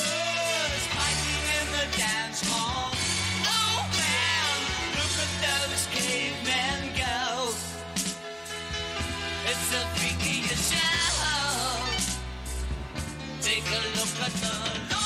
[0.98, 2.97] fighting in the dance hall.
[13.70, 14.97] de los catalanes.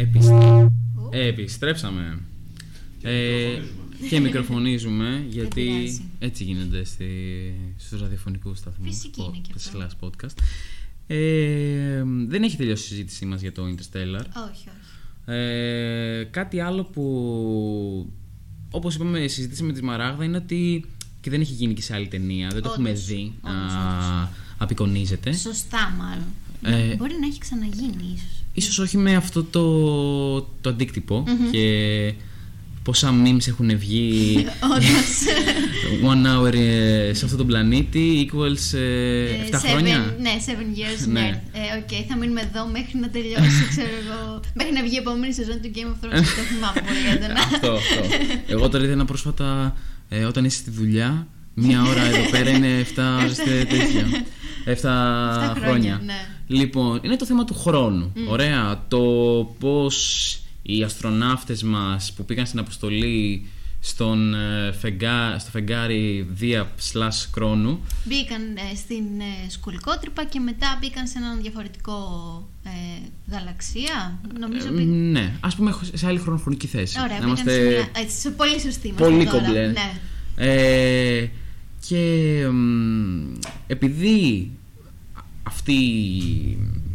[0.00, 0.70] A Επιστρέψαμε.
[1.10, 2.18] Επιστρέψαμε.
[3.02, 3.58] Ε,
[4.08, 6.02] και μικροφωνίζουμε γιατί πειράζει.
[6.18, 7.06] έτσι γίνονται στη,
[7.76, 9.78] στους ραδιοφωνικούς σταθμούς Φυσική είναι και αυτό.
[9.78, 10.34] slash podcast
[11.06, 15.38] ε, δεν έχει τελειώσει η συζήτησή μας για το Interstellar Όχι, όχι.
[15.38, 18.12] ε, κάτι άλλο που
[18.70, 20.84] όπως είπαμε συζητήσαμε με τη Μαράγδα είναι ότι
[21.20, 24.32] και δεν έχει γίνει και σε άλλη ταινία δεν το Όντως, έχουμε δει όντως, να
[24.58, 26.24] απεικονίζεται Σωστά, μάλλον.
[26.62, 28.39] Ε, Μπορεί να έχει ξαναγίνει, ίσως.
[28.60, 31.64] Ίσως όχι με αυτό το, το αντίκτυπο και
[32.82, 34.36] πόσα memes έχουν βγει
[34.74, 35.08] Όντως.
[36.12, 40.16] one hour ε, σε αυτό τον πλανήτη equals ε, 7 χρόνια.
[40.20, 41.30] Ναι, seven years Ναι.
[41.32, 41.38] nerd.
[41.52, 44.40] Ε, οκ, θα μείνουμε εδώ μέχρι να τελειώσει, ξέρω εγώ.
[44.58, 46.20] Μέχρι να βγει η επόμενη σεζόν του Game of Thrones.
[46.20, 47.40] το θυμάμαι πολύ έντονα.
[47.40, 48.00] αυτό, αυτό.
[48.46, 49.76] Εγώ τώρα είδα πρόσφατα
[50.08, 54.06] ε, όταν είσαι στη δουλειά, μία ώρα εδώ πέρα είναι 7 στε- τέτοια.
[54.64, 56.00] 7 χρόνια, χρόνια.
[56.04, 56.26] ναι.
[56.46, 58.12] Λοιπόν, είναι το θέμα του χρόνου.
[58.28, 58.84] Ωραία.
[58.88, 59.00] Το
[59.58, 59.96] πώς
[60.62, 63.48] οι αστροναύτες μας που πήγαν στην αποστολή
[63.82, 70.78] στον, ε, φεγγά, στο φεγγάρι Δία slash χρόνου Μπήκαν ε, στην ε, σκουλικότρυπα και μετά
[70.80, 72.02] μπήκαν σε έναν διαφορετικό
[72.64, 72.70] ε,
[73.32, 74.18] γαλαξία.
[74.40, 77.00] Νομίζω Ε, μπή- Ναι, ας πούμε σε άλλη χρονοφωνική θέση.
[77.00, 77.88] Ωραία, Να μπήκαν σε μια.
[78.02, 79.42] Έτσι, σε πολύ σωστή είμαστε πολύ τώρα.
[79.44, 79.66] κομπλέ.
[79.66, 79.92] Ναι.
[80.42, 81.26] Ε,
[81.88, 83.32] και μ,
[83.66, 84.50] επειδή
[85.42, 85.72] αυτοί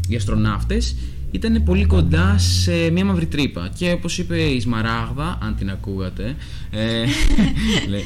[0.07, 0.95] οι αστροναύτες
[1.31, 6.35] ήταν πολύ κοντά σε μια μαύρη τρύπα και όπως είπε η Σμαράγδα, αν την ακούγατε
[6.71, 7.03] ε,
[7.89, 8.03] λέει,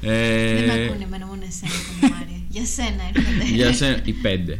[0.00, 2.36] ε, Δεν με ακούνε εμένα μόνο εσένα, κομμάρια.
[2.48, 3.54] Για σένα έρχονται.
[3.54, 4.56] για σένα, οι πέντε.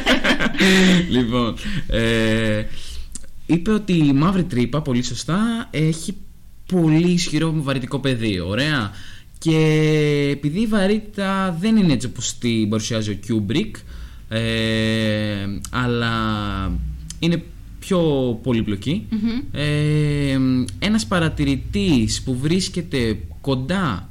[1.16, 1.54] λοιπόν,
[1.86, 2.64] ε,
[3.46, 6.16] είπε ότι η μαύρη τρύπα, πολύ σωστά, έχει
[6.66, 8.48] πολύ ισχυρό βαρυτικό πεδίο.
[8.48, 8.92] Ωραία.
[9.38, 9.56] Και
[10.32, 13.76] επειδή η βαρύτητα δεν είναι έτσι όπως την παρουσιάζει ο Κιούμπρικ,
[14.28, 16.12] ε, αλλά
[17.18, 17.42] είναι
[17.78, 18.00] πιο
[18.42, 19.06] πολύπλοκη,
[19.52, 20.38] ε,
[20.78, 24.10] ένας παρατηρητής που βρίσκεται κοντά,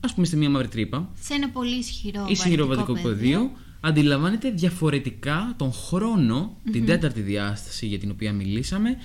[0.00, 3.50] ας πούμε στη μία μαύρη τρύπα, Σε ένα πολύ ισχυρό, ισχυρό βαρυτικό βατικό πεδίο,
[3.80, 8.96] αντιλαμβάνεται διαφορετικά τον χρονο την τέταρτη διάσταση για την οποία μιλήσαμε,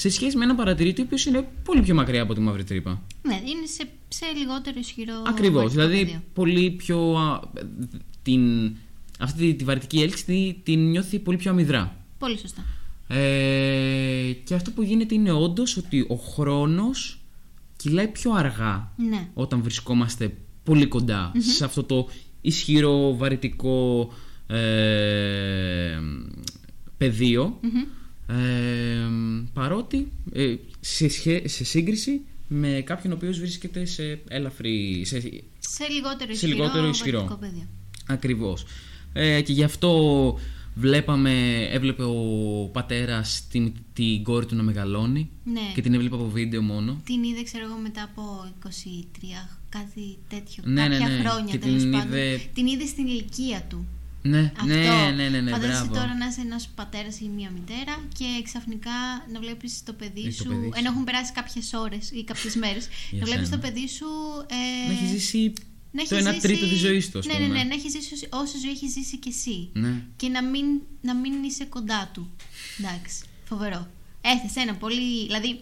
[0.00, 3.02] σε σχέση με ένα παρατηρητή ο οποίος είναι πολύ πιο μακριά από τη μαύρη τρύπα.
[3.22, 5.22] Ναι, είναι σε, σε λιγότερο ισχυρό.
[5.26, 6.22] Ακριβώς, βαρυτικό δηλαδή πεδίο.
[6.34, 7.14] πολύ πιο.
[7.16, 7.40] α,
[8.22, 8.76] την,
[9.18, 11.96] αυτή τη βαρυτική έλξη την, την νιώθει πολύ πιο αμυδρά.
[12.18, 12.64] Πολύ σωστά.
[13.08, 17.20] Ε, και αυτό που γίνεται είναι όντως ότι ο χρόνος
[17.76, 19.28] κυλάει πιο αργά Ναι.
[19.34, 22.08] όταν βρισκόμαστε πολύ κοντά σε αυτό το
[22.40, 24.08] ισχυρό βαρυτικό
[24.46, 25.98] ε,
[26.96, 27.60] πεδιο
[28.28, 28.34] Ε,
[29.52, 35.20] παρότι ε, σε, σχέ- σε σύγκριση με κάποιον ο οποίος βρίσκεται σε ελαφρύ σε,
[35.58, 37.18] Σε λιγότερο Σε ισχυρό, λιγότερο ισχυρό.
[37.18, 37.66] βαρυτικό πεδίο.
[38.06, 38.64] Ακριβώς.
[39.12, 39.92] Ε, και γι' αυτό
[40.74, 45.60] βλέπαμε, έβλεπε ο πατέρας την, την κόρη του να μεγαλώνει Ναι.
[45.74, 47.00] και την έβλεπε από βίντεο μόνο.
[47.04, 48.22] Την είδε, ξέρω εγώ, μετά από
[48.64, 48.68] 23,
[49.68, 50.62] κάτι τέτοιο.
[50.66, 51.20] Ναι, ναι, κάποια ναι.
[51.28, 52.08] χρόνια Και τέλος την πάντων.
[52.08, 53.86] είδε- Την είδε στην ηλικία του.
[54.22, 54.64] Ναι, Αυτό.
[54.66, 55.94] ναι, ναι, ναι, ναι, Φαντάζεσαι μπράβο.
[55.94, 58.90] τώρα να είσαι ένα πατέρας ή μια μητέρα και ξαφνικά
[59.32, 60.44] να βλέπεις το παιδί Ε, το σου.
[60.48, 60.72] παιδί σου.
[60.74, 62.88] ενώ έχουν περάσει κάποιες ώρες ή κάποιες μέρες.
[63.10, 63.60] Για να βλέπεις σένα.
[63.60, 64.06] το παιδί σου.
[64.50, 65.52] Ε, Να έχει ζήσει
[65.92, 67.46] να το έχει 1 ζήσει- τρίτο της ζωής του, ας ναι, πούμε.
[67.46, 69.68] ναι, ναι, να έχει ζήσει όση- όση ζωή έχεις ζήσει κι εσύ.
[69.72, 70.02] Ναι.
[70.16, 70.66] Και να μην,
[71.00, 72.30] να μην είσαι κοντά του.
[72.78, 73.88] Εντάξει, φοβερό.
[74.20, 75.26] Έθεσε ένα πολύ.
[75.26, 75.56] Δηλαδή, ε,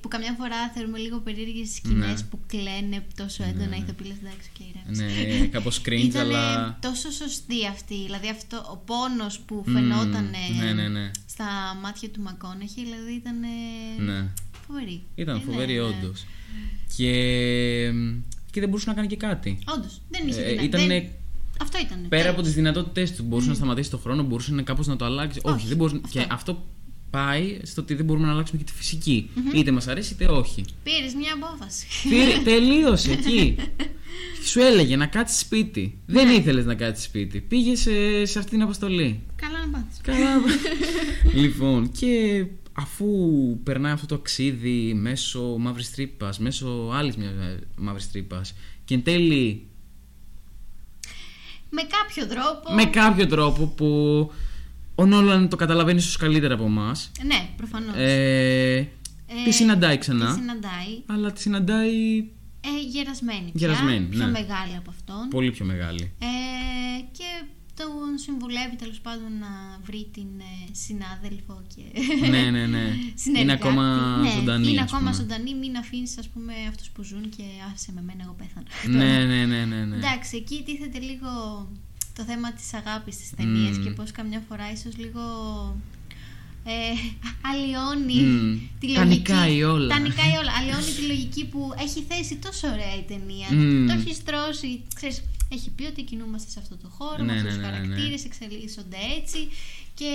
[0.00, 2.26] που καμιά φορά θεωρούμε λίγο περίεργες σκηνές Ναι.
[2.30, 3.76] που κλαίνε τόσο έντονα.
[3.76, 5.38] Οι ηθοποιοί λες, εντάξει, και ηρέμησε.
[5.38, 6.78] Ναι, κάπως cringe, Ήτανε αλλά.
[6.80, 7.94] τόσο σωστή αυτή.
[8.04, 10.30] Δηλαδή αυτό, ο πόνος που φαινόταν
[10.60, 11.10] ναι, ναι, ναι.
[11.26, 11.44] στα
[11.82, 13.36] μάτια του Μακόναχη, δηλαδή ήταν
[14.04, 14.28] Ναι.
[14.66, 15.02] φοβερή.
[15.14, 15.84] Ήταν Ε, φοβερή, ναι, ναι.
[15.86, 16.24] όντως.
[16.96, 17.12] Και,
[18.50, 19.58] και δεν μπορούσε να κάνει και κάτι.
[19.76, 21.08] Όντως, δεν είχε Ε, δυνα- ήτανε- δεν-
[21.60, 22.06] Αυτό ήταν.
[22.08, 22.46] Πέρα από τέλος.
[22.46, 25.40] τις δυνατότητές του, μπορούσε να σταματήσει το χρόνο, μπορούσε να κάπως να το αλλάξει.
[25.42, 25.96] Όχι, Όχι, δεν μπορούσε.
[26.04, 26.18] αυτό.
[26.18, 26.64] Και αυτό
[27.14, 30.64] πάει στο ότι δεν μπορούμε να αλλάξουμε και τη φυσικη Είτε μας αρέσει είτε όχι.
[30.82, 31.86] Πήρες μια απόφαση.
[32.02, 33.56] Τι- Τελείωσε εκεί.
[34.44, 35.98] Σου έλεγε να κάτσεις σπίτι.
[36.06, 37.40] Δεν ήθελες να κάτσεις σπίτι.
[37.40, 39.20] Πήγες σε, σε αυτή την αποστολή.
[39.36, 39.98] Καλά να πάθεις.
[40.02, 40.40] Καλά.
[41.42, 43.06] λοιπόν, και αφού
[43.62, 47.32] περνάει αυτό το αξίδι μέσω μαύρης τρύπας, μέσω άλλης μιας
[47.76, 48.54] μαύρης τρύπας,
[48.84, 49.66] και εν τέλει
[51.70, 52.74] Με κάποιο τρόπο.
[52.74, 54.30] με κάποιο τρόπο που
[54.94, 57.10] ο Νόλαν το καταλαβαίνει ίσως καλύτερα από εμάς.
[57.24, 57.94] Ναι, προφανώς.
[57.96, 58.88] Ε,
[59.44, 60.26] τη συναντάει ξανά.
[60.34, 61.02] Τη συναντάει.
[61.06, 62.18] Αλλά τη συναντάει
[62.60, 63.50] Ε, γερασμένη.
[63.52, 64.30] πια, Γερασμένη, Πιο ναι.
[64.30, 65.28] μεγάλη από αυτόν.
[65.30, 66.12] πολύ πιο μεγάλη.
[66.18, 66.26] Ε,
[67.12, 67.24] και
[67.76, 71.82] τον συμβουλεύει τέλος πάντων να βρει την ε, συνάδελφο και.
[72.30, 72.84] ναι, ναι, ναι.
[73.22, 73.40] συνεργάτη.
[73.42, 74.68] Είναι ακόμα ναι, ζωντανή.
[74.68, 75.22] Είναι ας ακόμα πούμε.
[75.22, 77.42] ζωντανή, μην αφήνεις ας πούμε αυτούς που ζουν και
[77.74, 78.66] άσε με μένα, εγώ πέθανα.
[78.98, 79.84] Ναι, ναι, ναι, ναι.
[79.84, 79.96] ναι.
[79.96, 81.30] Εντάξει, εκεί τίθεται λίγο
[82.14, 83.84] το θέμα της αγάπης στις ταινίες Μμμ.
[83.84, 85.20] και πως καμιά φορά ίσως λίγο
[86.64, 86.72] ε,
[87.50, 88.58] αλλοιώνει Μμμ.
[88.80, 89.18] τη Τα λογική.
[89.18, 89.88] νικάει όλα.
[89.88, 90.52] Τα νικάει όλα.
[90.58, 93.48] Αλλοιώνει τη λογική που έχει θέσει τόσο ωραία η ταινία.
[93.50, 93.86] Μμμ.
[93.86, 94.80] Το έχει στρώσει.
[94.94, 97.70] Ξέρεις, έχει πει ότι κινούμαστε σε αυτό το χώρο, Ναι, με αυτούς ναι, τους ναι,
[97.70, 97.86] ναι, ναι.
[97.86, 99.48] χαρακτήρες, εξελίσσονται έτσι
[99.94, 100.10] και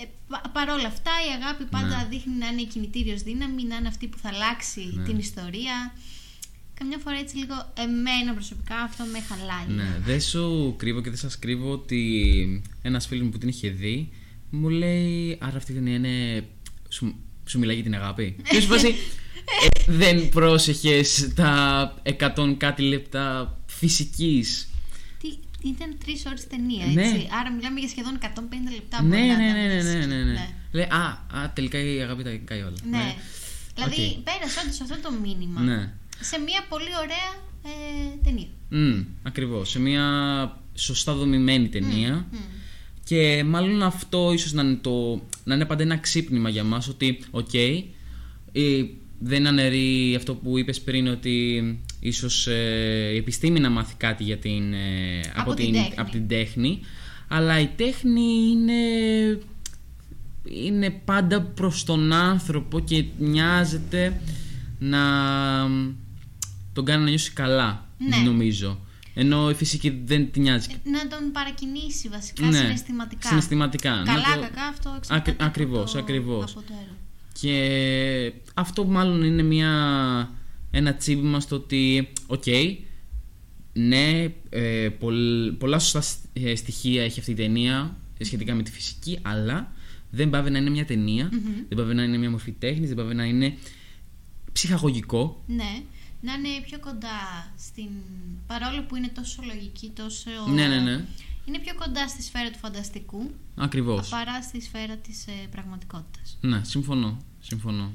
[0.00, 2.06] ε, πα- παρόλα αυτά η αγάπη πάντα Ναι.
[2.10, 5.02] δείχνει να είναι η κινητήριος δύναμη, να είναι αυτή που θα αλλάξει Ναι.
[5.04, 5.94] την ιστορία.
[6.74, 9.76] Καμιά φορά έτσι λίγο εμένα προσωπικά αυτό με χαλάει.
[9.76, 13.68] Ναι, δεν σου κρύβω και δεν σας κρύβω ότι ένας φίλος μου που την είχε
[13.68, 14.12] δει
[14.50, 16.46] μου λέει άρα αυτή η ταινία είναι...
[16.88, 17.14] Σου,
[17.46, 18.36] σου μιλάει για την αγάπη.
[18.50, 21.94] και σου φάση, «Ε, δεν πρόσεχες τα
[22.36, 24.68] 100 κάτι λεπτά φυσικής.
[25.20, 25.28] Τι,
[25.68, 27.02] ήταν τρεις ώρες ταινία, Ναι.
[27.02, 27.28] έτσι.
[27.40, 29.02] Άρα μιλάμε για σχεδόν 150 λεπτά.
[29.02, 30.06] ναι, μπορεί ναι, να ναι, ήταν ναι, ναι, φυσική.
[30.06, 30.48] ναι, ναι.
[30.72, 32.76] Λέει, α, α, τελικά η αγάπη τα κάνει όλα.
[32.90, 33.14] Ναι.
[33.74, 34.22] Δηλαδή Οκ.
[34.24, 35.92] πέρασε όντως αυτό το μήνυμα Ναι.
[36.22, 37.30] Σε μια πολύ ωραία
[37.64, 38.48] ε, ταινία.
[38.68, 39.70] Μμ, ακριβώς.
[39.70, 40.06] Σε μια
[40.74, 42.26] σωστά δομημένη ταινία.
[42.30, 42.36] Μμ.
[43.04, 47.18] Και μάλλον αυτό ίσως να είναι, το, να είναι πάντα ένα ξύπνημα για μας ότι
[47.30, 47.84] οκ, ε,
[49.18, 51.62] δεν αναιρεί αυτό που είπες πριν ότι
[52.00, 55.94] ίσως ε, η επιστήμη να μάθει κάτι για την, ε, Από την τέχνη.
[55.96, 56.80] από την τέχνη
[57.28, 58.72] αλλά η τέχνη είναι,
[60.44, 64.20] είναι πάντα προς τον άνθρωπο και νοιάζεται
[64.78, 65.00] να
[66.72, 68.16] τον κάνει να νιώσει καλά Ναι.
[68.16, 68.78] νομίζω
[69.14, 73.28] ενώ η φυσική δεν την νοιάζει Ε, Να τον παρακινήσει βασικά Ναι, συναισθηματικά.
[73.28, 73.94] συναισθηματικά.
[73.96, 76.50] Να Καλά, το- κακά, αυτό Ακρι- εξαρτάται ακριβώς, από το, ακριβώς.
[76.50, 76.96] Από το έργο.
[77.40, 79.70] Και αυτό μάλλον είναι μια,
[80.70, 82.44] ένα τσίμπημα στο ότι, οκ,
[83.72, 88.62] ναι, ε, πολλ- πολλά σωστά σ- ε, στοιχεία έχει αυτή η ταινία ε, σχετικά με
[88.62, 89.72] τη φυσική, αλλά
[90.10, 91.28] δεν πάβει να είναι μια ταινια
[91.68, 93.56] δεν πάβει να είναι μια μορφή τέχνης, δεν πάβει να είναι
[94.52, 95.42] ψυχαγωγικό.
[95.46, 95.82] Ναι,
[96.22, 97.90] να είναι πιο κοντά στην.
[98.46, 100.30] παρόλο που είναι τόσο λογική, τόσο.
[100.48, 101.04] Ναι, ναι, ναι.
[101.44, 104.08] Είναι πιο κοντά στη σφαίρα του φανταστικού Ακριβώς.
[104.08, 106.38] παρά στη σφαίρα της ε, πραγματικότητας.
[106.40, 107.18] Ναι, συμφωνώ.
[107.40, 107.90] συμφωνώ.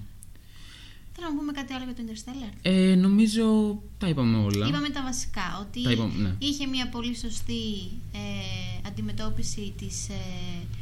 [1.14, 2.54] Θέλω να πούμε κάτι άλλο για το Interstellar.
[2.62, 4.68] Ε, νομίζω τα είπαμε όλα.
[4.68, 6.36] Είπαμε τα βασικά, ότι Τα είπαμε, ναι.
[6.40, 7.64] είχε μια πολύ σωστή
[8.12, 10.14] ε, αντιμετώπιση της, ε,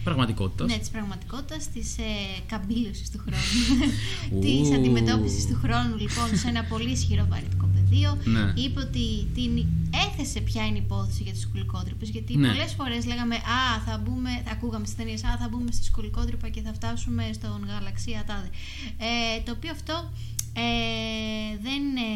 [0.04, 0.68] Πραγματικότητας.
[0.72, 2.04] ναι, της πραγματικότητας, της ε,
[2.48, 3.92] καμπύλωσης του χρόνου,
[4.34, 4.40] Ου.
[4.40, 8.18] της αντιμετώπισης του χρόνου λοιπόν σε ένα πολύ ισχυρό βαρυτικό πεδίο.
[8.24, 8.54] Ναι.
[8.64, 9.66] Είπε ότι την
[10.08, 12.48] έθεσε ποια είναι η υπόθεση για τις σκουλικότρυπες, γιατί Ναι.
[12.48, 16.50] πολλές φορές λέγαμε «Α, θα μπούμε, θα ακούγαμε στις ταινίες, «Α, θα μπούμε στη σκουλικότρυπα
[16.50, 18.50] και θα φτάσουμε στον γαλαξία τάδε».
[18.98, 20.12] Ε, το οποίο αυτό
[20.56, 22.12] ε, δεν ε,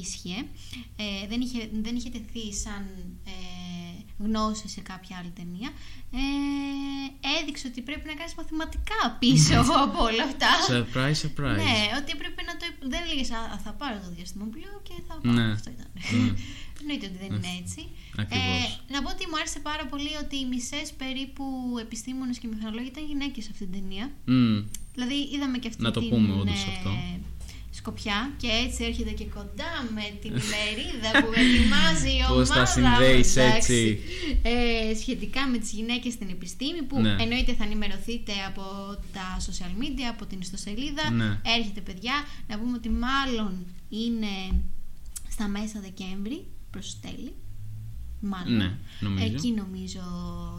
[0.00, 0.36] ίσχυε,
[0.96, 2.84] ε, δεν, είχε, δεν είχε τεθεί σαν
[3.24, 3.34] ε,
[4.18, 5.70] γνώση σε κάποια άλλη ταινία.
[6.12, 10.50] Ε, έδειξε ότι πρέπει να κάνεις μαθηματικά πίσω από όλα αυτά.
[10.74, 11.60] Surprise, surprise.
[11.62, 12.64] Ναι, ότι έπρεπε να το.
[12.88, 15.32] Δεν έλεγες Α, θα πάρω το διαστημόπλαιο και θα πάω.
[15.32, 15.52] Ναι.
[15.52, 15.88] Αυτό ήταν.
[15.94, 16.32] Ναι.
[16.80, 17.80] Εννοείται ότι δεν είναι έτσι.
[18.18, 18.62] Ακριβώς.
[18.88, 21.44] Ε, να πω ότι μου άρεσε πάρα πολύ ότι οι μισές περίπου
[21.80, 24.06] επιστήμονες και μηχανολόγοι ήταν γυναίκες σε αυτή την ταινία.
[24.24, 24.58] Μμ.
[24.94, 26.90] Δηλαδή είδαμε και αυτή Να το την πούμε όντως ε, αυτό.
[27.70, 32.58] σκοπιά και έτσι έρχεται και κοντά με την ημερίδα που ετοιμάζει η ομάδα Πώς τα
[32.60, 33.56] μας, συνδέεις εντάξει.
[33.56, 33.98] έτσι.
[34.42, 37.16] Ε, σχετικά με τις γυναίκες στην επιστήμη που Ναι.
[37.18, 38.62] εννοείται θα ενημερωθείτε από
[39.12, 41.40] τα social media, από την ιστοσελίδα Ναι.
[41.56, 42.14] έρχεται παιδιά
[42.48, 44.60] να πούμε ότι μάλλον είναι
[45.30, 46.44] στα μέσα Δεκέμβρη
[46.74, 47.32] προς τέλη
[48.26, 48.56] Μάλλον.
[48.56, 49.24] Ναι, νομίζω.
[49.24, 50.00] Εκεί νομίζω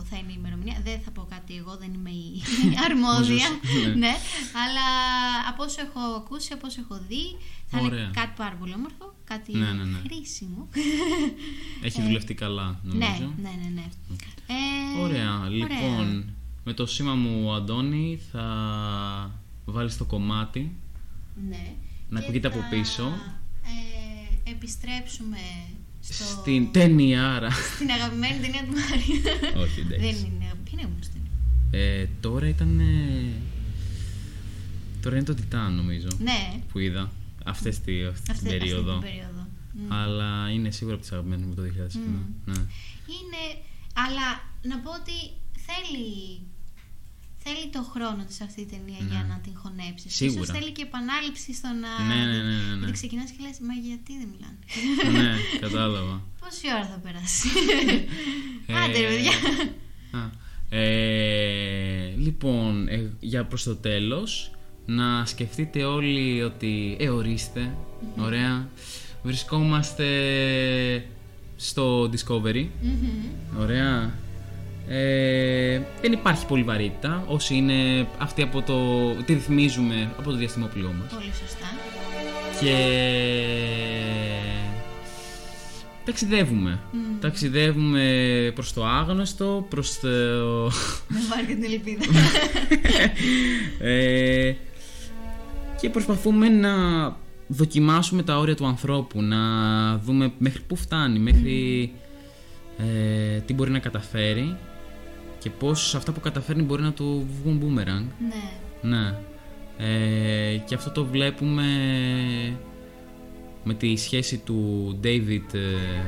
[0.10, 0.78] θα είναι η ημερομηνία.
[0.84, 2.42] Δεν θα πω κάτι εγώ, δεν είμαι η
[2.90, 3.46] αρμόδια.
[3.48, 3.94] Όσο- ναι.
[3.96, 4.14] ναι.
[4.64, 4.86] Αλλά
[5.50, 7.24] από όσο έχω ακούσει, από όσο έχω δει,
[7.68, 8.00] θα Ωραία.
[8.04, 9.98] είναι κάτι πάρα πολύ όμορφο, κάτι Ναι, ναι, ναι.
[10.08, 10.68] χρήσιμο.
[11.88, 13.34] Έχει Ε, δουλευτεί καλά, νομίζω.
[13.42, 13.70] Ναι, ναι, ναι.
[13.76, 13.86] ναι.
[14.48, 15.48] Ε, Ωραία.
[15.50, 16.34] Λοιπόν,
[16.64, 18.46] με το σήμα μου, Αντώνη, θα
[19.66, 20.76] βάλεις το κομμάτι.
[21.50, 21.74] Ναι.
[22.10, 23.04] Να Και ακούγεται από θα, πίσω.
[24.46, 25.38] Ε, επιστρέψουμε
[26.14, 26.24] στο...
[26.24, 27.52] Στην ταινιάρα.
[27.52, 29.62] στην αγαπημένη ταινία του Μάρια.
[29.64, 30.06] Όχι, εντάξει.
[30.06, 30.46] Δεν είναι.
[30.64, 31.32] Ποια είναι όμως ταινία;
[31.86, 32.80] Ε, τώρα ήταν.
[32.80, 33.32] ε,
[35.02, 37.12] Τώρα είναι το Τιτάν νομίζω Ναι, που είδα
[37.46, 38.92] αυτές τη, αυτή αυτή, την περίοδο.
[38.94, 39.48] Αυτή την περίοδο.
[39.74, 39.94] Μμ.
[39.94, 41.66] Αλλά είναι σίγουρα από τις αγαπημένες μου το 2007.
[42.46, 42.54] Ναι.
[43.16, 43.44] Είναι,
[43.94, 44.28] αλλά
[44.62, 45.18] να πω ότι
[45.68, 46.42] θέλει,
[47.46, 49.08] θέλει το χρόνο της αυτή η ταινία Ναι.
[49.12, 50.16] για να την χωνέψεις.
[50.16, 50.42] Σίγουρα.
[50.42, 51.92] Ίσως θέλει και επανάληψη στο να...
[52.10, 52.78] Ναι, ναι, ναι, ναι, ναι.
[52.80, 54.60] Γιατί ξεκινάς και λες, μα γιατί δεν μιλάνε.
[55.20, 56.16] ναι, κατάλαβα.
[56.42, 57.48] Πόση ώρα θα περάσει.
[58.68, 59.36] Ε, Άντε ρε παιδιά.
[60.20, 60.24] Α,
[60.70, 64.52] ε, λοιπόν, ε, για προς το τέλος,
[64.86, 67.76] να σκεφτείτε όλοι ότι, ε, ορίστε,
[68.20, 68.70] ωραία,
[69.24, 70.06] βρισκόμαστε
[71.56, 73.60] στο Discovery, Μμμ.
[73.60, 74.14] ωραία,
[74.88, 80.96] ε, δεν υπάρχει πολύ βαρύτητα, όσοι είναι αυτοί από το, τη ρυθμίζουμε από το διαστημόπλοιό
[81.00, 81.66] μας Πολύ σωστά.
[82.60, 82.76] και
[86.06, 86.80] ταξιδεύουμε.
[87.20, 90.08] Ταξιδεύουμε προς το άγνωστο, προς το...
[91.08, 92.06] Με βάρει και την ελπίδα.
[93.90, 94.54] ε,
[95.82, 96.74] και προσπαθούμε να
[97.48, 99.38] δοκιμάσουμε τα όρια του ανθρώπου, να
[99.98, 101.92] δούμε μέχρι πού φτάνει, μέχρι
[102.78, 104.56] ε, τι μπορεί να καταφέρει
[105.46, 108.06] και πώς αυτά που καταφέρνει μπορεί να του βγουν boomerang.
[108.82, 108.98] ναι.
[108.98, 109.16] Ναι.
[109.78, 111.64] Ε, και αυτό το βλέπουμε
[113.64, 115.60] με τη σχέση του David, ε,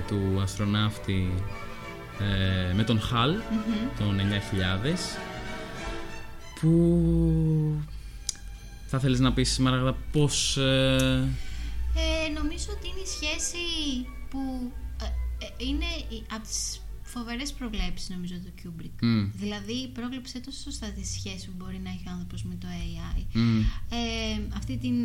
[0.07, 1.33] του αστροναύτη,
[2.19, 3.41] ε, με τον Hal,
[3.99, 5.17] τον 9000,
[6.59, 7.81] που
[8.87, 10.57] θα θέλεις να πεις Μαραγδα πώς...
[10.57, 11.27] ε,
[11.95, 13.57] Ε, νομίζω ότι είναι η σχέση
[14.29, 15.05] που ε,
[15.45, 15.85] ε, είναι
[16.33, 16.81] από τις
[17.17, 18.97] φοβερές προβλέψεις νομίζω του Kubrick.
[19.01, 22.67] μ, Δηλαδή πρόβλεψε τόσο σωστά τη σχέση που μπορεί να έχει ο άνθρωπος με το
[22.81, 23.21] AI.
[23.33, 24.95] μ, Ε, αυτή την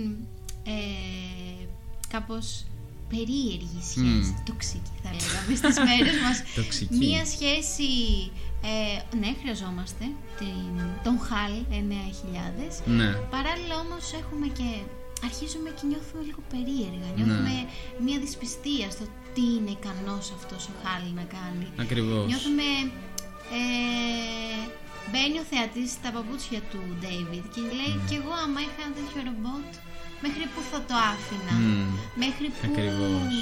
[0.64, 1.66] ε,
[2.09, 2.64] κάπως
[3.09, 6.36] περίεργη σχέση, τοξική θα λέγαμε στις μέρες μας.
[6.55, 6.97] Τοξική.
[6.97, 7.90] Μία σχέση,
[8.72, 10.05] ε, ναι χρειαζόμαστε,
[10.39, 10.72] την,
[11.05, 12.89] τον HAL 9000.
[12.98, 14.68] ναι, Παράλληλα όμως έχουμε και
[15.28, 17.09] αρχίζουμε και νιώθουμε λίγο περίεργα.
[17.16, 17.55] Νιώθουμε
[18.05, 21.66] μια δυσπιστία στο τι είναι ικανός αυτός ο Χάλι να κάνει.
[21.84, 22.26] ακριβώς.
[22.30, 22.68] Νιώθουμε...
[23.60, 24.60] Ε,
[25.10, 28.04] μπαίνει ο θεατής στα παπούτσια του David και λέει Ναι.
[28.09, 29.70] κι εγώ άμα είχα ένα τέτοιο ρομπότ
[30.24, 31.90] μέχρι που θα το άφηνα; Μμ.
[32.22, 33.34] Μέχρι που Ακριβώς.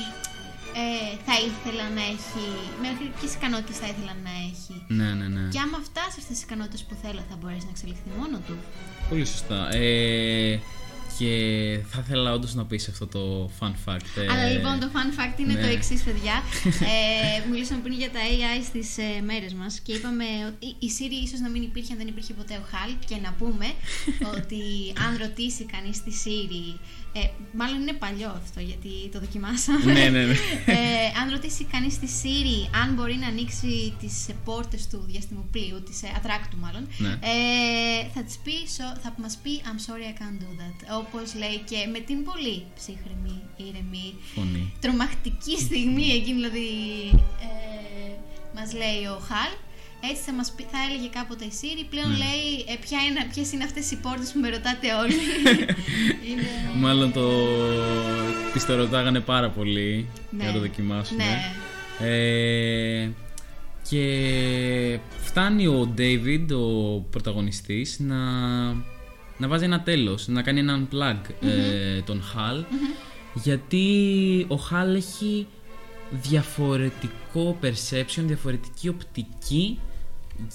[0.83, 2.45] ε, θα ήθελα να έχει...
[2.87, 5.45] Μέχρι ποιες ικανότητες θα ήθελα να έχει; Ναι, ναι, ναι.
[5.55, 8.55] Και άμα φτάσεις αυτές τις ικανότητες που θέλω θα μπορέσει να εξελιχθεί μόνο του.
[9.11, 9.59] Πολύ σωστά.
[9.83, 10.53] Ε,
[11.21, 14.11] και θα ήθελα όντως να πεις αυτό το fun fact.
[14.17, 15.61] ε, Αλλά λοιπόν το fun fact είναι ναι.
[15.61, 16.43] το εξής, παιδιά.
[16.93, 21.25] ε, μιλήσαμε πριν για τα AI στις ε, μέρες μας και είπαμε ότι η Siri
[21.27, 22.91] ίσως να μην υπήρχε αν δεν υπήρχε ποτέ ο HAL.
[23.07, 23.67] Και να πούμε
[24.37, 24.63] ότι
[25.07, 26.69] αν ρωτήσει κανείς τη Siri.
[27.13, 27.21] Ε,
[27.53, 29.93] μάλλον είναι παλιό αυτό γιατί το δοκιμάσαμε.
[29.93, 30.33] Ναι, ναι, ναι.
[30.67, 36.03] Ε, αν ρωτήσει κανείς τη Siri αν μπορεί να ανοίξει τις πόρτες του διαστημοπλοίου, της
[36.03, 37.09] ε, ατράκτου μάλλον, Ναι.
[37.09, 40.77] ε, θα, της πει, σο- θα μας πει I'm sorry I can't do that.
[41.03, 44.73] Όπως λέει και με την πολύ ψύχρεμη, ήρεμη, Φωνή.
[44.81, 46.69] τρομακτική στιγμή εκείνη δηλαδή
[47.47, 48.11] ε,
[48.55, 49.53] μας λέει ο Χαλ
[50.11, 52.17] έτσι θα, μας πει, θα έλεγε κάποτε η Siri πλέον Ναι.
[52.17, 55.15] λέει ε, ποια είναι, ποιες είναι αυτές οι πόρτες που με ρωτάτε όλοι
[56.31, 56.43] είναι...
[56.77, 57.29] Μάλλον το.
[58.53, 60.43] Τη το ρωτάγανε πάρα πολύ Ναι.
[60.43, 61.25] για να το δοκιμάσουμε.
[61.25, 62.07] Ναι.
[62.09, 63.11] Ε,
[63.89, 68.17] και φτάνει ο David, ο πρωταγωνιστής, να,
[69.39, 72.65] να βάζει ένα τέλος, να κάνει έναν plug ε, τον Hal
[73.35, 73.87] γιατί
[74.49, 75.47] ο Hal έχει
[76.11, 79.79] διαφορετικό perception, διαφορετική οπτική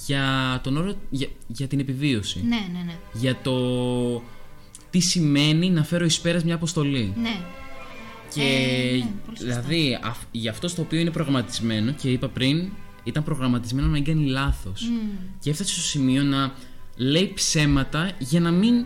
[0.05, 2.43] για τον όρο, για, για την επιβίωση.
[2.47, 3.53] ναι, ναι, ναι, Για το
[4.89, 7.13] τι σημαίνει να φέρω εις πέρας μια αποστολή.
[7.21, 7.35] ναι.
[8.33, 9.61] Και Ε, ναι, πολύ σωστά.
[9.61, 12.69] δηλαδή αυ- για αυτό στο οποίο είναι προγραμματισμένο και είπα πριν
[13.03, 14.89] ήταν προγραμματισμένο να μην κάνει λάθος
[15.39, 16.53] και έφτασε στο σημείο να
[16.95, 18.85] λέει ψέματα για να μην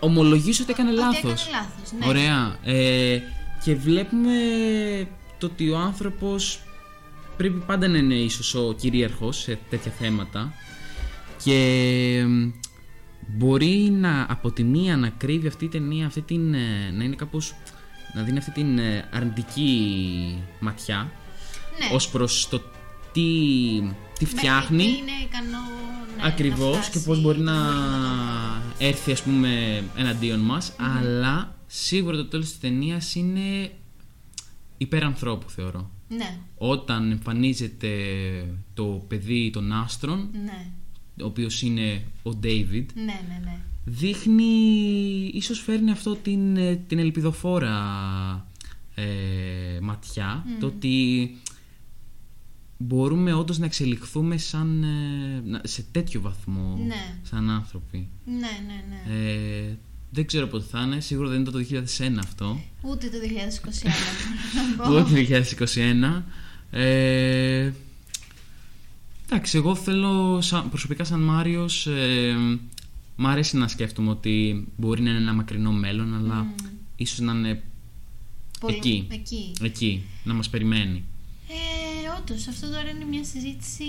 [0.00, 1.46] ομολογήσει ότι έκανε Ότι λάθος.
[1.46, 2.06] έκανε λάθος, ναι.
[2.08, 2.56] Ωραία.
[2.64, 3.18] Ε,
[3.64, 4.32] και βλέπουμε
[5.38, 6.60] το ότι ο άνθρωπος
[7.36, 10.52] πρέπει πάντα να είναι ίσως ο κυρίαρχος σε τέτοια θέματα.
[11.44, 12.50] Και μ,
[13.26, 17.14] μπορεί να από τη μία να κρύβει αυτή η ταινία αυτή την, ε, να είναι
[17.14, 17.54] κάπως
[18.14, 21.10] να δίνει αυτή την ε, αρνητική ματιά
[21.78, 21.94] ναι.
[21.94, 22.58] ως προς το
[23.12, 23.20] τι,
[24.18, 24.84] τι Μέχρι φτιάχνει.
[24.84, 25.58] τι είναι ικανό
[26.16, 28.62] ναι, ακριβώς να και φτάσει πώς μπορεί να το νόημα.
[28.78, 30.72] έρθει ας πούμε εναντίον μας.
[30.96, 33.70] Αλλά σίγουρα το τέλος της ταινίας είναι
[34.76, 37.90] υπερανθρώπου θεωρώ Ναι, όταν εμφανίζεται
[38.74, 40.66] το παιδί των άστρων ναι,
[41.22, 43.58] ο οποίος είναι ο David ναι, ναι, ναι.
[43.84, 44.44] δείχνει
[45.34, 47.76] ίσως φέρνει αυτό την, ε, την ελπιδοφόρα
[48.94, 51.30] ε, ματιά το ότι
[52.78, 57.18] μπορούμε όντως να εξελιχθούμε σαν, ε, να- σε τέτοιο βαθμό Ναι.
[57.22, 58.32] σαν άνθρωποι Ναι,
[58.66, 59.20] ναι, ναι.
[59.30, 59.78] ε,
[60.14, 62.60] Δεν ξέρω πότε θα είναι, σίγουρα δεν ήταν το 2001 αυτό.
[62.82, 65.08] Ούτε το 2021 μπορώ να πω.
[65.08, 65.44] Ούτε το
[66.20, 66.22] 2021.
[66.70, 67.72] Ε,
[69.26, 72.34] εντάξει, εγώ θέλω σαν- προσωπικά σαν Μάριος ε,
[73.16, 76.46] μ' αρέσει να σκέφτομαι ότι μπορεί να είναι ένα μακρινό μέλλον αλλά
[76.96, 77.62] ίσως να είναι
[78.60, 79.52] Πολύ- εκεί, εκεί.
[79.62, 81.04] εκεί, να μας περιμένει.
[81.48, 83.84] Ε, Όντως, αυτό τώρα είναι μια συζήτηση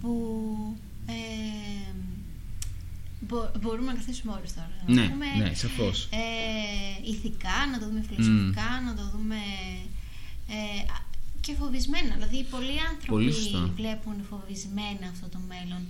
[0.00, 0.46] που
[1.06, 1.12] ε,
[3.26, 4.70] μπο- μπορούμε να καθίσουμε ώρες τώρα.
[4.86, 6.08] να Ναι, δούμε, ναι, σαφώς.
[6.12, 9.36] Ε, ηθικά, να το δούμε φιλοσοφικά, να το δούμε
[10.48, 11.04] ε, α-
[11.40, 12.14] και φοβισμένα.
[12.14, 13.70] Δηλαδή, πολλοί άνθρωποι Πολύ σωστά.
[13.76, 15.82] βλέπουν φοβισμένα αυτό το μέλλον.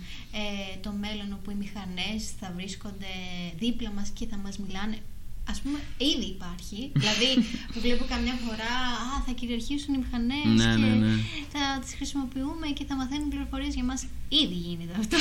[0.42, 3.12] Ε, το μέλλον όπου οι μηχανές θα βρίσκονται
[3.58, 4.98] δίπλα μας και θα μας μιλάνε.
[5.51, 5.78] Ας πούμε,
[6.12, 6.78] ήδη υπάρχει.
[7.02, 7.28] δηλαδή,
[7.73, 8.74] που βλέπω καμιά φορά,
[9.12, 11.12] α, θα κυριαρχήσουν οι μηχανές Ναι, και ναι, ναι.
[11.52, 14.01] θα τις χρησιμοποιούμε και θα μαθαίνουν πληροφορίες για μας.
[14.28, 15.16] Ήδη γίνεται αυτό.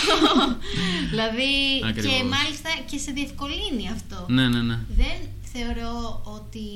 [1.11, 2.29] δηλαδή, και Ακριβώς.
[2.35, 4.25] μάλιστα και σε διευκολύνει αυτό.
[4.29, 4.77] Ναι, ναι, ναι.
[5.01, 5.17] Δεν
[5.53, 6.67] θεωρώ ότι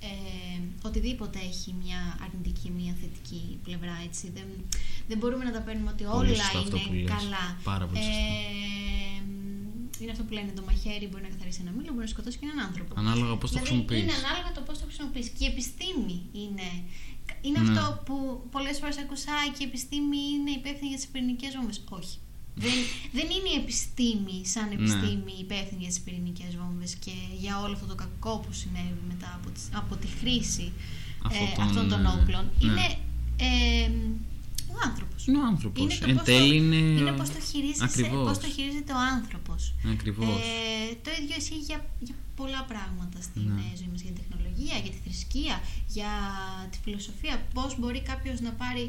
[0.00, 4.24] ε, οτιδήποτε έχει μια αρνητική, μια θετική πλευρά, έτσι.
[4.34, 4.46] Δεν,
[5.08, 7.10] δεν μπορούμε να τα παίρνουμε ότι Πολύ όλα σωστό αυτό είναι που λες.
[7.16, 7.44] καλά.
[7.70, 8.26] Πάρα πολύ σωστό.
[9.16, 9.17] Ε,
[10.02, 12.46] είναι αυτό που λένε το μαχαίρι μπορεί να καθαρίσει ένα μήλο, μπορεί να σκοτώσει και
[12.50, 12.92] έναν άνθρωπο.
[13.02, 14.02] Ανάλογα πώς το δηλαδή, χρησιμοποιείς.
[14.02, 15.26] Είναι ανάλογα το πώς το χρησιμοποιείς.
[15.36, 16.68] Και η επιστήμη είναι.
[17.46, 17.64] Είναι Ναι.
[17.68, 18.14] αυτό που
[18.54, 21.78] πολλές φορές ακούσα «Α, και η επιστήμη είναι υπεύθυνη για τις πυρηνικές βόμβες.
[21.98, 22.16] Όχι.
[22.64, 22.76] Δεν,
[23.18, 24.74] δεν είναι η επιστήμη σαν Ναι.
[24.78, 29.30] επιστήμη υπεύθυνη για τις πυρηνικές βόμβες και για όλο αυτό το κακό που συνέβη μετά
[29.38, 30.66] από, τις- από τη χρήση
[31.26, 32.44] Αυτών ε, των, αυτών των ε, όπλων.
[32.60, 32.66] ναι.
[32.66, 32.86] Είναι
[33.48, 33.90] ε,
[34.76, 35.18] ο άνθρωπος.
[35.26, 35.80] Είναι ο άνθρωπος.
[35.82, 38.24] Είναι το Εν πώς τέλει το, είναι- είναι πώς το, χειρίζεσαι, Ακριβώς.
[38.28, 39.60] πώς το χειρίζεται ο άνθρωπος.
[39.94, 40.28] Ακριβώς.
[40.28, 43.60] Ε, το ίδιο ισχύει για, για πολλά πράγματα στην Ναι.
[43.72, 45.56] ε, ζωή μας, για την τεχνολογία, για τη θρησκεία,
[45.96, 46.12] για
[46.70, 47.34] τη φιλοσοφία.
[47.56, 48.84] Πώς μπορεί κάποιος να πάρει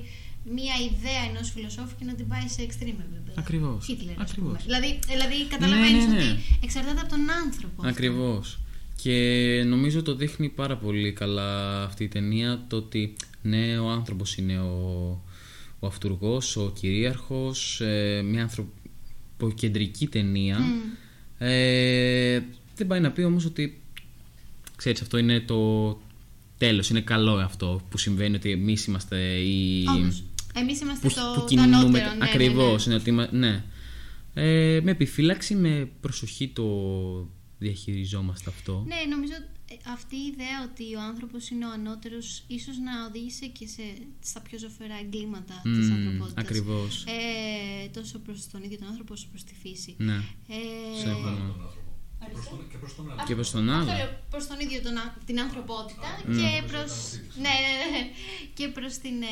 [0.57, 3.37] μία ιδέα ενός φιλοσόφου και να την πάει σε extreme επίπεδα.
[3.43, 3.79] Ακριβώς.
[3.89, 4.47] Hitler, ας Ακριβώς.
[4.49, 4.59] πούμε.
[4.67, 6.19] Δηλαδή, δηλαδή καταλαβαίνεις ναι, ναι.
[6.23, 6.29] ότι
[6.65, 7.75] εξαρτάται από τον άνθρωπο.
[7.77, 7.89] αυτό.
[7.93, 8.45] Ακριβώς.
[9.01, 9.17] Και
[9.67, 11.49] νομίζω το δείχνει πάρα πολύ καλά
[11.83, 14.75] αυτή η ταινία το ότι ναι, ο άνθρωπος είναι ο,
[15.79, 20.59] ο αυτούργος, ο κυρίαρχος, ε, μια ανθρωποκεντρική ταινία.
[20.59, 20.79] Μμ.
[21.37, 22.39] Ε,
[22.75, 23.81] δεν πάει να πει όμως ότι
[24.75, 25.89] ξέρεις αυτό είναι το
[26.57, 29.85] τέλος, είναι καλό αυτό που συμβαίνει ότι εμείς είμαστε οι...
[29.95, 30.23] Όντως.
[30.53, 31.75] Εμείς είμαστε που, το, που το κινούμε.
[31.75, 32.13] ανώτερο.
[32.13, 33.01] Ναι, ακριβώς, ναι, ναι.
[33.01, 33.63] είναι ότι είμα- ναι.
[34.33, 36.65] Ε, με επιφύλαξη, με προσοχή το
[37.59, 38.85] διαχειριζόμαστε αυτό.
[38.87, 39.47] Ναι, νομίζω ε,
[39.93, 43.81] αυτή η ιδέα ότι ο άνθρωπος είναι ο ανώτερος ίσως να οδήγησε και σε,
[44.19, 46.43] στα πιο ζωφερά εγκλήματα της Μμμ, ανθρωπότητας.
[46.43, 47.03] ακριβώς.
[47.07, 49.95] Ε, τόσο προς τον ίδιο τον άνθρωπο όσο προς τη φύση.
[49.97, 50.15] Ναι.
[50.47, 50.57] Ε,
[50.97, 51.21] Συμφωνώ.
[51.23, 51.77] Τον άνθρωπο.
[52.19, 53.23] Και προς τον- Και προς τον άλλο.
[53.27, 53.81] Και προς τον άλλο.
[53.91, 56.35] Αυτό λέω, προς τον ίδιο τον, α- την ανθρωπότητα Ναι.
[56.41, 58.03] και Προς προς, την ναι, ναι, ναι,
[58.53, 59.25] και προς την ε,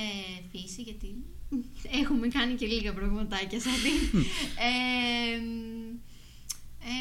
[0.52, 1.10] φύση γιατί
[2.02, 4.26] έχουμε κάνει και λίγα πραγματάκια σαν την.
[6.88, 6.96] Ε,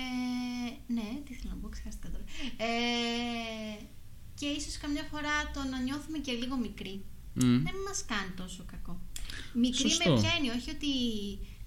[0.86, 2.24] μ, ε, ναι, τι θέλω να πω, ξεχάστηκα τώρα.
[2.56, 3.76] Ε,
[4.34, 7.04] και ίσως καμιά φορά το να νιώθουμε και λίγο μικροί
[7.34, 7.62] Μμ.
[7.66, 9.00] δεν μας κάνει τόσο κακό.
[9.52, 10.10] Μικρή Σωστό.
[10.12, 10.92] με ποια έννοια, όχι ότι...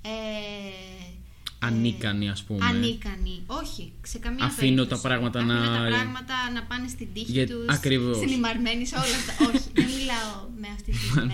[0.02, 1.29] Ε,
[1.60, 2.66] Ανίκανοι, ας πούμε.
[2.66, 3.44] Ανίκανοι.
[3.48, 5.02] Όχι, σε καμία Αφήνω περίπτωση.
[5.02, 8.16] τα πράγματα Αφήνω να- τα πράγματα να πάνε στην τύχη Για- τους, ακριβώς.
[8.18, 9.34] στην ημαρμένη, σε όλα αυτά.
[9.50, 10.98] Όχι, δεν μιλάω με αυτή τη...
[11.16, 11.34] με...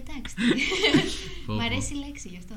[0.00, 0.34] Εντάξει.
[1.46, 1.64] Πω, Μ' πω.
[1.64, 2.54] αρέσει η λέξη γι' αυτό.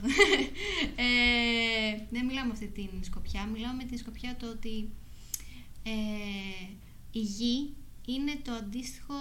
[0.95, 3.45] ε, δεν μιλάω με αυτή την σκοπιά.
[3.53, 4.89] Μιλάω με την σκοπιά το ότι
[5.83, 5.91] ε,
[7.11, 7.73] η γη
[8.05, 9.13] είναι το αντίστοιχο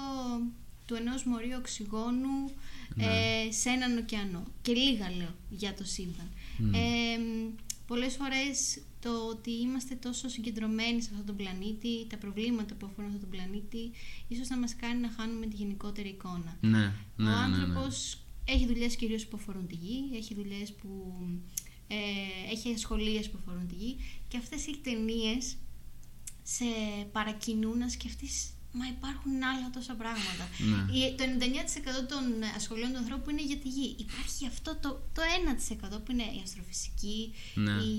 [0.87, 2.37] του ενός μορίου οξυγόνου
[2.95, 3.05] Ναι.
[3.05, 4.43] ε, σε έναν ωκεανό.
[4.63, 6.29] Και λίγα λέω για το σύμπαν.
[6.61, 6.75] Μμ.
[6.75, 6.81] Ε,
[7.87, 13.11] πολλές φορές το ότι είμαστε τόσο συγκεντρωμένοι σε αυτόν τον πλανήτη, τα προβλήματα που αφορούν
[13.11, 13.91] αυτόν τον πλανήτη,
[14.29, 16.57] ίσως να μας κάνει να χάνουμε τη γενικότερη εικόνα.
[16.61, 17.31] Ναι, ναι, Ο ναι, ναι.
[17.31, 21.15] άνθρωπος έχει δουλειές κυρίως που αφορούν τη γη, έχει δουλειές που...
[21.93, 23.97] Ε, έχει ασχολίες που αφορούν τη γη
[24.29, 25.57] και αυτές οι ταινίες
[26.43, 26.65] σε
[27.13, 30.45] παρακινούν να σκεφτείς μα υπάρχουν άλλα τόσα πράγματα.
[30.71, 30.99] Ναι.
[30.99, 32.25] Η- Το 99% των
[32.57, 33.97] ασχολιών του ανθρώπου είναι για τη γη.
[33.99, 37.71] Υπάρχει αυτό το, το 1% που είναι η αστροφυσική, Ναι.
[37.73, 37.95] η,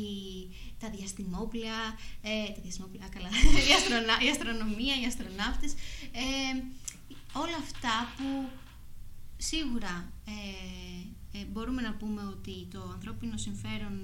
[0.79, 1.75] τα διαστημόπλια,
[2.21, 3.29] ε, τα διαστημόπλια, καλά,
[3.69, 5.71] η, αστρονα, η αστρονομία, οι αστροναύτες,
[6.11, 6.53] ε,
[7.33, 8.49] όλα αυτά που
[9.37, 13.95] σίγουρα ε, ε, μπορούμε να πούμε ότι το ανθρώπινο συμφέρον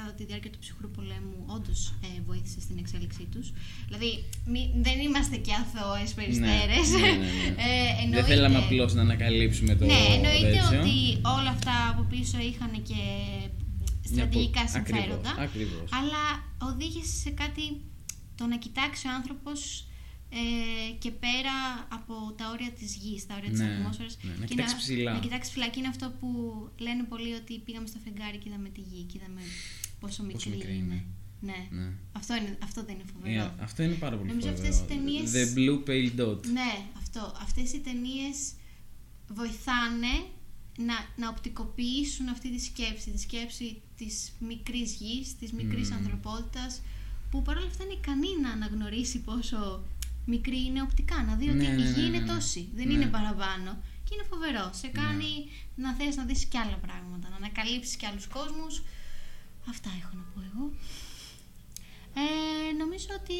[0.00, 3.52] κατά τη διάρκεια του ψυχρού πολέμου όντως ε, βοήθησε στην εξέλιξή τους.
[3.88, 6.86] Δηλαδή μη- δεν είμαστε και αθώες περιστέρες.
[6.90, 7.54] Ναι, ναι, ναι, ναι.
[7.68, 10.80] Ε, Δεν εννοείται- θέλαμε απλώς να ανακαλύψουμε το ναι, εννοείται τέτοιο.
[10.80, 10.96] ότι
[11.38, 13.00] όλα αυτά από πίσω είχαν και
[14.10, 15.30] στρατηγικά πο- συμφέροντα.
[15.30, 15.88] ακριβώς, ακριβώς.
[15.92, 16.22] Αλλά
[16.70, 17.64] οδήγησε σε κάτι
[18.34, 19.82] το να κοιτάξει ο άνθρωπος
[20.30, 21.56] ε, και πέρα
[21.98, 24.18] από τα όρια της γης, τα όρια της Ναι, ατμόσφαιρας.
[24.22, 25.12] ναι, να και κοιτάξει ψηλά.
[25.12, 25.68] Να κοιτάξει ψηλά.
[25.68, 26.28] Και είναι αυτό που
[26.78, 29.40] λένε πολλοί ότι πήγαμε στο φεγγάρι και είδαμε τη γη και είδαμε
[30.00, 30.82] πόσο μικρή, μικρή είναι.
[30.94, 31.04] είναι.
[31.40, 31.66] Ναι.
[31.70, 31.92] Ναι.
[32.12, 33.42] Αυτό, είναι, αυτό δεν είναι φοβερό.
[33.42, 34.68] Ε, αυτό είναι πάρα πολύ Νομίζω φοβερό.
[34.68, 36.46] αυτές οι ταινίες- The Blue Pale Dot.
[36.46, 37.32] Ναι, αυτό.
[37.42, 38.52] Αυτές οι ταινίες
[39.28, 40.14] βοηθάνε
[40.78, 45.96] να, να οπτικοποιήσουν αυτή τη σκέψη, τη σκέψη της μικρής γης, της μικρής Μμμ.
[45.96, 46.80] ανθρωπότητας,
[47.30, 49.84] που παρόλα αυτά είναι ικανή να αναγνωρίσει πόσο
[50.24, 52.26] μικρή είναι οπτικά, να δει Ναι, ότι ναι, η ναι, γη ναι, είναι ναι.
[52.32, 52.92] τόση, δεν Ναι.
[52.92, 53.82] είναι παραπάνω.
[54.04, 54.70] Και είναι φοβερό.
[54.72, 55.30] Σε κάνει
[55.74, 58.82] να θες να δεις και άλλα πράγματα, να ανακαλύψεις και άλλους κόσμους.
[59.72, 60.64] Αυτά έχω να πω εγώ.
[62.24, 63.38] Ε, νομίζω ότι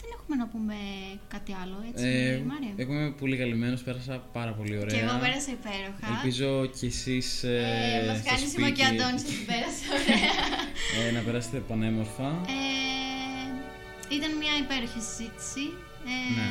[0.00, 0.74] δεν έχουμε να πούμε
[1.34, 2.72] κάτι άλλο, έτσι, Ε, Μάρια.
[2.76, 4.94] εγώ είμαι πολύ καλυμμένος, πέρασα πάρα πολύ ωραία.
[4.98, 6.06] Και εγώ πέρασα υπέροχα.
[6.14, 7.56] Ελπίζω κι εσείς ε,
[8.02, 11.08] Ε, μας στο κάνεις σπίτι, σήμα και ο Αντώνης ότι πέρασε ωραία.
[11.08, 12.28] ε, να περάσετε πανέμορφα.
[12.56, 15.64] ε, ήταν μια υπέροχη συζήτηση.
[16.12, 16.48] Ε, Ναι.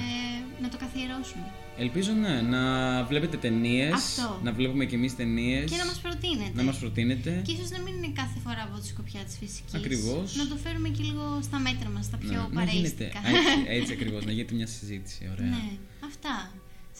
[0.63, 1.47] Να το καθιερώσουμε.
[1.79, 2.63] Ελπίζω ναι, να
[3.03, 4.39] βλέπετε ταινίες, Αυτό.
[4.43, 5.69] να βλέπουμε κι εμείς ταινίες.
[5.71, 6.51] Και να μας προτείνετε.
[6.53, 7.41] να μας προτείνετε.
[7.45, 9.73] Και ίσως να μην είναι κάθε φορά από τη σκοπιά της φυσικής.
[9.73, 10.35] Ακριβώς.
[10.35, 13.19] Να το φέρουμε και λίγο στα μέτρα μας, τα πιο Ναι, να γίνεται, παρέστικα.
[13.19, 15.47] α, έτσι, έτσι ακριβώς, να γίνεται μια συζήτηση, ωραία.
[15.49, 15.71] ναι,
[16.05, 16.51] αυτά.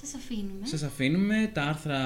[0.02, 0.66] Σας αφήνουμε.
[0.68, 1.99] Σας αφήνουμε τα άρθρα,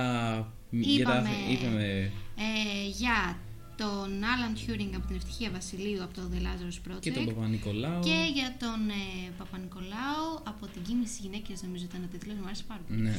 [0.69, 3.37] για τα άρθρα- Είπαμε- είπαμε Ε, για
[3.81, 7.01] τον Alan Turing από την Ευτυχία Βασιλείου από το The Lazarus Project.
[7.01, 8.01] και τον Παπα-Νικολάου.
[8.03, 12.63] Και για τον ε, Παπα-Νικολάου από την κίνηση γυναίκες νομίζω ήταν ο τίτλος, μου άρεσε
[12.67, 13.01] πάρα πολύ.
[13.01, 13.13] Ναι.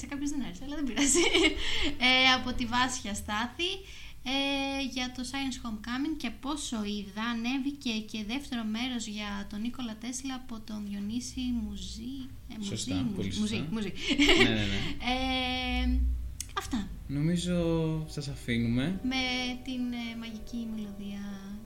[0.00, 1.24] Σε κάποιους δεν άρεσε, αλλά δεν πειράζει.
[2.08, 3.70] Ε, από τη Βάσια Στάθη
[4.32, 4.34] ε,
[4.94, 10.34] για το Science Homecoming και πόσο είδα ανέβηκε και δεύτερο μέρος για τον Νίκολα Τέσλα
[10.42, 12.14] από τον Διονύση Μουζή.
[12.50, 13.68] Ε, Μουζή, Σωστά, Μουζή, πολύ Μουζή, σωστά.
[13.74, 13.92] Μουζή.
[14.42, 14.80] Ναι, ναι, ναι.
[15.12, 16.00] Ε,
[16.58, 16.88] αυτά.
[17.06, 17.56] Νομίζω
[18.08, 19.00] σας αφήνουμε.
[19.02, 19.16] Με
[19.64, 21.20] την ε, μαγική μελωδία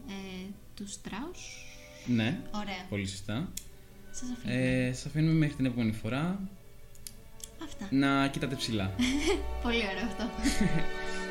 [0.09, 1.65] ε, του Στράους.
[2.07, 2.85] Ναι, Ωραία.
[2.89, 3.53] πολύ σωστά.
[4.11, 4.55] Σας αφήνω.
[4.55, 6.49] Ε, σας αφήνουμε μέχρι την επόμενη φορά
[7.65, 7.89] Αυτά.
[7.91, 8.95] να κοιτάτε ψηλά.
[9.63, 10.25] Πολύ ωραίο αυτό.